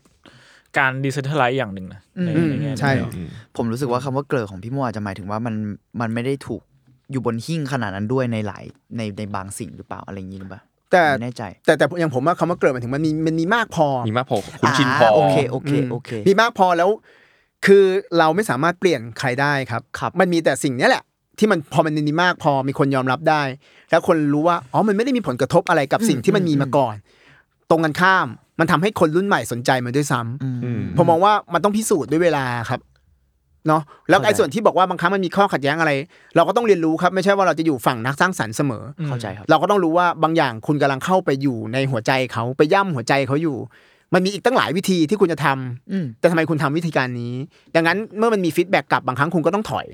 [0.78, 3.12] การดีเซนทรัลไลซ์อย่างหนึ่งนะในอืมในแง่นี้ใช่เนอะ
[3.56, 5.54] ผมรู้สึกว่าคำว่าเกลอของพี่มัวอาจจะหมายถึงว่ามัน
[6.00, 6.62] มันไม่ได้ถูก
[7.10, 8.64] อยู่บนหิ้งขนาดนั้นด้วยในหลาย
[8.96, 10.62] ในในบางสิ่งหรือเปล่าอะไรอย่างนี้หรือเปล่า
[10.92, 16.90] แต่ไม่แน่ใจ แต่แต่อย่างผมว่าคำว่าเกลอหมายถึงมันมีมันมีมากพอ มีมากพอคุณชินพอโอเคโอเคโอเค มีมากพอแล้ว
[17.66, 17.84] คือ
[18.18, 21.02] เราไม่สามารถเปลี่ยนใครได้ครับครับมันมีแต่สิ่งเนี้ยแหละ
[21.38, 23.42] ที่มันพอมันมีมากพอมีคนยอมรับได้
[23.90, 26.94] แล้วคนรู้ว่าอ๋อมันไม่ได้มีผลกระทบอะไรกับสิ่งที่มันมีมาก่อน
[27.70, 28.26] ตรงกันข้าม
[28.60, 32.80] มันทำให้คนรุ่นใหม่สนใจมันด้วยซ้ำอืมอืมผมมองว่ามันต้องพิสูจน์ด้วยเวลาครับ
[33.68, 35.92] เนาะแล้วไอ้เข้าใจส่วนที่บอกว่าบางครั้งมันมีข้อขัดแย้งอะไร
[36.36, 43.56] เราก็ต้องเรียนรู้ครับ ไม่ใช่ว่าเราจะอยู่ฝั่งนักสร้างสรรค์เสมอเข้าใจครับเราก็ต้องรู้ว่าบางอย่างคุณกำลังเข้าไปอยู่ในหัวใจเขาไปย่ำหัวใจเขาอยู่
[44.14, 47.34] มันมีอีกตั้งหลายวิธีที่คุณจะทำอืมแต่ทำไมคุณทำวิธีการนี้
[47.74, 49.86] ดังนั้นเมื่อมันมีฟีดแบ็กกลับบางครั้งคุณก็ต้องถอย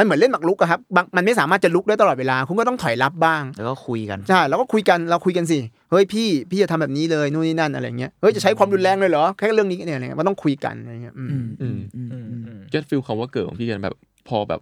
[0.00, 5.58] มันเหมือนเล่นหมากรุกอะครับบางมันไม่สามารถจะลุกได้ตลอดเวลา คุณก็ต้องถอยรับบ้าง แล้วก็คุยกันใช่แล้วก็คุยกันเราคุยกันสิ
[5.90, 11.28] เฮ้ยพี่พี่จะทำแบบนี้เลยนู่นนี่นั่นอะไรเงี้ยเฮ้ยจะใช้ความรุนแรงเลยเหรอแค่เรื่องนี้เนี่ยอะไรเงี้ยมันต้องคุยกันอะไรเงี้ยอืม
[11.62, 13.94] อืมอืมอืมอือืมมอืมเก็ตฟิลคำว่าเกิดของพี่กันแบบ
[14.28, 14.60] พอแบบ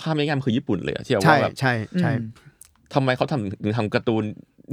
[0.00, 2.12] ภาพไม่ง่ายมันคือญี่ปุ่นเลยอะที่แบบใช่ว่าแบบใช่ใช่
[2.94, 4.24] ทำไมเขาทำถึงทำการ์ตูน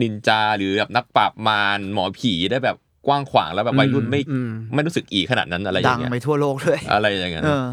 [0.02, 7.66] นินจาหรือแบบนักปราบมารหมอผีได้แบบกว้างขวางแล้วแบบวัยรุ่นไม่อืมไม่รู้สึกอีขนาดนั้นอะไรอดัย่างงเงี้ยไปทั่วโลกเลยอะไรอย่างเงี้ยเออ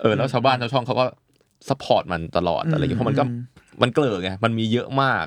[0.00, 1.04] เออแล้วชาวบ้านชาวช่องเขาก็
[1.68, 3.40] support มันตลอดอะไรอย่างเงี้ยเพราะมันก็อืม
[3.82, 5.24] มันเกร่อไงมันมีเยอะมาก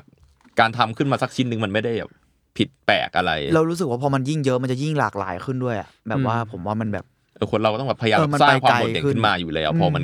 [0.60, 2.10] การทำขึ้นมาสักชิ้นหนึ่งมันไม่ได้แบบ
[2.56, 7.04] ผิดแปลกอะไร เรารู้สึกว่าพอมันยิ่งเยอะมันจะยิ่งหลากหลายขึ้นด้วยอะแบบว่าผมว่ามันแบบ
[7.36, 10.02] เออคนเราก็ต้องแบบพยายามเออมันสร้างไปความไกลโดดเด่นขึ้นขึ้นมาอยู่แล้วพอมัน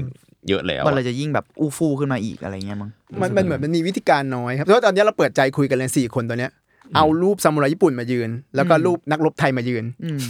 [0.49, 2.91] เยอะแล้วมันอะเลยจะยิ่งแบบอู้ฟู่ขึ้นมาอีกอะไรเงี้ยมั้ง
[3.23, 6.51] มันมันเหมือนมันมีวิธีการน้อยครับเพราะว่าตอนนี้เราเปิดใจคุยกันเลยสี่คนตัวเนี้ย
[6.97, 10.21] เอารูปซามูไรญี่ปุ่นมายืน แล้วก็รูปนักรบไทยมายืนอืม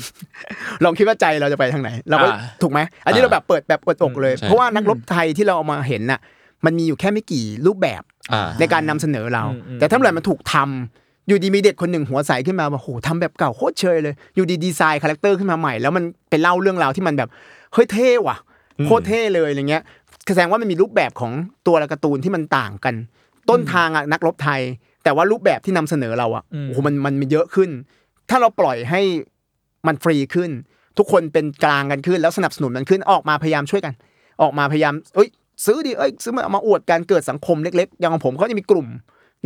[0.85, 6.21] ลองคิดว่าใจเราจะไปทางไหน เราก็อ่าถูกไหมอันนี้เราแบบเปิดแบบเปิดอกเลยใช่เพราะว่านักรบไทยที่เราเอามาเห็นน่ะ
[6.65, 8.03] มันมีอยู่แค่ไม่กี่รูปแบบ
[8.33, 17.29] อ่าในการนำเสนอเราอืมอืมแต่ถ้าเมื่อไหร่มันถูกทำอยู่ดีมีเด็กคนหนึ่งหัวใสขึ้นมาว่าโหทำแบบเก่าโคตรเชยเลย อยู่ดี design character ขึ้นมาใหม่แล้วมันเป็นเล่าเรื่องราวที่มันแบบ
[17.73, 18.37] เฮ้ยเท่ว่ะ
[18.85, 19.83] โคตรเท่เลยอะไรเงี้ย
[20.35, 21.33] แสดงว่ามันมีรูปแบบของ
[21.67, 22.95] ตัวละการ์ตูนที่มันต่างกัน
[23.51, 24.61] ต้นทางอะนักรบไทย
[25.07, 27.71] แต่ว่ารูปแบบที่นำเสนอเราอะอืมโอ้โหมันมันมันเยอะขึ้น
[28.31, 29.01] ถ้าเราปล่อยให้
[29.87, 30.51] มันฟรีขึ้น
[30.99, 33.93] ทุกคนเป็นกลางกันขึ้น แล้วสนับสนุนมันขึ้นออกมาพยายามช่วยกัน
[34.43, 35.29] ออกมาพยายามเอ้ย
[35.67, 38.87] ซื้อดิเอ้ยซื้อมาเอามาอวดกันเกิดสังคมเล็กๆ อย่างของผมเขาจะมีกลุ่ม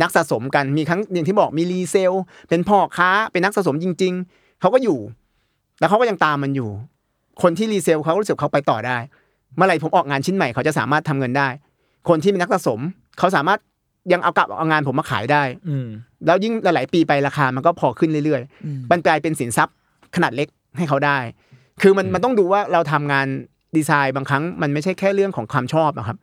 [0.01, 2.13] นักสะสมกันมีครั้งอย่างที่บอกมี resell
[2.49, 4.99] เป็นพ่อค้าเป็นนักสะสมจริง ๆเขาก็อยู่
[5.79, 6.69] แล้วเขาก็ยังตามมันอยู่
[7.41, 8.97] คนที่ resell เขารู้สึกเขาไปต่อได้
[9.55, 11.47] เมื่อไหร่ผมออกงานชิ้นใหม่เขาจะสามารถทำเงินได้
[12.09, 12.79] คนที่เป็นนักสะสม
[13.19, 13.59] เขาสามารถ
[14.11, 15.87] ยังเอากลับเอางานผมมาขายได้ อืม
[16.25, 19.75] แล้วยิ่งหลาย ๆ ปีไปราคามันก็พอขึ้นเรื่อยอืมๆมันกลายเป็นสินทรัพย์
[20.15, 20.47] ขนาดเล็ก
[20.77, 21.17] ให้เขาได้
[21.81, 23.27] คือมันมันต้องดูว่าเราทำงาน
[23.77, 26.17] ดีไซน์บางครั้งมันไม่ใช่แค่เรื่องของความชอบอะครับ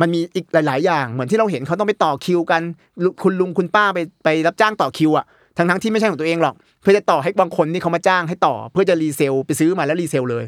[0.00, 2.62] มันมีอีกหลาย ๆ อย่างเหมือนที่เราเห็นเขาต้องไปต่อคิวกัน
[3.04, 5.24] ลุคุณลุงคุณป้าไปไปรับจ้างต่อคิวอะ
[5.56, 10.44] ทั้งทั้งๆที่ไม่ใช่ของตัวเองหรอก เพื่อจะต่อให้บางคนที่เขามาจ้างให้ต่อ เพื่อจะ resell ไปซื้อมาแล้ว resell เลย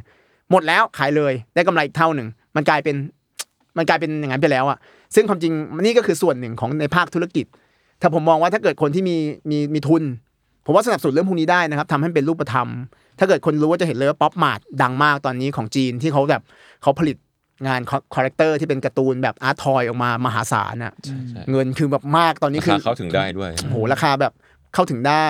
[0.51, 2.97] หมดแล้วขายเลยได้กำไรอีกเท่าหนึ่ง มันกลายเป็น
[3.77, 4.79] มันกลายเป็นอย่างนั้นไปแล้วอะ
[5.15, 7.47] ซึ่งความจริงนี่ก็คือส่วนหนึ่งของในภาคธุรกิจ
[8.01, 9.17] ถ้าผมมองว่าถ้าเกิดคนที่มี
[9.51, 10.03] มีมีทุน
[10.67, 12.69] ผมว่าสนับสนุนเรื่องพวกนี้ได้นะครับทำให้เป็นรูปธรรม
[13.19, 16.43] ถ้าเกิดคนรู้ว่าจะเห็นเลยว่า Pop Mart ดังมากตอนนี้ของจีนที่เขาแบบ
[16.83, 17.17] เขาผลิต
[17.67, 17.81] งาน
[18.15, 24.33] character ที่เป็นการ์ตูนแบบ art toy ออกมามหาศาลน่ะใช่ใช่เงินคือแบบมากตอนนี้ราคืคาอเข้าถึงได้ด้วยโอ้โหราคาแบบ
[24.75, 25.27] เข้าถึงได้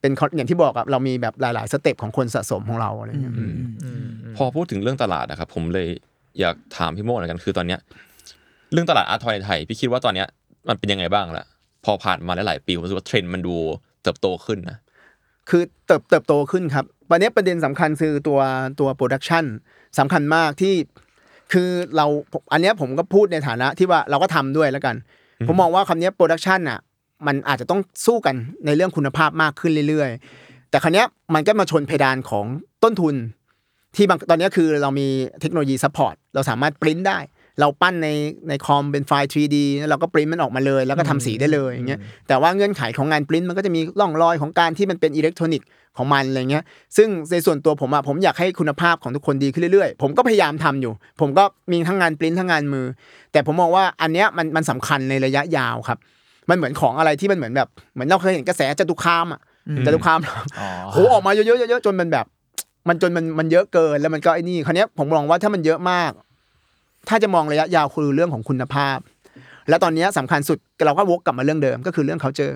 [0.00, 4.04] เป็นอย่างที่บอกอะเรามีแบบหลาย ๆ step ของคนสะสมของเราอะไรอย่างเงี้ยอืมอืม
[4.36, 5.88] พอพูดถึงเรื่องตลาดนะครับผมเลย
[6.40, 7.80] อยากถามพี่โม่หน่อยกันคือตอนเนี้ย
[8.72, 10.28] เรื่องตลาด art toy ในไทย พี่คิดว่าตอนเนี้ย
[10.68, 11.44] มันเป็นยังไงบ้างล่ะ
[11.84, 13.54] พอผ่านมาหลายๆปีผมรู้สึกว่าเทรนด์มันดู
[14.02, 14.78] เติบโตขึ้นนะ
[15.50, 18.40] คือเติบเติบโตขึ้นครับวันนี้ประเด็นสำคัญคือตัว
[18.80, 19.44] ตัว production
[19.98, 20.74] สำคัญมากที่
[21.52, 24.96] คือเราผมอันเนี้ยผมก็พูดในฐานะที่ว่าเราก็ทำด้วยแล้วกัน
[25.46, 26.78] ผมมองว่าคำเนี้ย production อะ
[27.26, 28.34] มันอาจจะต้องสู้กัน
[28.66, 32.46] ในเรื่องคุณภาพมากขึ้นเรื่อยๆ แต่คราวเนี้ยมันก็มาชนเพดานของ
[32.84, 33.14] ต้นทุน
[33.96, 35.08] ที่บางตอนเนี้ยคือเรามี
[35.40, 37.18] เทคโนโลยี support เราสามารถปริ้นได้
[37.60, 38.08] เราปั้นใน
[38.48, 46.64] ในคอมเป็นไฟล์ 3D แล้วเราก็ปริ้นมันออกมาเลย แล้วก็ทำสีได้เลยอย่างเงี้ยแต่ว่าเงื่อนไขของงานปริ้นมันก็จะมีร่องรอยของการที่มันเป็นอิเล็กทรอนิกส์ของมันอะไรเงี้ย
[46.96, 52.86] ซึ่งในส่วนตัวผมอะผมอยากให้คุณภาพของทุกคนดีขึ้นเรื่อยๆ ผมก็พยายามทำอยู่ ผมก็มีทั้งงานปริ้นทั้งงานมือ
[53.32, 55.98] แต่ผมมองว่าอันเนี้ยมันมันสำคัญในระยะยาวครับ
[56.50, 59.40] มันเหมือนของอะไรที่มันเหมือนแบบเหมือนเราเคยเห็นกระแสจตุคามอะ
[59.86, 60.20] จตุคาม
[60.60, 62.26] อ๋อโหออกมาเยอะๆเยอะๆจนมันแบบ
[62.88, 66.12] มันจนมันมันเยอะเกินแล้วมันก็ไอ้นี่คราวเนี้ยผมมองว่าถ้ามันเยอะมาก
[67.08, 68.98] ถ้าจะมองระยะยาวคือเรื่องของคุณภาพ
[69.68, 72.52] แล้วตอนเนี้ยสำคัญสุดเราก็วกกลับมาเรื่องเดิม ก็คือเรื่องเขาเจอ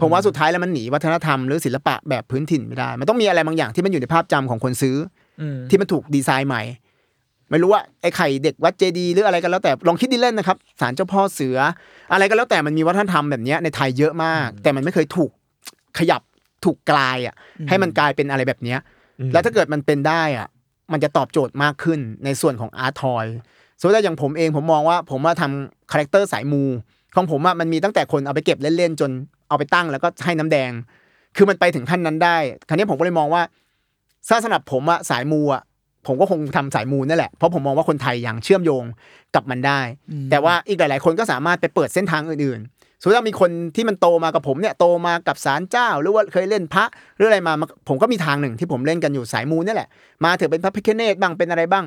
[0.00, 4.96] ผมว่าสุดท้ายแล้วมันหนีวัฒนธรรมหรือศิลปะแบบพื้นถิ่นไม่ได้ มันต้องมีอะไรบางอย่างที่มันอยู่ในภาพจำของคนซื้อ
[5.40, 6.62] อืมที่มันถูกดีไซน์ใหม่
[7.50, 11.58] ไม่รู้ว่าไอ้ไข่เด็กวัดเจดีย์หรืออะไรกันแล้วแต่ลองคิดดีเล่นนะครับศาลเจ้าพ่อเสือ
[12.12, 15.30] อะไรก็แล้วแต่มันมีวัฒนธรรมแบบเนี้ยในไทยเยอะมาก แต่มันไม่เคยถูก
[15.98, 16.22] ขยับ
[16.64, 17.34] ถูกกลายอะ
[17.68, 18.78] ให้มันกลายเป็นอะไรแบบเนี้ย
[19.32, 20.48] แล้วถ้าเกิดมันเป็นได้อะ
[20.92, 23.24] มันจะตอบโจทย์มากขึ้นในส่วนของ art toy
[23.78, 26.62] สมมติว่าอย่างผมเองผมมองว่าผมว่าทำ character สายมู
[27.14, 29.10] ของผมอะมันมีตั้งแต่คนเอาไปเก็บเล่นๆจน
[29.48, 30.70] เอาไปตั้งแล้วก็ให้น้ำแดง
[31.36, 32.36] คือมันไปถึงขั้นนั้นได้
[32.68, 33.42] คราวนี้ผมก็เลยมองว่า
[34.28, 35.62] ถ้าสำหรับผมอะสายมูอะ
[36.06, 38.84] ผมก็คงทำสายมูนั่นแหละ เพราะผมมองว่าคนไทยยังเชื่อมโยง
[39.34, 39.80] กับมันได้
[40.30, 46.84] แต่ว่าอีกหลาย ๆ คนก็สามารถไปเปิดเส้นทางอื่นๆ สมมติว่ามีคนที่มันโตมากับผมเนี่ยโตมากับศาลเจ้า หรือว่าเคยเล่นพระ
[47.16, 49.88] หรืออะไรมามาผมก็มีทางหนึ่งที่ผมเล่นกันอยู่สายมูนี่แหละ
[50.24, 51.84] มาเถอะเป็นพระพิฆเนศบ้างเป็นอะไรบ้าง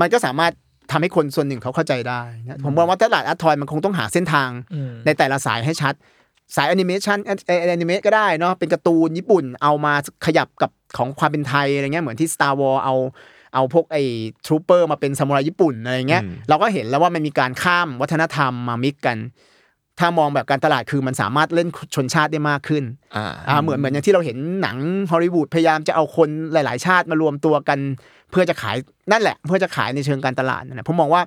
[0.00, 0.52] มันก็สามารถ
[0.90, 5.94] ทำให้คนส่วนหนึ่งเขาเข้าใจได้นะผมมองว่าตลาด art toy มันคงต้องหาเส้นทางอืมในแต่ละสายให้ชัด
[6.56, 9.94] สายแอนิเมชันแอนิเมตก็ได้เนาะเป็นการ์ตูนญี่ปุ่นเอามา
[10.26, 12.94] ขยับกับของความเป็นไทยอะไรเงี้ยเหมือนที่ Star Wars เอา
[13.54, 14.02] เอาพวกไอ้
[14.46, 19.18] ทรูเปอร์มาเป็นซามูไรญี่ปุ่นอะไรเงี้ยอืมเราก็เห็นแล้วว่ามันมีการข้ามวัฒนธรรมมามิกกัน
[19.98, 22.84] ถ้ามองแบบการตลาดคือมันสามารถเล่นชนชาติได้มากขึ้น
[23.16, 24.76] อ่าอ่าเหมือนเหมือนอย่างที่เราเห็นหนัง
[25.10, 27.78] ฮอลลีวูดพยายามจะเอาคนหลาย ๆ ชาติมารวมตัวกัน
[28.30, 28.76] เพื่อจะขาย
[29.12, 31.22] นั่นแหละ เพื่อจะขายในเชิงการตลาดนั่นแหละผมมองว่า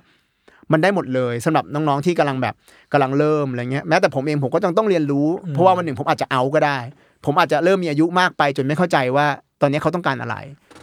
[0.72, 2.54] มันได้หมดเลยสำหรับน้องๆที่กำลังแบบ
[2.92, 6.78] กำลังเริ่มอะไรเงี้ยแม้แต่ผมเองผมก็ต้องต้องเรียนรู้ เพราะว่าวันหนึ่งผมอาจจะเอาก็ได้
[7.24, 9.26] ผมอาจจะเริ่มมีอายุมากไป จนไม่เข้าใจว่า
[9.60, 10.36] ตอนนี้เขาต้องการอะไร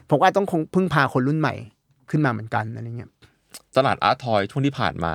[0.09, 1.53] ผมก็อาจต้องคงพึ่งพาคนรุ่นใหม่
[2.09, 3.09] ขึ้นมาเหมือนกันอะไรเงี้ย
[3.76, 5.13] ตลาดอาร์ตทอยช่วงที่ผ่านมา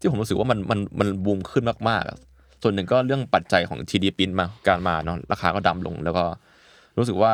[0.00, 2.18] ที่ผมรู้สึกว่ามันมันมันบูมขึ้นมากๆอะ
[2.62, 6.24] ส่วนหนึ่งก็เรื่องปัจจัยของทีดีปินมาการมาเนาะราคาก็ดำลง แล้วก็
[6.98, 7.32] รู้สึกว่า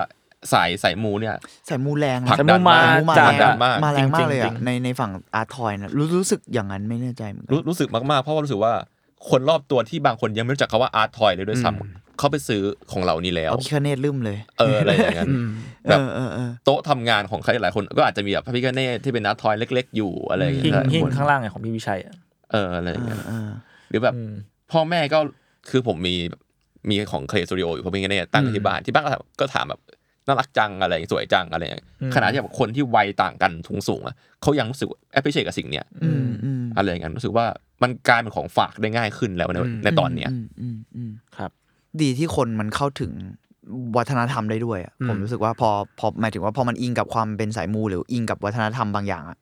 [0.52, 1.34] สายสายมูเนี่ย
[1.66, 8.72] ใส่มูแรงผลันะกดันมาสายมูมาจัแรดงอะมากมาแรงมากเลยจริอะงๆในในฝั่งอาร์ทอยนะรู้รู้สึกอย่างนั้นไม่แน่ใจเหมือนกัรู้รู้สึกมากๆ เพราะว่ารู้สึกว่า
[9.30, 12.62] คนรอบตัวที่บางคนยังไม่รู้จักคาว่าอาร์ตทอยเลยด้วยซ้ำเขาไปซื้อ
[12.92, 15.28] ของเหล่านี้แล้วเอาพิฆเนศลืมเลย เอออะไรอย่างนั้น
[15.88, 22.14] แบบเออเออเออโต๊ะทำงานของใครหลายคนก็อาจจะมีแบบพระพิฆเนศที่เป็น art toy เล็ก ๆ อยู่อะไรอย่างหิ้งเงี้ยหิ้งข้างล่างไงของพี่วิชัยอะ
[22.52, 23.48] เอออะไรอย่างเงี้ยเออ
[23.90, 24.32] หรือแบบอืม
[24.72, 25.18] พ่อแม่ก็
[25.70, 26.16] คือผมมี
[26.90, 29.80] มีของเคลสตูดิโออยู่พระพิฆเนศตั้งอยู่ที่บ้านที่บ้านก็ถามก็ถามแบบ
[30.28, 37.46] น่ารักจังอะไรสวยจังอะไรอย่างเงี้ยอืมขณะที่แบบคนที่วัยต่างกันทุงสูงๆอะเขายังรู้สึก appreciate กับสิ่งเนี้ยอืมอืมอะไรอย่างเงี้ยรู้สึกว่า
[37.82, 41.50] มันกลายเป็นของฝากได้ง่ายขึ้นแล้วในในตอนเนี้ยมอืมอืมครับ
[42.02, 43.12] ดีที่คนมันเข้าถึง
[43.96, 49.38] วัฒนธรรมได้ด้วยอะอืมผมรู้สึกว่าพอพอหมายถึงว่าพอมันอิงกับความเป็นสายมูหรืออิงกับวัฒนธรรมบางอย่างอะ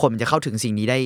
[0.00, 0.98] คนมันจะเข้าถึงสิ่งนี้ได้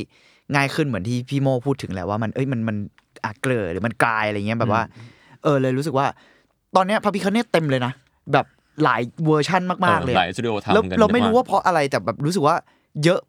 [0.55, 2.77] ง่ายขึ้นเหมือนที่พี่โมพูดถึงแหละว่ามันเอ้ยมันมัน
[3.25, 4.83] อาเกลอหรือมันกลายอะไรเงี้ยแบบว่า
[5.43, 6.07] เออเลยรู้สึกว่า
[6.77, 7.93] ตอนเนี้ยพระพิฆเนศเต็มเลยนะ
[8.33, 8.47] แบบ
[8.83, 12.57] หลายเวอร์ชั่นมากๆเลยอะหลายสตูดิโอทำแล้วกันเราไม่ยอะกรู้ว่าเพราะอะไรแต่แบบรู้สึกว่า
[13.05, 13.21] เยอะ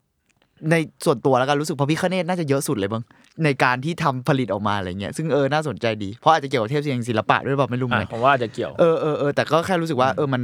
[0.72, 0.76] ใน
[1.06, 3.04] ส่วนตัวแล้วกันรู้สึกพระพิคเนตน่าจะเยอะสุดเลยบ้าง
[3.44, 10.42] ในการที่ทำผลิตออกมาอะไรเงี้ยซึ่งเออน่าสนใจดี เพราะอาจจะเกี่ยวกับเทพเสียงศิลปะด้วยแบบไม่รู้เหมือนกันอะผมว่าอาจจะเกี่ยวเออเออเออแต่ก็แค่รู้สึกว่าเออมัน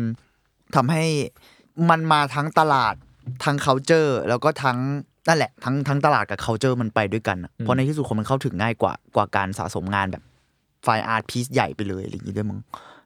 [0.76, 1.04] ทำให้
[1.90, 2.96] มันมาทั้งตลาด
[3.46, 4.78] ทั้ง culture แล้วก็ทั้ง
[5.28, 10.24] นั่นแหละทั้งทั้งตลาดกับ culture มันไปด้วยกันอะเพราะในที่สุดคนมันเข้าถึงง่ายกว่ากว่าการสะสมงานแบบ
[10.84, 12.60] ไฟล์อาร์ตพีซใหญ่ไปเลยอะไรอย่างงี้ด้วยมึง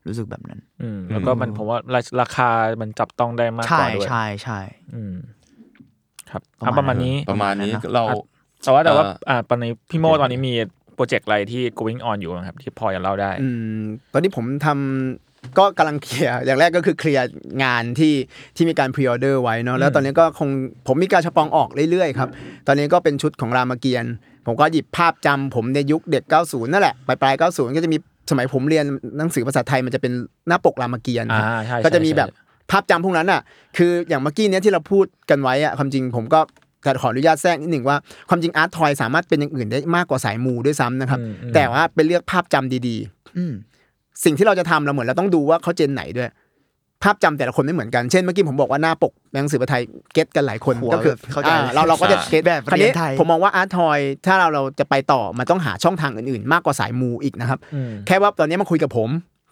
[0.08, 2.50] รู้สึกแบบนั้น อืมแล้วก็มันผมว่าราราคา
[2.82, 4.60] มันจับต้องได้มากกใช่ว่าด้วยใช่ใช่
[4.96, 5.16] อืม
[6.32, 8.04] ครับประอะมาณประมาณนี้ ประมาณนี้ประมาณนั้นนะเรา
[8.64, 10.54] แต่ว่าแต่ว่า เอ่ออ่าตอนนี้พี่โมตอนนี้มี
[10.96, 13.48] โปรเจกต์อะไรที่ going on อยู่บ้างครับ ที่พอจะเล่าได้ อื
[13.80, 13.82] ม
[14.14, 17.26] ตอนนี้ผมทำก็กำลังเคลียร์อย่างแรกก็คือเคลียร์
[17.64, 18.14] งานที่
[18.56, 20.50] ที่มีการพรีออเดอร์ไว้เนาะแล้วตอนนี้ก็คง
[20.88, 22.30] ผมมีการชปองออกเรื่อยๆครับ
[22.68, 24.14] ตอนนี้ก็เป็นชุดของรามเกียรติ์
[24.46, 27.98] ผมก็หยิบภาพจำผมในยุคเด็ก 90 นั่นแหละปลายปลายๆ90 ก็จะมี
[28.30, 28.86] สมัยผมเรียน
[29.18, 30.14] หนังสือภาษาไทยมันจะเป็น
[30.48, 32.30] หน้าปกรามเกียรติ์ครับอ่าใช่ก็จะมีใช่แบบ
[32.72, 33.42] ภาพจำพวกนั้นอะ
[33.78, 36.40] คืออย่างเมื่อกี้เนี้ยที่เราพูดกันไว้อะความจริงผมก็
[36.84, 37.98] แต่ขออนุญาตแทรกนิดหนึ่งว่า
[38.30, 42.96] ความจริง art toy สามารถเป็นอย่างอื่นได้มากกว่าสายมูด้วยซ้ำนะครับอืมอืมแต่ว่าเป็นเรื่องภาพจำดี
[43.38, 46.30] อืมๆสิ่งที่เราจะทำเราเหมือนเราต้องดูว่าเขา gen ไหนด้วย
[47.06, 49.82] ภาพจำแต่ละคนไม่เหมือนกัน เช่นเมื่อกี้ผมบอกว่าหน้าปกหนังสือภาษาไทย
[50.14, 59.10] get กันหลายคนหัวก็คือเข้าใจอ่เราเราก็จะ get แบบคราวนี้เรียนไทยผมมองว่า art toyถ้าเราเราจะไปต่อมันต้องหาช่องทางอื่นๆ มากกว่าสายมูอีกนะครับอืมแค่ว่าตอนนี้มาคุยกับผม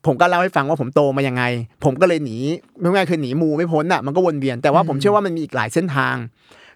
[0.08, 1.44] ผมก็เล่าให้ฟังว่าผมโตมายังไง
[1.84, 2.38] ผมก็เลยหนี
[2.80, 6.16] ไม่ง่ายคือหนีมูไม่พ้นอะมันก็วนเวียนแต่ว่าผมเชื่อว่ามันมีอีกหลายเส้นทาง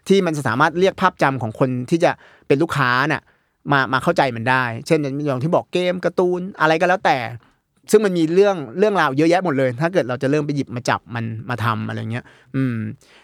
[0.07, 2.11] ที่มันจะสามารถเรียกภาพจำของคนที่จะ
[2.47, 3.23] เป็นลูกค้าน่ะ
[3.71, 7.17] มามาเข้าใจมันได้ เช่นอย่างที่บอกเกมการ์ตูนอะไรก็แล้วแต่
[7.91, 12.25] ซึ่งมันมีเรื่องเรื่องราวเยอะแยะหมดเลย ถ้าเกิดเราจะเริ่มไปหยิบมาจับมันมาทำอะไรเงี้ย
[12.55, 12.75] อืม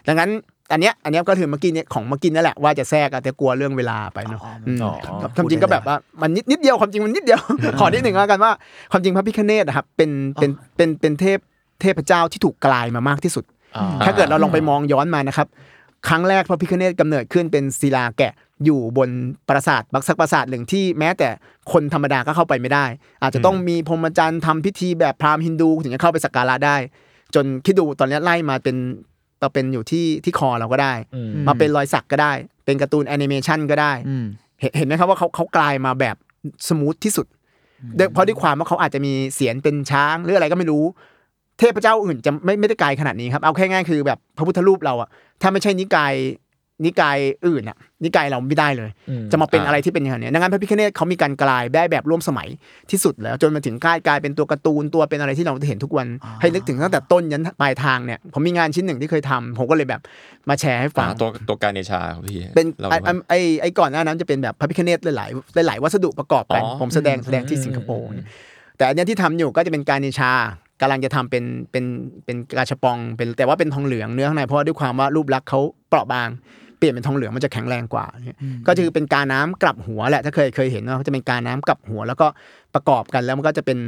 [0.08, 0.30] ดังนั้น
[0.72, 4.92] อันเนี้ยอันเนี้ยก็คือเมื่อกี้เนี้ยของเมื่อกี้นั่นแหละว่าจะแทรกอะแต่กลัวเรื่องเวลาไปเนาะอ๋ออืมอ๋อ
[5.22, 7.40] ครับความจริงก็แบบว่ามันนิดนิดเดียวความจริงมันนิดเดียว
[7.80, 8.52] ขอนิดหนึ่งแล้วกันว่า
[8.92, 11.38] ความจริงพระพิฆเนศอะครับเป็นเป็นเป็นเป็นเทพ
[11.80, 13.44] เทพเจ้าที่ถูกกลายมามากที่สุด
[13.76, 15.46] อ่าถ้าเกิดเราลองไปมองย้อนมานะครับ
[16.08, 18.32] ครั้งแรกพระพิคเนตกำเนิดขึ้นเป็นศิลาแกะ
[18.64, 19.10] อยู่บน
[19.48, 21.28] ปราสาทบักซักปราสาทหนึ่งที่แม้แต่
[21.72, 22.86] คนธรรมดาก็เข้าไปไม่ได้
[23.22, 26.76] อาจจะต้องมีพรหมจรรย์ทำพิธีแบบพราหมณ์ฮินดูถึงจะเข้าไปสักการะได้
[27.34, 28.76] จนคิดดูตอนนี้ไล่มาเป็น
[29.42, 32.32] ต่อเป็นอยู่ที่ที่คอเราก็ได้อืมมาเป็นรอยสักก็ได้
[32.64, 34.24] เป็นการ์ตูนแอนิเมชันก็ได้อืม
[34.60, 36.16] เห็นเห็นไหมครับว่าเขาเขากลายมาแบบ
[36.68, 37.26] สมูทที่สุด
[37.98, 40.84] ด้วยเพราะด้วยความว่าเขาอาจจะมีเสียนเป็นช้างหรืออะไรก็ไม่รู้
[41.58, 45.08] เทพเจ้าอื่นจะไม่ไม่ได้กลายขนาดนี้ครับ เอาแค่ง่ายคือแบบพระพุทธรูปเราอะ
[45.42, 46.14] ถ้าไม่ใช่นิกาย
[46.84, 52.48] นิกายอื่นอะนิกายเราไม่ได้เลยอืมจะมาเป็นอ่าอะไรที่เป็นอย่างนี้ดังนั้นพระพิฆเนศเขามีการกลายได้แบบร่วมสมัย
[52.90, 56.06] ที่สุดแล้ว จนมาถึงกลายกลายเป็นตัวการ์ตูนตัวเป็นอะไรที่เราเห็นทุกวัน
[56.40, 60.00] ให้นึกถึงตั้งแต่ต้นยันปลายทางเนี่ยผมมีงานชิ้นหนึ่งที่เคยทำผมก็เลยแบบ
[60.48, 68.26] มาแชร์ให้ฟัอ่างตัวตัวการเนชาครับพี่เป็นเราไอ้ไอ้ไอ้ไอ้ก่อนหน้านั้นจะเป็นแบบพระพิคเนตหลายๆหลายๆวัสดุประกอบกันอ๋อผมแสดงแสดงที่สิงคโปร์เนี่ย
[68.76, 70.32] แต่อันเนี้ยที่ทำอยู่ก็จะเป็นการนิชา
[70.84, 71.84] กำลังจะทำเป็นเป็น
[72.24, 76.28] เป็นกาชาปองเป็นแต่ว่าเป็นทองเหลืองเนื้อข้างในเพราะว่าด้วยความว่ารูปลักษณ์เขาเปราะบาง
[76.78, 82.26] เปลี่ยนเป็นทองเหลืองมันจะแข็งแรงกว่าเนี่ยก็คือเป็นการน้ำกลับหัวแหละถ้าเคยเคยเห็นว่าเขาจะเป็นการน้ำกลับหัว แล้วก็
[82.74, 83.78] ประกอบกันแล้วมันก็จะเป็น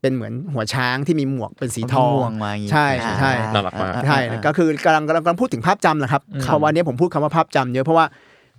[0.00, 2.86] เป็นเหมือนหัวช้างที่มีหมวกเป็นสีทองม่วงมาอย่างงี้ใช่
[3.20, 8.06] ใช่น่ารักมากใช่ก็คือกำลังกำลังกำลังพูดถึงภาพจำแหละครับเพราะวันนี้ผมพูดคำว่าภาพจำเยอะเพราะว่า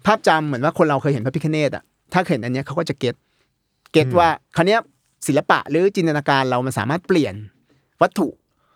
[0.07, 1.83] ภาพจำเหมือนว่าคนเราเคยเห็นพระพิฆเนศอะ
[2.13, 3.15] ถ้าเห็นอันเนี้ยเขาก็จะเก็ต
[3.91, 4.79] เก็ตว่าคราวเนี้ย
[5.27, 7.33] ศิลปะหรือจินตนาการเรามันสามารถเปลี่ยน
[8.01, 8.27] วัตถุ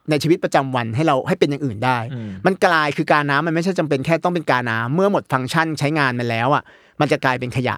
[0.09, 6.63] ในชีวิตประจำวันให้เราให้เป็นอย่างอื่นได้อืมมันกลายคือการน้ำมันไม่ใช่จำเป็นแค่ต้องเป็นการน้ำเมื่อหมดฟังก์ชันใช้งานมันแล้วอะ
[6.99, 7.75] มันจะกลายเป็นขยะ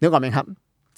[0.00, 0.46] นึกออกไหมครับ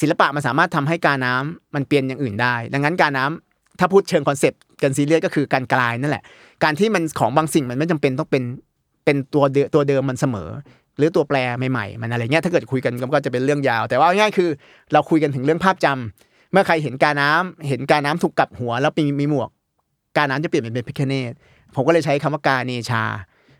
[0.00, 6.24] ศิลปะมันสามารถทำให้กาน้ำมันเปลี่ยนอย่างอื่นได้ ดังนั้นกาน้ำถ้าพูดเชิง concept กันซีเรียสก็คือการกลายนั่นแหละ
[6.64, 8.42] การที่มันของบางสิ่งมันไม่จำเป็นต้องเป็น
[9.04, 10.48] เป็นตัวเดิตัวเดิมมันเสมอ
[10.98, 11.36] หรือตัวแปร
[11.70, 14.48] ใหม่ๆ มันอะไรเงี้ยถ้าเกิดคุยกันก็จะเป็นเรื่องยาว แต่ว่าง่ายๆคือ
[14.92, 19.50] เราคุยกันถึงเรื่องภาพจำเมื่อใครเห็นการน้ำเห็นการน้ำถูกกลับหัวแล้วมีมีหมวก
[20.16, 21.32] กาน้ำจะเปลี่ยนเป็นพิฆเนศ
[21.74, 23.04] ผมก็เลยใช้คำว่ากาเนชา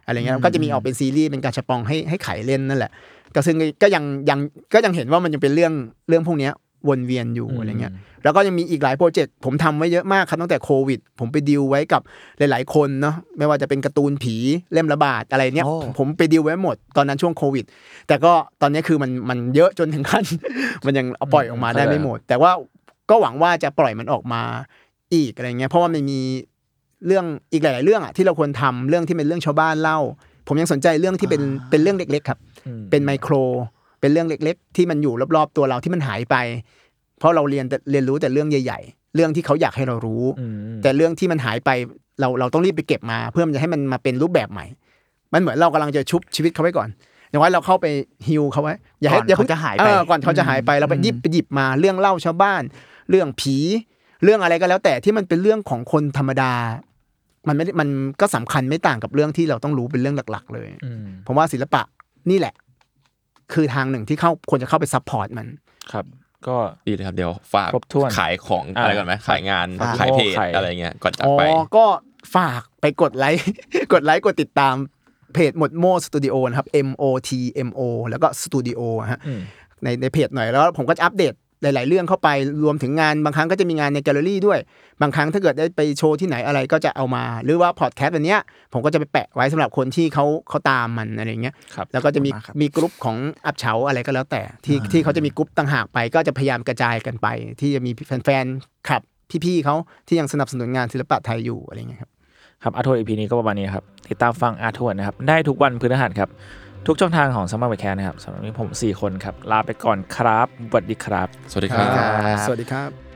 [0.06, 2.92] อะไรเงี้ยก็จะมีออกเป็นซีรีส์เป็นการชาปองให้ให้ไขเล่นนั่นแหละ
[3.34, 4.38] ก็ซึ่งก็ยังยัง
[4.74, 5.72] ก็ยังเห็นว่ามันยังเป็นเรื่อง
[6.08, 6.52] เรื่องพวกเนี้ย
[6.88, 7.92] วนเวียนอยู่อะไรเงี้ย
[8.24, 12.02] แล้วก็ยังมีอีกหลายโปรเจกต์ผมทำไว้เยอะมากครับตั้งแต่โควิด ผมไปดีลไว้กับ
[12.38, 14.34] หลาย ๆ คนเนาะไม่ว่าจะเป็นการ์ตูนผี
[14.72, 17.64] เล่มระบาดอะไรเนี้ยโอ้ผมไปดีลไว้หมดตอนนั้นช่วงโควิด
[18.08, 18.32] แต่ก็
[18.62, 20.24] ตอนนี้คือมันมันเยอะจนถึงขั้น
[20.86, 22.50] มันยังเอาปล่อยออกมาได้ไม่หมด แต่ว่า
[23.10, 24.42] ก็หวังว่าจะปล่อยมันออกมา
[25.14, 26.20] อีกอะไรเงี้ยเพราะว่ามันมี
[27.06, 29.98] เรื่องอีกหลาย ๆ เรื่องอะที่เราควรทำเรื่องที่เป็นเรื่องชาวบ้านเล่า
[30.48, 33.34] ผมยังสนใจเรื่องที่เป็นเป็นเรื่องเล็ก ๆ ครับอืมเป็นไมโคร
[34.00, 36.36] เป็นเรื่องเล็ก ๆ ที่มันอยู่รอบ ๆ ตัวเราที่มันหายไป
[37.18, 41.70] เพราะเราเรียนแต่เรียนรู้แต่เรื่องใหญ่ ๆ เรื่องที่เขาอยากให้เรารู้อืมแต่เรื่องที่มันหายไป
[42.20, 44.66] เราเราต้องรีบไปเก็บมา เพื่อมันจะให้มันมาเป็นรูปแบบใหม่
[45.32, 46.88] มันเหมือนเรากำลังจะชุบชีวิตเขาไว้ก่อน
[47.28, 47.86] อย่างว่าเราเข้าไป
[48.28, 52.62] ฮิวเขาไว้อย่าให้ก่อนอย่าพิ่งเขาจะหายไปเออก่อนเขาจะหายไปเราไปหยิบไปหยิบมาเรื่องเล่าชาวบ้าน
[53.10, 53.56] เรื่องผี
[54.22, 56.52] เรื่องอะไรก็แล้วแต่ที่มันเป็นเรื่องของคนธรรมดา
[57.48, 57.88] มันไม่ได้มัน
[58.20, 61.82] ก็สำคัญไม่ต่างกับเรื่องที่เราต้องรู้เป็นเรื่องหลัก ๆ เลยอืมผมว่าศิลปะ
[62.30, 62.54] นี่แหละ
[63.52, 65.46] คือทางหนึ่งที่เข้าควรจะเข้าไป support มัน
[65.92, 66.04] ครับ
[66.46, 66.56] ก็
[66.86, 71.42] ดีเลยครับเดี๋ยวฝากครบถ้วนขายของอ่าอะไรก่อนไหมขายงานอ่าขายเพจขายอะไรเงี้ยก่อนจากอ๋อไป
[71.76, 71.86] ก็
[72.36, 73.44] ฝากไปกดไลค์
[73.92, 74.74] กดไลค์กดติดตาม
[75.34, 77.30] เพจหมดโมสตูดิโอนะครับ M O T
[77.68, 78.80] M O แล้วก็สตูดิโอ
[79.12, 79.40] ฮะอืม
[79.84, 82.28] ในในเพจหน่อยแล้วผมก็จะอัปเดต หลาย ๆ เรื่องเข้าไป
[82.64, 84.58] รวมถึงงานบางครั้งก็จะมีงานในแกลเลอรี่ด้วย
[85.02, 88.40] บางครั้งถ้าเกิดได้ไปโชว์ที่ไหนอะไรก็จะเอามา หรือว่าพอดแคสต์แบบเนี้ย
[88.72, 97.26] ผมก็จะไปแปะไว้สำหรับคนที่เขาเขาตามมันอะไรอย่างเงี้ยครับแล้วก็จะมีขอบคุณมากครับมีกลุ่มของอับเฉาอะไรก็แล้วแต่ ที่ที่เขาจะมีกลุ่มต่างหากไป ก็จะพยายามกระจายกันไป
[97.60, 99.02] ที่จะมีแฟนๆกับ
[99.44, 102.10] พี่ๆเขาที่ยังสนับสนุนงานศิลปะไทยอยู่อะไรอย่างเงี้ยครับ
[102.62, 106.30] ครับ Arttrovert EP นี้ก็ประมาณนี้ครับติดตามฟังอาร์ทวดนะครับได้ทุกวันพฤหัสครับ
[106.86, 113.09] ทุกช่องทางของสมาร์ทแคร์นะครับสำหรับวันนี้ผม 4 คนครับ ลาไปก่อนครับสวัสดีครับ สวัสดีครับ สวัสดีครับ